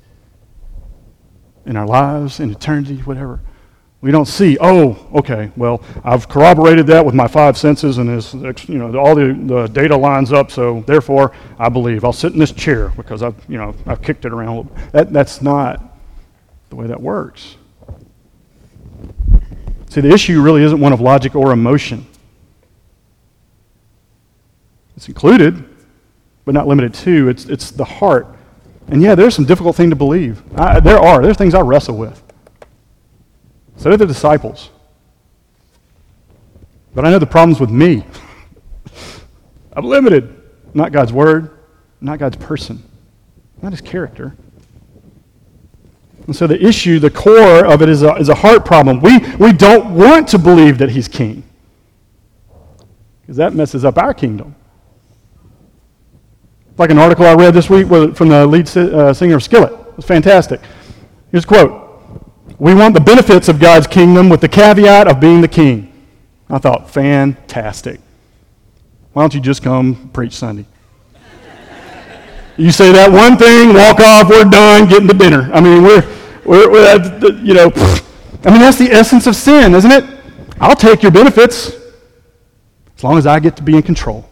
In 1.65 1.77
our 1.77 1.85
lives, 1.85 2.39
in 2.39 2.51
eternity, 2.51 2.97
whatever. 2.97 3.39
We 4.01 4.09
don't 4.09 4.25
see, 4.25 4.57
oh, 4.59 5.07
okay, 5.13 5.51
well, 5.55 5.83
I've 6.03 6.27
corroborated 6.27 6.87
that 6.87 7.05
with 7.05 7.13
my 7.13 7.27
five 7.27 7.55
senses 7.55 7.99
and 7.99 8.09
this, 8.09 8.33
you 8.67 8.79
know, 8.79 8.97
all 8.97 9.13
the, 9.13 9.33
the 9.33 9.67
data 9.67 9.95
lines 9.95 10.33
up, 10.33 10.49
so 10.49 10.81
therefore 10.87 11.33
I 11.59 11.69
believe. 11.69 12.03
I'll 12.03 12.11
sit 12.11 12.33
in 12.33 12.39
this 12.39 12.51
chair 12.51 12.89
because 12.97 13.21
I've, 13.21 13.35
you 13.47 13.59
know, 13.59 13.75
I've 13.85 14.01
kicked 14.01 14.25
it 14.25 14.33
around. 14.33 14.71
That, 14.91 15.13
that's 15.13 15.43
not 15.43 15.83
the 16.71 16.77
way 16.77 16.87
that 16.87 16.99
works. 16.99 17.57
See, 19.89 20.01
the 20.01 20.11
issue 20.11 20.41
really 20.41 20.63
isn't 20.63 20.79
one 20.79 20.93
of 20.93 21.01
logic 21.01 21.35
or 21.35 21.51
emotion. 21.51 22.07
It's 24.97 25.07
included, 25.07 25.63
but 26.43 26.55
not 26.55 26.67
limited 26.67 26.95
to. 26.95 27.29
It's, 27.29 27.45
it's 27.45 27.69
the 27.69 27.85
heart. 27.85 28.25
And 28.87 29.01
yeah, 29.01 29.13
there's 29.13 29.35
some 29.35 29.45
difficult 29.45 29.75
thing 29.75 29.91
to 29.91 29.95
believe. 29.95 30.41
I, 30.57 30.79
there 30.79 30.97
are. 30.97 31.21
There's 31.21 31.37
things 31.37 31.53
I 31.53 31.61
wrestle 31.61 31.97
with. 31.97 32.23
So 33.81 33.89
do 33.89 33.97
the 33.97 34.05
disciples. 34.05 34.69
But 36.93 37.03
I 37.03 37.09
know 37.09 37.17
the 37.17 37.25
problem's 37.25 37.59
with 37.59 37.71
me. 37.71 38.05
I'm 39.73 39.85
limited. 39.85 40.39
Not 40.75 40.91
God's 40.91 41.11
word, 41.11 41.57
not 41.99 42.19
God's 42.19 42.37
person, 42.37 42.83
not 43.59 43.71
his 43.71 43.81
character. 43.81 44.35
And 46.27 46.35
so 46.35 46.45
the 46.45 46.63
issue, 46.63 46.99
the 46.99 47.09
core 47.09 47.65
of 47.65 47.81
it 47.81 47.89
is 47.89 48.03
a, 48.03 48.13
is 48.17 48.29
a 48.29 48.35
heart 48.35 48.65
problem. 48.65 49.01
We, 49.01 49.17
we 49.37 49.51
don't 49.51 49.95
want 49.95 50.27
to 50.27 50.37
believe 50.37 50.77
that 50.77 50.91
he's 50.91 51.07
king 51.07 51.43
because 53.21 53.37
that 53.37 53.55
messes 53.55 53.83
up 53.83 53.97
our 53.97 54.13
kingdom. 54.13 54.55
Like 56.77 56.91
an 56.91 56.99
article 56.99 57.25
I 57.25 57.33
read 57.33 57.55
this 57.55 57.67
week 57.67 57.87
from 57.87 58.29
the 58.29 58.45
lead 58.45 58.77
uh, 58.77 59.11
singer 59.11 59.37
of 59.37 59.43
Skillet. 59.43 59.73
It 59.73 59.97
was 59.97 60.05
fantastic. 60.05 60.61
Here's 61.31 61.45
a 61.45 61.47
quote 61.47 61.80
We 62.61 62.75
want 62.75 62.93
the 62.93 63.01
benefits 63.01 63.49
of 63.49 63.59
God's 63.59 63.87
kingdom 63.87 64.29
with 64.29 64.39
the 64.39 64.47
caveat 64.47 65.07
of 65.07 65.19
being 65.19 65.41
the 65.41 65.47
king. 65.47 65.91
I 66.47 66.59
thought, 66.59 66.91
fantastic. 66.91 67.99
Why 69.13 69.23
don't 69.23 69.33
you 69.33 69.41
just 69.41 69.63
come 69.63 70.11
preach 70.13 70.33
Sunday? 70.33 70.67
you 72.57 72.71
say 72.71 72.91
that 72.91 73.11
one 73.11 73.35
thing, 73.35 73.73
walk 73.73 73.99
off, 73.99 74.29
we're 74.29 74.43
done, 74.43 74.87
getting 74.87 75.07
to 75.07 75.13
dinner. 75.15 75.49
I 75.51 75.59
mean, 75.59 75.81
we're, 75.81 76.07
we're, 76.45 76.71
we're 76.71 76.85
uh, 76.85 77.31
you 77.41 77.55
know, 77.55 77.71
I 78.45 78.51
mean, 78.51 78.59
that's 78.59 78.77
the 78.77 78.91
essence 78.91 79.25
of 79.25 79.35
sin, 79.35 79.73
isn't 79.73 79.91
it? 79.91 80.03
I'll 80.59 80.75
take 80.75 81.01
your 81.01 81.11
benefits 81.11 81.71
as 82.95 83.03
long 83.03 83.17
as 83.17 83.25
I 83.25 83.39
get 83.39 83.55
to 83.55 83.63
be 83.63 83.75
in 83.75 83.81
control. 83.81 84.29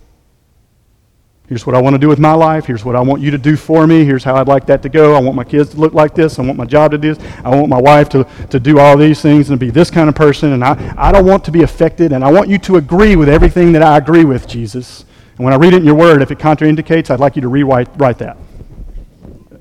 Here's 1.49 1.65
what 1.65 1.75
I 1.75 1.81
want 1.81 1.95
to 1.95 1.97
do 1.97 2.07
with 2.07 2.19
my 2.19 2.33
life. 2.33 2.67
Here's 2.67 2.85
what 2.85 2.95
I 2.95 3.01
want 3.01 3.23
you 3.23 3.31
to 3.31 3.37
do 3.39 3.57
for 3.57 3.87
me. 3.87 4.05
Here's 4.05 4.23
how 4.23 4.35
I'd 4.35 4.47
like 4.47 4.67
that 4.67 4.83
to 4.83 4.89
go. 4.89 5.15
I 5.15 5.19
want 5.19 5.35
my 5.35 5.43
kids 5.43 5.71
to 5.71 5.77
look 5.77 5.95
like 5.95 6.13
this. 6.13 6.37
I 6.37 6.43
want 6.43 6.59
my 6.59 6.65
job 6.65 6.91
to 6.91 6.97
do 6.99 7.15
this. 7.15 7.25
I 7.43 7.49
want 7.49 7.69
my 7.69 7.81
wife 7.81 8.07
to, 8.09 8.23
to 8.51 8.59
do 8.59 8.77
all 8.77 8.95
these 8.95 9.19
things 9.19 9.49
and 9.49 9.59
be 9.59 9.71
this 9.71 9.89
kind 9.89 10.07
of 10.07 10.13
person. 10.13 10.53
And 10.53 10.63
I, 10.63 10.93
I 10.95 11.11
don't 11.11 11.25
want 11.25 11.43
to 11.45 11.51
be 11.51 11.63
affected. 11.63 12.13
And 12.13 12.23
I 12.23 12.31
want 12.31 12.49
you 12.49 12.59
to 12.59 12.75
agree 12.75 13.15
with 13.15 13.29
everything 13.29 13.71
that 13.71 13.81
I 13.81 13.97
agree 13.97 14.25
with, 14.25 14.47
Jesus. 14.47 15.05
And 15.37 15.43
when 15.43 15.51
I 15.51 15.55
read 15.55 15.73
it 15.73 15.77
in 15.77 15.85
your 15.85 15.95
word, 15.95 16.21
if 16.21 16.29
it 16.29 16.37
contraindicates, 16.37 17.09
I'd 17.09 17.19
like 17.19 17.35
you 17.35 17.41
to 17.41 17.47
rewrite 17.47 17.89
write 17.97 18.19
that. 18.19 18.37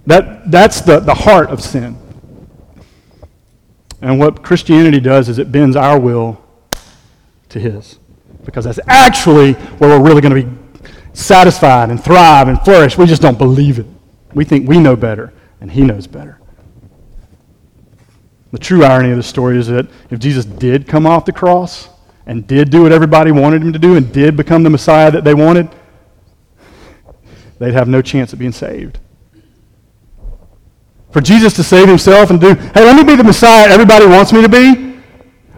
that. 0.06 0.50
That's 0.50 0.82
the, 0.82 1.00
the 1.00 1.14
heart 1.14 1.48
of 1.48 1.62
sin. 1.62 1.96
And 4.02 4.18
what 4.18 4.42
Christianity 4.42 5.00
does 5.00 5.30
is 5.30 5.38
it 5.38 5.50
bends 5.50 5.74
our 5.74 5.98
will 5.98 6.44
to 7.48 7.58
His. 7.58 7.98
Because 8.44 8.66
that's 8.66 8.80
actually 8.86 9.54
where 9.54 9.98
we're 9.98 10.06
really 10.06 10.20
going 10.20 10.34
to 10.34 10.42
be 10.42 10.67
satisfied 11.18 11.90
and 11.90 12.02
thrive 12.02 12.48
and 12.48 12.60
flourish. 12.60 12.96
We 12.96 13.06
just 13.06 13.22
don't 13.22 13.38
believe 13.38 13.78
it. 13.78 13.86
We 14.34 14.44
think 14.44 14.68
we 14.68 14.78
know 14.78 14.96
better, 14.96 15.32
and 15.60 15.70
He 15.70 15.82
knows 15.82 16.06
better. 16.06 16.38
The 18.52 18.58
true 18.58 18.84
irony 18.84 19.10
of 19.10 19.16
the 19.16 19.22
story 19.22 19.58
is 19.58 19.66
that 19.66 19.86
if 20.10 20.18
Jesus 20.18 20.44
did 20.44 20.86
come 20.86 21.06
off 21.06 21.24
the 21.24 21.32
cross 21.32 21.88
and 22.26 22.46
did 22.46 22.70
do 22.70 22.82
what 22.82 22.92
everybody 22.92 23.30
wanted 23.30 23.62
him 23.62 23.72
to 23.72 23.78
do 23.78 23.96
and 23.96 24.10
did 24.10 24.36
become 24.36 24.62
the 24.62 24.70
Messiah 24.70 25.10
that 25.10 25.24
they 25.24 25.34
wanted, 25.34 25.68
they'd 27.58 27.74
have 27.74 27.88
no 27.88 28.00
chance 28.00 28.32
of 28.32 28.38
being 28.38 28.52
saved. 28.52 29.00
For 31.10 31.20
Jesus 31.20 31.52
to 31.54 31.62
save 31.62 31.88
himself 31.88 32.30
and 32.30 32.40
do, 32.40 32.54
hey, 32.54 32.84
let 32.84 32.96
me 32.96 33.04
be 33.04 33.16
the 33.16 33.24
Messiah 33.24 33.68
everybody 33.68 34.06
wants 34.06 34.32
me 34.32 34.40
to 34.40 34.48
be, 34.48 34.98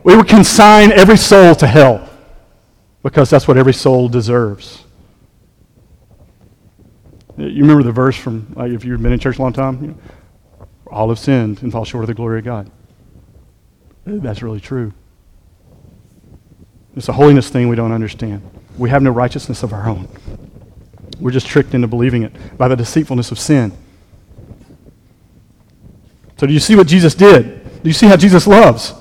we 0.02 0.16
would 0.16 0.28
consign 0.28 0.90
every 0.92 1.16
soul 1.16 1.54
to 1.56 1.66
hell 1.66 2.08
because 3.02 3.30
that's 3.30 3.46
what 3.46 3.56
every 3.56 3.74
soul 3.74 4.08
deserves. 4.08 4.84
You 7.40 7.62
remember 7.62 7.82
the 7.82 7.92
verse 7.92 8.16
from, 8.16 8.52
like, 8.54 8.70
if 8.70 8.84
you've 8.84 9.02
been 9.02 9.12
in 9.12 9.18
church 9.18 9.38
a 9.38 9.42
long 9.42 9.52
time? 9.52 9.82
You 9.82 9.88
know, 9.88 9.98
all 10.88 11.08
have 11.08 11.18
sinned 11.18 11.62
and 11.62 11.72
fall 11.72 11.84
short 11.84 12.04
of 12.04 12.08
the 12.08 12.14
glory 12.14 12.40
of 12.40 12.44
God. 12.44 12.70
That's 14.04 14.42
really 14.42 14.60
true. 14.60 14.92
It's 16.96 17.08
a 17.08 17.12
holiness 17.12 17.48
thing 17.48 17.68
we 17.68 17.76
don't 17.76 17.92
understand. 17.92 18.42
We 18.76 18.90
have 18.90 19.02
no 19.02 19.10
righteousness 19.10 19.62
of 19.62 19.72
our 19.72 19.88
own. 19.88 20.08
We're 21.18 21.30
just 21.30 21.46
tricked 21.46 21.74
into 21.74 21.86
believing 21.86 22.24
it 22.24 22.58
by 22.58 22.68
the 22.68 22.76
deceitfulness 22.76 23.30
of 23.30 23.38
sin. 23.38 23.72
So, 26.36 26.46
do 26.46 26.52
you 26.52 26.60
see 26.60 26.74
what 26.74 26.86
Jesus 26.86 27.14
did? 27.14 27.82
Do 27.82 27.88
you 27.88 27.92
see 27.94 28.06
how 28.06 28.16
Jesus 28.16 28.46
loves? 28.46 28.92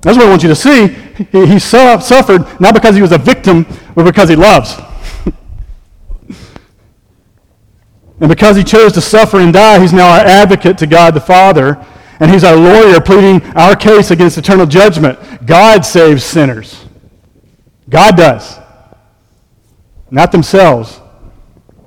That's 0.00 0.16
what 0.16 0.26
I 0.26 0.30
want 0.30 0.42
you 0.42 0.48
to 0.48 0.54
see. 0.54 0.88
He, 0.88 1.46
he 1.46 1.58
suffered 1.58 2.60
not 2.60 2.72
because 2.74 2.94
he 2.94 3.02
was 3.02 3.12
a 3.12 3.18
victim, 3.18 3.66
but 3.94 4.04
because 4.04 4.28
he 4.28 4.36
loves. 4.36 4.76
And 8.20 8.28
because 8.28 8.56
he 8.56 8.64
chose 8.64 8.92
to 8.92 9.00
suffer 9.00 9.38
and 9.38 9.52
die, 9.52 9.80
he's 9.80 9.92
now 9.92 10.10
our 10.10 10.24
advocate 10.24 10.78
to 10.78 10.86
God 10.86 11.14
the 11.14 11.20
Father. 11.20 11.84
And 12.20 12.30
he's 12.30 12.42
our 12.42 12.56
lawyer 12.56 13.00
pleading 13.00 13.42
our 13.54 13.76
case 13.76 14.10
against 14.10 14.38
eternal 14.38 14.66
judgment. 14.66 15.46
God 15.46 15.84
saves 15.84 16.24
sinners. 16.24 16.84
God 17.88 18.16
does. 18.16 18.58
Not 20.10 20.32
themselves. 20.32 21.00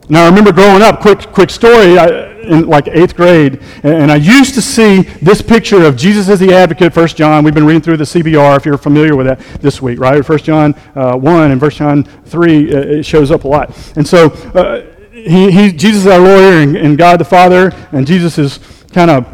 Now, 0.07 0.23
I 0.23 0.29
remember 0.29 0.51
growing 0.51 0.82
up, 0.82 0.99
quick, 0.99 1.32
quick 1.32 1.49
story, 1.49 1.97
I, 1.97 2.32
in 2.41 2.67
like 2.67 2.88
eighth 2.88 3.15
grade, 3.15 3.61
and 3.84 4.11
I 4.11 4.15
used 4.15 4.55
to 4.55 4.61
see 4.61 5.03
this 5.21 5.41
picture 5.41 5.86
of 5.86 5.95
Jesus 5.95 6.27
as 6.27 6.39
the 6.39 6.53
advocate, 6.53 6.95
1 6.95 7.07
John. 7.09 7.43
We've 7.43 7.53
been 7.53 7.65
reading 7.65 7.82
through 7.82 7.97
the 7.97 8.03
CBR, 8.03 8.57
if 8.57 8.65
you're 8.65 8.77
familiar 8.77 9.15
with 9.15 9.27
that 9.27 9.39
this 9.61 9.82
week, 9.82 9.99
right? 9.99 10.27
1 10.27 10.38
John 10.39 10.75
uh, 10.95 11.15
1 11.15 11.51
and 11.51 11.61
1 11.61 11.71
John 11.71 12.03
3, 12.03 12.73
uh, 12.73 12.77
it 12.77 13.03
shows 13.03 13.32
up 13.32 13.43
a 13.43 13.47
lot. 13.47 13.95
And 13.95 14.07
so, 14.07 14.32
uh, 14.53 14.91
he, 15.24 15.51
he, 15.51 15.72
Jesus 15.72 16.01
is 16.01 16.07
our 16.07 16.19
lawyer 16.19 16.61
and, 16.61 16.76
and 16.76 16.97
God 16.97 17.19
the 17.19 17.26
Father, 17.26 17.72
and 17.91 18.05
Jesus 18.05 18.38
is 18.38 18.59
kind 18.93 19.11
of 19.11 19.26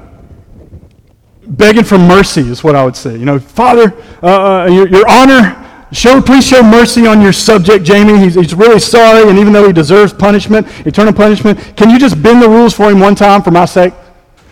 begging 1.47 1.83
for 1.83 1.97
mercy, 1.97 2.41
is 2.41 2.63
what 2.63 2.75
I 2.75 2.83
would 2.83 2.95
say. 2.95 3.17
You 3.17 3.25
know, 3.25 3.39
Father, 3.39 3.93
uh, 4.21 4.27
uh, 4.27 4.65
your, 4.67 4.87
your, 4.87 5.09
honor, 5.09 5.87
show, 5.91 6.21
please 6.21 6.45
show 6.45 6.61
mercy 6.61 7.07
on 7.07 7.21
your 7.21 7.33
subject, 7.33 7.85
Jamie. 7.85 8.19
He's, 8.19 8.35
he's 8.35 8.53
really 8.53 8.79
sorry, 8.79 9.29
and 9.29 9.39
even 9.39 9.53
though 9.53 9.65
he 9.65 9.73
deserves 9.73 10.13
punishment, 10.13 10.67
eternal 10.85 11.13
punishment, 11.13 11.59
can 11.77 11.89
you 11.89 11.99
just 11.99 12.21
bend 12.21 12.41
the 12.41 12.49
rules 12.49 12.73
for 12.73 12.91
him 12.91 12.99
one 12.99 13.15
time 13.15 13.41
for 13.41 13.51
my 13.51 13.65
sake? 13.65 13.93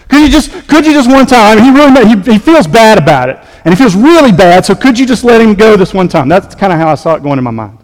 Could 0.08 0.22
you 0.22 0.30
just, 0.30 0.52
could 0.68 0.86
you 0.86 0.94
just 0.94 1.10
one 1.10 1.26
time? 1.26 1.62
He 1.62 1.72
really, 1.72 2.08
he, 2.08 2.34
he 2.34 2.40
feels 2.40 2.68
bad 2.68 2.98
about 2.98 3.30
it, 3.30 3.40
and 3.66 3.74
he 3.74 3.76
feels 3.78 3.96
really 3.96 4.32
bad. 4.32 4.66
So 4.66 4.76
could 4.76 4.98
you 4.98 5.06
just 5.06 5.24
let 5.24 5.42
him 5.42 5.56
go 5.56 5.76
this 5.76 5.94
one 5.94 6.08
time? 6.08 6.30
That's 6.30 6.56
kind 6.56 6.72
of 6.72 6.80
how 6.80 6.90
I 6.90 6.96
saw 6.96 7.16
it 7.16 7.24
going 7.24 7.38
in 7.38 7.44
my 7.44 7.52
mind. 7.52 7.80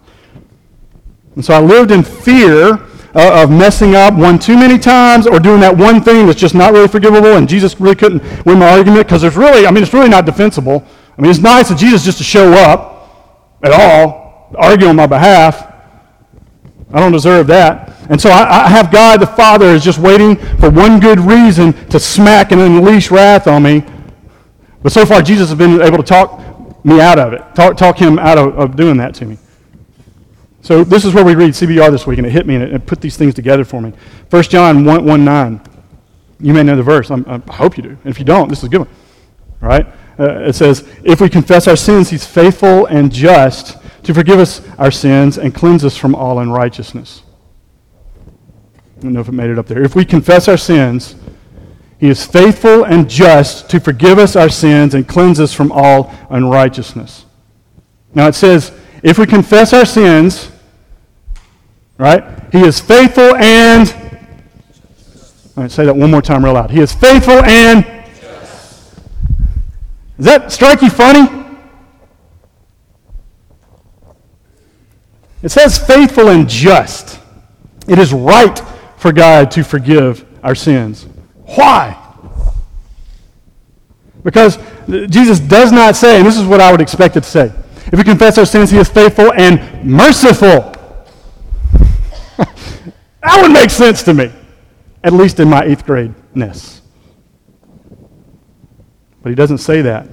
And 1.34 1.44
so 1.44 1.54
I 1.54 1.60
lived 1.60 1.90
in 1.90 2.02
fear 2.02 2.78
uh, 3.14 3.42
of 3.42 3.50
messing 3.50 3.94
up 3.94 4.14
one 4.14 4.38
too 4.38 4.56
many 4.56 4.78
times 4.78 5.26
or 5.26 5.38
doing 5.38 5.60
that 5.60 5.76
one 5.76 6.00
thing 6.00 6.26
that's 6.26 6.40
just 6.40 6.54
not 6.54 6.72
really 6.72 6.88
forgivable, 6.88 7.36
and 7.36 7.48
Jesus 7.48 7.80
really 7.80 7.96
couldn't 7.96 8.22
win 8.46 8.58
my 8.58 8.70
argument 8.70 9.06
because 9.06 9.22
there's 9.22 9.36
really, 9.36 9.66
I 9.66 9.70
mean, 9.70 9.82
it's 9.82 9.92
really 9.92 10.08
not 10.08 10.24
defensible. 10.26 10.84
I 11.16 11.22
mean, 11.22 11.30
it's 11.30 11.40
nice 11.40 11.70
of 11.70 11.76
Jesus 11.76 12.04
just 12.04 12.18
to 12.18 12.24
show 12.24 12.52
up 12.52 13.58
at 13.62 13.72
all, 13.72 14.50
argue 14.56 14.86
on 14.86 14.96
my 14.96 15.06
behalf. 15.06 15.72
I 16.92 17.00
don't 17.00 17.12
deserve 17.12 17.46
that. 17.48 17.92
And 18.10 18.20
so 18.20 18.30
I, 18.30 18.64
I, 18.64 18.68
have 18.68 18.90
God 18.90 19.20
the 19.20 19.26
Father 19.26 19.66
is 19.66 19.82
just 19.82 19.98
waiting 19.98 20.36
for 20.36 20.68
one 20.68 21.00
good 21.00 21.18
reason 21.20 21.72
to 21.88 21.98
smack 21.98 22.52
and 22.52 22.60
unleash 22.60 23.10
wrath 23.10 23.46
on 23.46 23.62
me. 23.62 23.84
But 24.82 24.92
so 24.92 25.06
far, 25.06 25.22
Jesus 25.22 25.48
has 25.48 25.56
been 25.56 25.80
able 25.80 25.98
to 25.98 26.02
talk 26.02 26.84
me 26.84 27.00
out 27.00 27.18
of 27.18 27.32
it, 27.32 27.42
talk, 27.54 27.76
talk 27.76 27.96
him 27.96 28.18
out 28.18 28.36
of, 28.36 28.58
of 28.58 28.76
doing 28.76 28.96
that 28.98 29.14
to 29.14 29.24
me. 29.24 29.38
So 30.62 30.84
this 30.84 31.04
is 31.04 31.12
where 31.12 31.24
we 31.24 31.34
read 31.34 31.50
CBR 31.50 31.90
this 31.90 32.06
week, 32.06 32.18
and 32.18 32.26
it 32.26 32.30
hit 32.30 32.46
me, 32.46 32.54
and 32.54 32.64
it, 32.64 32.72
it 32.72 32.86
put 32.86 33.00
these 33.00 33.16
things 33.16 33.34
together 33.34 33.64
for 33.64 33.80
me. 33.80 33.92
1 34.30 34.42
John 34.44 34.84
1, 34.84 35.04
1 35.04 35.24
9. 35.24 35.60
You 36.38 36.54
may 36.54 36.62
know 36.62 36.76
the 36.76 36.84
verse. 36.84 37.10
I'm, 37.10 37.24
i 37.28 37.52
hope 37.52 37.76
you 37.76 37.82
do. 37.82 37.90
And 37.90 38.06
if 38.06 38.18
you 38.18 38.24
don't, 38.24 38.48
this 38.48 38.58
is 38.58 38.64
a 38.64 38.68
good 38.68 38.78
one. 38.78 38.88
Right? 39.60 39.86
Uh, 40.18 40.40
it 40.40 40.54
says, 40.54 40.88
If 41.02 41.20
we 41.20 41.28
confess 41.28 41.66
our 41.66 41.76
sins, 41.76 42.10
he's 42.10 42.24
faithful 42.24 42.86
and 42.86 43.12
just 43.12 43.78
to 44.04 44.14
forgive 44.14 44.38
us 44.38 44.60
our 44.78 44.90
sins 44.92 45.36
and 45.36 45.52
cleanse 45.52 45.84
us 45.84 45.96
from 45.96 46.14
all 46.14 46.38
unrighteousness. 46.38 47.22
I 48.98 49.00
don't 49.00 49.12
know 49.12 49.20
if 49.20 49.28
it 49.28 49.32
made 49.32 49.50
it 49.50 49.58
up 49.58 49.66
there. 49.66 49.82
If 49.82 49.96
we 49.96 50.04
confess 50.04 50.46
our 50.46 50.56
sins, 50.56 51.16
he 51.98 52.08
is 52.08 52.24
faithful 52.24 52.84
and 52.84 53.10
just 53.10 53.68
to 53.70 53.80
forgive 53.80 54.18
us 54.18 54.36
our 54.36 54.48
sins 54.48 54.94
and 54.94 55.08
cleanse 55.08 55.40
us 55.40 55.52
from 55.52 55.72
all 55.72 56.14
unrighteousness. 56.30 57.26
Now 58.14 58.28
it 58.28 58.34
says, 58.36 58.72
if 59.02 59.18
we 59.18 59.26
confess 59.26 59.72
our 59.72 59.84
sins, 59.84 60.51
right? 62.02 62.24
He 62.52 62.60
is 62.60 62.80
faithful 62.80 63.34
and. 63.36 63.88
All 65.56 65.62
right, 65.62 65.70
say 65.70 65.84
that 65.84 65.94
one 65.94 66.10
more 66.10 66.22
time 66.22 66.44
real 66.44 66.54
loud. 66.54 66.70
He 66.70 66.80
is 66.80 66.92
faithful 66.92 67.42
and. 67.44 67.84
Does 70.16 70.26
that 70.26 70.52
strike 70.52 70.82
you 70.82 70.90
funny? 70.90 71.28
It 75.42 75.50
says 75.50 75.78
faithful 75.78 76.28
and 76.28 76.48
just. 76.48 77.20
It 77.88 77.98
is 77.98 78.12
right 78.12 78.60
for 78.96 79.12
God 79.12 79.50
to 79.52 79.64
forgive 79.64 80.24
our 80.42 80.54
sins. 80.54 81.06
Why? 81.44 81.98
Because 84.22 84.58
Jesus 84.86 85.40
does 85.40 85.72
not 85.72 85.96
say, 85.96 86.18
and 86.18 86.26
this 86.26 86.38
is 86.38 86.46
what 86.46 86.60
I 86.60 86.70
would 86.70 86.80
expect 86.80 87.16
it 87.16 87.24
to 87.24 87.28
say 87.28 87.52
if 87.86 87.98
we 87.98 88.04
confess 88.04 88.38
our 88.38 88.46
sins, 88.46 88.70
he 88.70 88.78
is 88.78 88.88
faithful 88.88 89.32
and 89.34 89.84
merciful. 89.84 90.71
That 92.36 93.42
would 93.42 93.52
make 93.52 93.70
sense 93.70 94.02
to 94.04 94.14
me. 94.14 94.32
at 95.04 95.12
least 95.12 95.40
in 95.40 95.48
my 95.48 95.64
eighth 95.64 95.84
grade 95.84 96.14
ness. 96.34 96.80
But 99.22 99.30
he 99.30 99.34
doesn't 99.34 99.58
say 99.58 99.82
that. 99.82 100.08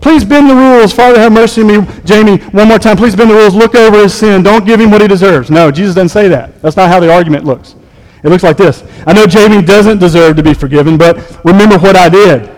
Please 0.00 0.24
bend 0.24 0.48
the 0.48 0.54
rules. 0.54 0.92
Father, 0.92 1.18
have 1.18 1.32
mercy 1.32 1.62
on 1.62 1.66
me. 1.66 2.00
Jamie, 2.04 2.38
one 2.38 2.68
more 2.68 2.78
time. 2.78 2.96
Please 2.96 3.16
bend 3.16 3.30
the 3.30 3.34
rules. 3.34 3.54
Look 3.54 3.74
over 3.74 3.98
his 3.98 4.14
sin. 4.14 4.42
Don't 4.42 4.64
give 4.64 4.80
him 4.80 4.90
what 4.90 5.00
he 5.00 5.08
deserves. 5.08 5.50
No, 5.50 5.70
Jesus 5.70 5.94
doesn't 5.94 6.10
say 6.10 6.28
that. 6.28 6.60
That's 6.62 6.76
not 6.76 6.88
how 6.88 7.00
the 7.00 7.12
argument 7.12 7.44
looks. 7.44 7.74
It 8.22 8.28
looks 8.28 8.42
like 8.42 8.56
this. 8.56 8.84
I 9.06 9.12
know 9.12 9.26
Jamie 9.26 9.62
doesn't 9.62 9.98
deserve 9.98 10.36
to 10.36 10.42
be 10.42 10.54
forgiven, 10.54 10.96
but 10.98 11.44
remember 11.44 11.78
what 11.78 11.96
I 11.96 12.08
did. 12.08 12.50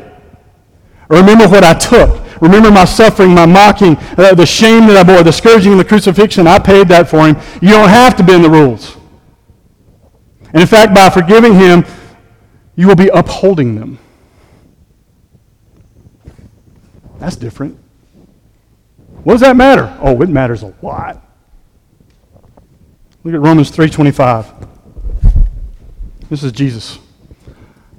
Remember 1.08 1.48
what 1.48 1.64
I 1.64 1.74
took. 1.74 2.20
Remember 2.40 2.70
my 2.70 2.86
suffering, 2.86 3.34
my 3.34 3.44
mocking, 3.44 3.96
uh, 4.16 4.34
the 4.34 4.46
shame 4.46 4.86
that 4.86 4.96
I 4.96 5.02
bore, 5.02 5.22
the 5.22 5.32
scourging 5.32 5.76
the 5.76 5.84
crucifixion. 5.84 6.46
I 6.46 6.58
paid 6.58 6.88
that 6.88 7.08
for 7.08 7.26
him. 7.26 7.36
You 7.60 7.70
don't 7.70 7.88
have 7.88 8.16
to 8.16 8.22
bend 8.22 8.44
the 8.44 8.50
rules. 8.50 8.96
And 10.52 10.60
in 10.60 10.66
fact, 10.66 10.94
by 10.94 11.10
forgiving 11.10 11.54
him, 11.54 11.84
you 12.76 12.86
will 12.86 12.96
be 12.96 13.08
upholding 13.08 13.74
them. 13.74 13.98
That's 17.18 17.36
different. 17.36 17.78
What 19.22 19.34
does 19.34 19.42
that 19.42 19.56
matter? 19.56 19.96
Oh, 20.00 20.20
it 20.22 20.28
matters 20.28 20.62
a 20.62 20.72
lot. 20.82 21.22
Look 23.22 23.34
at 23.34 23.40
Romans 23.40 23.70
3:25. 23.70 24.46
This 26.30 26.42
is 26.42 26.52
Jesus, 26.52 26.98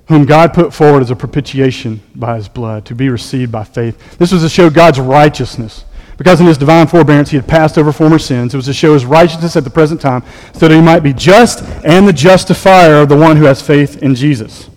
whom 0.07 0.25
God 0.25 0.53
put 0.53 0.73
forward 0.73 1.03
as 1.03 1.11
a 1.11 1.15
propitiation 1.15 2.01
by 2.15 2.37
his 2.37 2.47
blood 2.47 2.85
to 2.85 2.95
be 2.95 3.09
received 3.09 3.51
by 3.51 3.63
faith. 3.63 4.17
This 4.17 4.31
was 4.31 4.41
to 4.41 4.49
show 4.49 4.69
God's 4.69 4.99
righteousness. 4.99 5.85
Because 6.21 6.39
in 6.39 6.45
his 6.45 6.59
divine 6.59 6.85
forbearance 6.85 7.31
he 7.31 7.37
had 7.37 7.47
passed 7.47 7.79
over 7.79 7.91
former 7.91 8.19
sins, 8.19 8.53
it 8.53 8.57
was 8.57 8.67
to 8.67 8.73
show 8.73 8.93
his 8.93 9.05
righteousness 9.05 9.55
at 9.55 9.63
the 9.63 9.71
present 9.71 9.99
time, 9.99 10.23
so 10.53 10.67
that 10.67 10.71
he 10.71 10.79
might 10.79 10.99
be 10.99 11.13
just 11.13 11.63
and 11.83 12.07
the 12.07 12.13
justifier 12.13 13.01
of 13.01 13.09
the 13.09 13.17
one 13.17 13.37
who 13.37 13.45
has 13.45 13.59
faith 13.59 14.03
in 14.03 14.13
Jesus. 14.13 14.69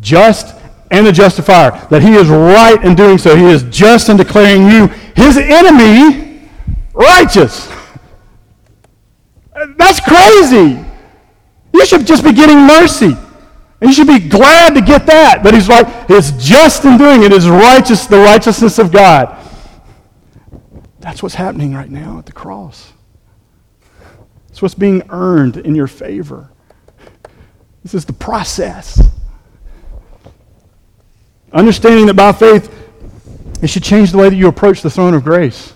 Just 0.00 0.56
and 0.90 1.06
the 1.06 1.12
justifier, 1.12 1.70
that 1.90 2.02
he 2.02 2.14
is 2.14 2.26
right 2.26 2.84
in 2.84 2.96
doing 2.96 3.18
so. 3.18 3.36
He 3.36 3.44
is 3.44 3.62
just 3.70 4.08
in 4.08 4.16
declaring 4.16 4.68
you, 4.68 4.88
his 5.14 5.38
enemy, 5.38 6.48
righteous. 6.92 7.68
That's 9.76 10.00
crazy. 10.00 10.84
You 11.72 11.86
should 11.86 12.04
just 12.04 12.24
be 12.24 12.32
getting 12.32 12.58
mercy. 12.58 13.16
And 13.80 13.88
you 13.88 13.94
should 13.94 14.06
be 14.06 14.18
glad 14.18 14.74
to 14.74 14.82
get 14.82 15.06
that. 15.06 15.42
But 15.42 15.54
he's 15.54 15.68
like, 15.68 15.86
it's 16.10 16.32
just 16.32 16.84
in 16.84 16.98
doing 16.98 17.22
it 17.22 17.32
is 17.32 17.48
righteous, 17.48 18.06
the 18.06 18.18
righteousness 18.18 18.78
of 18.78 18.92
God. 18.92 19.36
That's 20.98 21.22
what's 21.22 21.34
happening 21.34 21.72
right 21.74 21.90
now 21.90 22.18
at 22.18 22.26
the 22.26 22.32
cross. 22.32 22.92
It's 24.50 24.60
what's 24.60 24.74
being 24.74 25.02
earned 25.08 25.56
in 25.56 25.74
your 25.74 25.86
favor. 25.86 26.50
This 27.82 27.94
is 27.94 28.04
the 28.04 28.12
process. 28.12 29.02
Understanding 31.52 32.06
that 32.06 32.14
by 32.14 32.32
faith, 32.32 32.70
it 33.62 33.68
should 33.68 33.82
change 33.82 34.12
the 34.12 34.18
way 34.18 34.28
that 34.28 34.36
you 34.36 34.48
approach 34.48 34.82
the 34.82 34.90
throne 34.90 35.14
of 35.14 35.24
grace. 35.24 35.72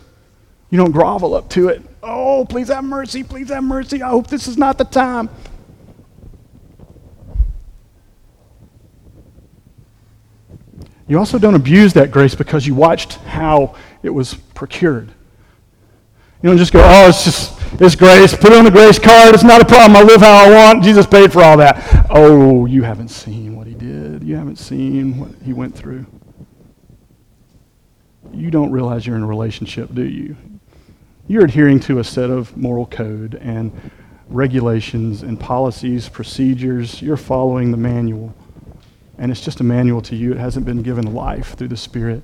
You 0.70 0.78
don't 0.78 0.92
grovel 0.92 1.34
up 1.34 1.48
to 1.50 1.68
it. 1.68 1.82
Oh, 2.02 2.44
please 2.44 2.68
have 2.68 2.84
mercy, 2.84 3.22
please 3.22 3.48
have 3.48 3.64
mercy. 3.64 4.02
I 4.02 4.10
hope 4.10 4.26
this 4.26 4.46
is 4.46 4.58
not 4.58 4.76
the 4.76 4.84
time. 4.84 5.30
You 11.06 11.18
also 11.18 11.38
don't 11.38 11.54
abuse 11.54 11.92
that 11.94 12.10
grace 12.10 12.34
because 12.34 12.66
you 12.66 12.74
watched 12.74 13.14
how 13.14 13.74
it 14.02 14.10
was 14.10 14.34
procured. 14.34 15.08
You 16.42 16.50
don't 16.50 16.58
just 16.58 16.72
go, 16.72 16.82
oh, 16.84 17.08
it's 17.08 17.24
just, 17.24 17.58
it's 17.80 17.94
grace. 17.94 18.34
Put 18.34 18.52
it 18.52 18.58
on 18.58 18.64
the 18.64 18.70
grace 18.70 18.98
card. 18.98 19.34
It's 19.34 19.44
not 19.44 19.62
a 19.62 19.64
problem. 19.64 19.96
I 19.96 20.02
live 20.02 20.20
how 20.20 20.46
I 20.46 20.50
want. 20.50 20.82
Jesus 20.82 21.06
paid 21.06 21.32
for 21.32 21.42
all 21.42 21.56
that. 21.56 22.06
Oh, 22.10 22.66
you 22.66 22.82
haven't 22.82 23.08
seen 23.08 23.56
what 23.56 23.66
he 23.66 23.74
did. 23.74 24.22
You 24.22 24.36
haven't 24.36 24.56
seen 24.56 25.18
what 25.18 25.30
he 25.42 25.52
went 25.52 25.74
through. 25.74 26.06
You 28.32 28.50
don't 28.50 28.72
realize 28.72 29.06
you're 29.06 29.16
in 29.16 29.22
a 29.22 29.26
relationship, 29.26 29.94
do 29.94 30.04
you? 30.04 30.36
You're 31.28 31.44
adhering 31.44 31.80
to 31.80 32.00
a 32.00 32.04
set 32.04 32.30
of 32.30 32.54
moral 32.56 32.86
code 32.86 33.36
and 33.36 33.72
regulations 34.28 35.22
and 35.22 35.38
policies, 35.38 36.08
procedures. 36.08 37.00
You're 37.00 37.16
following 37.16 37.70
the 37.70 37.76
manual. 37.76 38.34
And 39.18 39.30
it's 39.30 39.40
just 39.40 39.60
a 39.60 39.64
manual 39.64 40.02
to 40.02 40.16
you. 40.16 40.32
It 40.32 40.38
hasn't 40.38 40.66
been 40.66 40.82
given 40.82 41.14
life 41.14 41.56
through 41.56 41.68
the 41.68 41.76
Spirit, 41.76 42.22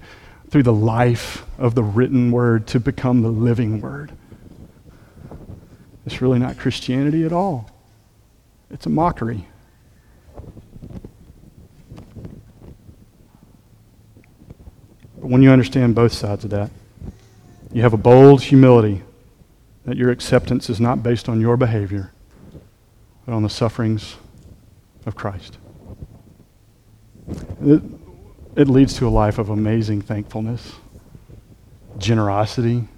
through 0.50 0.64
the 0.64 0.72
life 0.72 1.46
of 1.58 1.74
the 1.74 1.82
written 1.82 2.32
word 2.32 2.66
to 2.68 2.80
become 2.80 3.22
the 3.22 3.30
living 3.30 3.80
word. 3.80 4.12
It's 6.04 6.20
really 6.20 6.38
not 6.38 6.58
Christianity 6.58 7.24
at 7.24 7.32
all, 7.32 7.70
it's 8.70 8.86
a 8.86 8.90
mockery. 8.90 9.46
But 15.20 15.28
when 15.28 15.42
you 15.42 15.50
understand 15.50 15.94
both 15.94 16.12
sides 16.12 16.44
of 16.44 16.50
that, 16.50 16.70
you 17.72 17.82
have 17.82 17.92
a 17.92 17.98
bold 17.98 18.42
humility 18.42 19.02
that 19.84 19.96
your 19.96 20.10
acceptance 20.10 20.68
is 20.68 20.80
not 20.80 21.02
based 21.02 21.28
on 21.28 21.40
your 21.40 21.56
behavior, 21.56 22.10
but 23.24 23.34
on 23.34 23.42
the 23.42 23.50
sufferings 23.50 24.16
of 25.06 25.14
Christ. 25.14 25.58
It, 27.62 27.82
it 28.56 28.68
leads 28.68 28.94
to 28.98 29.06
a 29.06 29.10
life 29.10 29.38
of 29.38 29.50
amazing 29.50 30.02
thankfulness, 30.02 30.74
generosity, 31.98 32.88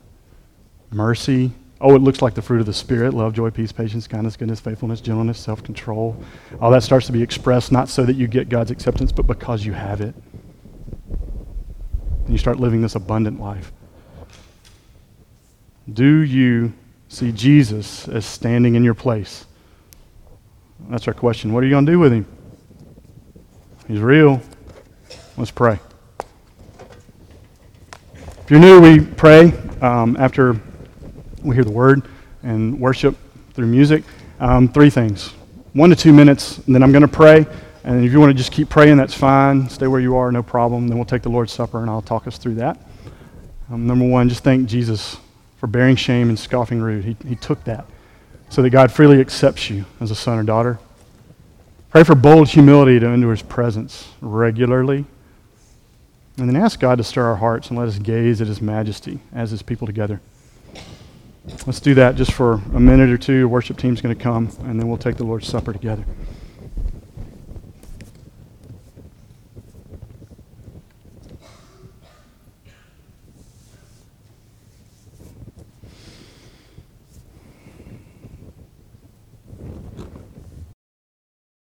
mercy. 0.91 1.53
Oh, 1.80 1.97
it 1.97 1.99
looks 1.99 2.22
like 2.22 2.35
the 2.35 2.43
fruit 2.43 2.61
of 2.61 2.66
the 2.66 2.72
Spirit 2.72 3.12
love, 3.12 3.33
joy, 3.35 3.51
peace, 3.51 3.72
patience, 3.72 4.07
kindness, 4.07 4.37
goodness, 4.37 4.61
faithfulness, 4.61 5.01
gentleness, 5.01 5.39
self 5.39 5.62
control. 5.62 6.16
All 6.61 6.70
that 6.70 6.83
starts 6.83 7.07
to 7.07 7.12
be 7.12 7.22
expressed 7.22 7.72
not 7.72 7.89
so 7.89 8.05
that 8.05 8.14
you 8.14 8.28
get 8.28 8.49
God's 8.49 8.70
acceptance, 8.70 9.12
but 9.12 9.26
because 9.26 9.64
you 9.64 9.72
have 9.72 10.01
it. 10.01 10.14
And 12.24 12.30
you 12.30 12.39
start 12.39 12.61
living 12.61 12.83
this 12.83 12.95
abundant 12.95 13.41
life. 13.41 13.72
Do 15.93 16.20
you 16.20 16.72
see 17.09 17.33
Jesus 17.33 18.07
as 18.09 18.24
standing 18.24 18.76
in 18.76 18.85
your 18.85 18.95
place? 18.95 19.47
That's 20.89 21.09
our 21.09 21.14
question. 21.14 21.53
What 21.53 21.62
are 21.62 21.66
you 21.66 21.72
going 21.72 21.87
to 21.87 21.93
do 21.93 21.99
with 21.99 22.12
him? 22.12 22.26
He's 23.93 24.01
real. 24.01 24.40
Let's 25.36 25.51
pray. 25.51 25.78
If 28.14 28.51
you're 28.51 28.59
new, 28.59 28.80
we 28.80 29.01
pray 29.01 29.53
um, 29.82 30.16
after 30.18 30.59
we 31.43 31.55
hear 31.55 31.62
the 31.62 31.72
word 31.72 32.01
and 32.43 32.80
worship 32.80 33.14
through 33.53 33.66
music. 33.66 34.03
Um, 34.40 34.66
three 34.66 34.88
things 34.88 35.34
one 35.74 35.90
to 35.90 35.97
two 35.97 36.14
minutes, 36.14 36.57
and 36.57 36.74
then 36.74 36.82
I'm 36.82 36.90
going 36.90 37.03
to 37.03 37.07
pray. 37.07 37.45
And 37.84 38.03
if 38.03 38.12
you 38.12 38.18
want 38.18 38.30
to 38.30 38.34
just 38.34 38.51
keep 38.51 38.70
praying, 38.70 38.97
that's 38.97 39.12
fine. 39.12 39.68
Stay 39.68 39.88
where 39.88 40.01
you 40.01 40.16
are, 40.16 40.32
no 40.32 40.43
problem. 40.43 40.88
Then 40.88 40.97
we'll 40.97 41.05
take 41.05 41.20
the 41.20 41.28
Lord's 41.28 41.53
Supper, 41.53 41.82
and 41.82 41.90
I'll 41.90 42.01
talk 42.01 42.26
us 42.26 42.38
through 42.38 42.55
that. 42.55 42.80
Um, 43.70 43.86
number 43.86 44.07
one, 44.07 44.30
just 44.30 44.43
thank 44.43 44.70
Jesus 44.70 45.18
for 45.59 45.66
bearing 45.66 45.97
shame 45.97 46.30
and 46.30 46.38
scoffing 46.38 46.80
rude. 46.80 47.05
He, 47.05 47.14
he 47.28 47.36
took 47.36 47.62
that 47.64 47.84
so 48.49 48.62
that 48.62 48.70
God 48.70 48.90
freely 48.90 49.20
accepts 49.20 49.68
you 49.68 49.84
as 50.01 50.11
a 50.11 50.14
son 50.14 50.38
or 50.38 50.45
daughter. 50.45 50.78
Pray 51.93 52.05
for 52.05 52.14
bold 52.14 52.49
humility 52.49 52.99
to 52.99 53.07
enter 53.07 53.30
his 53.30 53.43
presence 53.43 54.09
regularly. 54.22 55.05
And 56.38 56.49
then 56.49 56.57
ask 56.57 56.80
God 56.80 56.97
to 56.97 57.05
stir 57.05 57.22
our 57.26 57.36
hearts 57.36 57.68
and 57.68 57.78
let 57.78 57.86
us 57.86 57.99
gaze 57.99 58.40
at 58.40 58.47
his 58.47 58.62
majesty 58.62 59.20
as 59.34 59.51
his 59.51 59.61
people 59.61 59.86
together. 59.86 60.22
Let's 61.66 61.80
do 61.80 61.93
that 61.93 62.16
just 62.16 62.32
for 62.32 62.55
a 62.72 62.80
minute 62.80 63.11
or 63.11 63.18
two. 63.18 63.47
Worship 63.47 63.76
team's 63.76 64.01
going 64.01 64.16
to 64.16 64.22
come, 64.22 64.49
and 64.61 64.80
then 64.80 64.88
we'll 64.88 64.97
take 64.97 65.18
the 65.18 65.24
Lord's 65.24 65.47
Supper 65.47 65.74
together. 65.74 66.07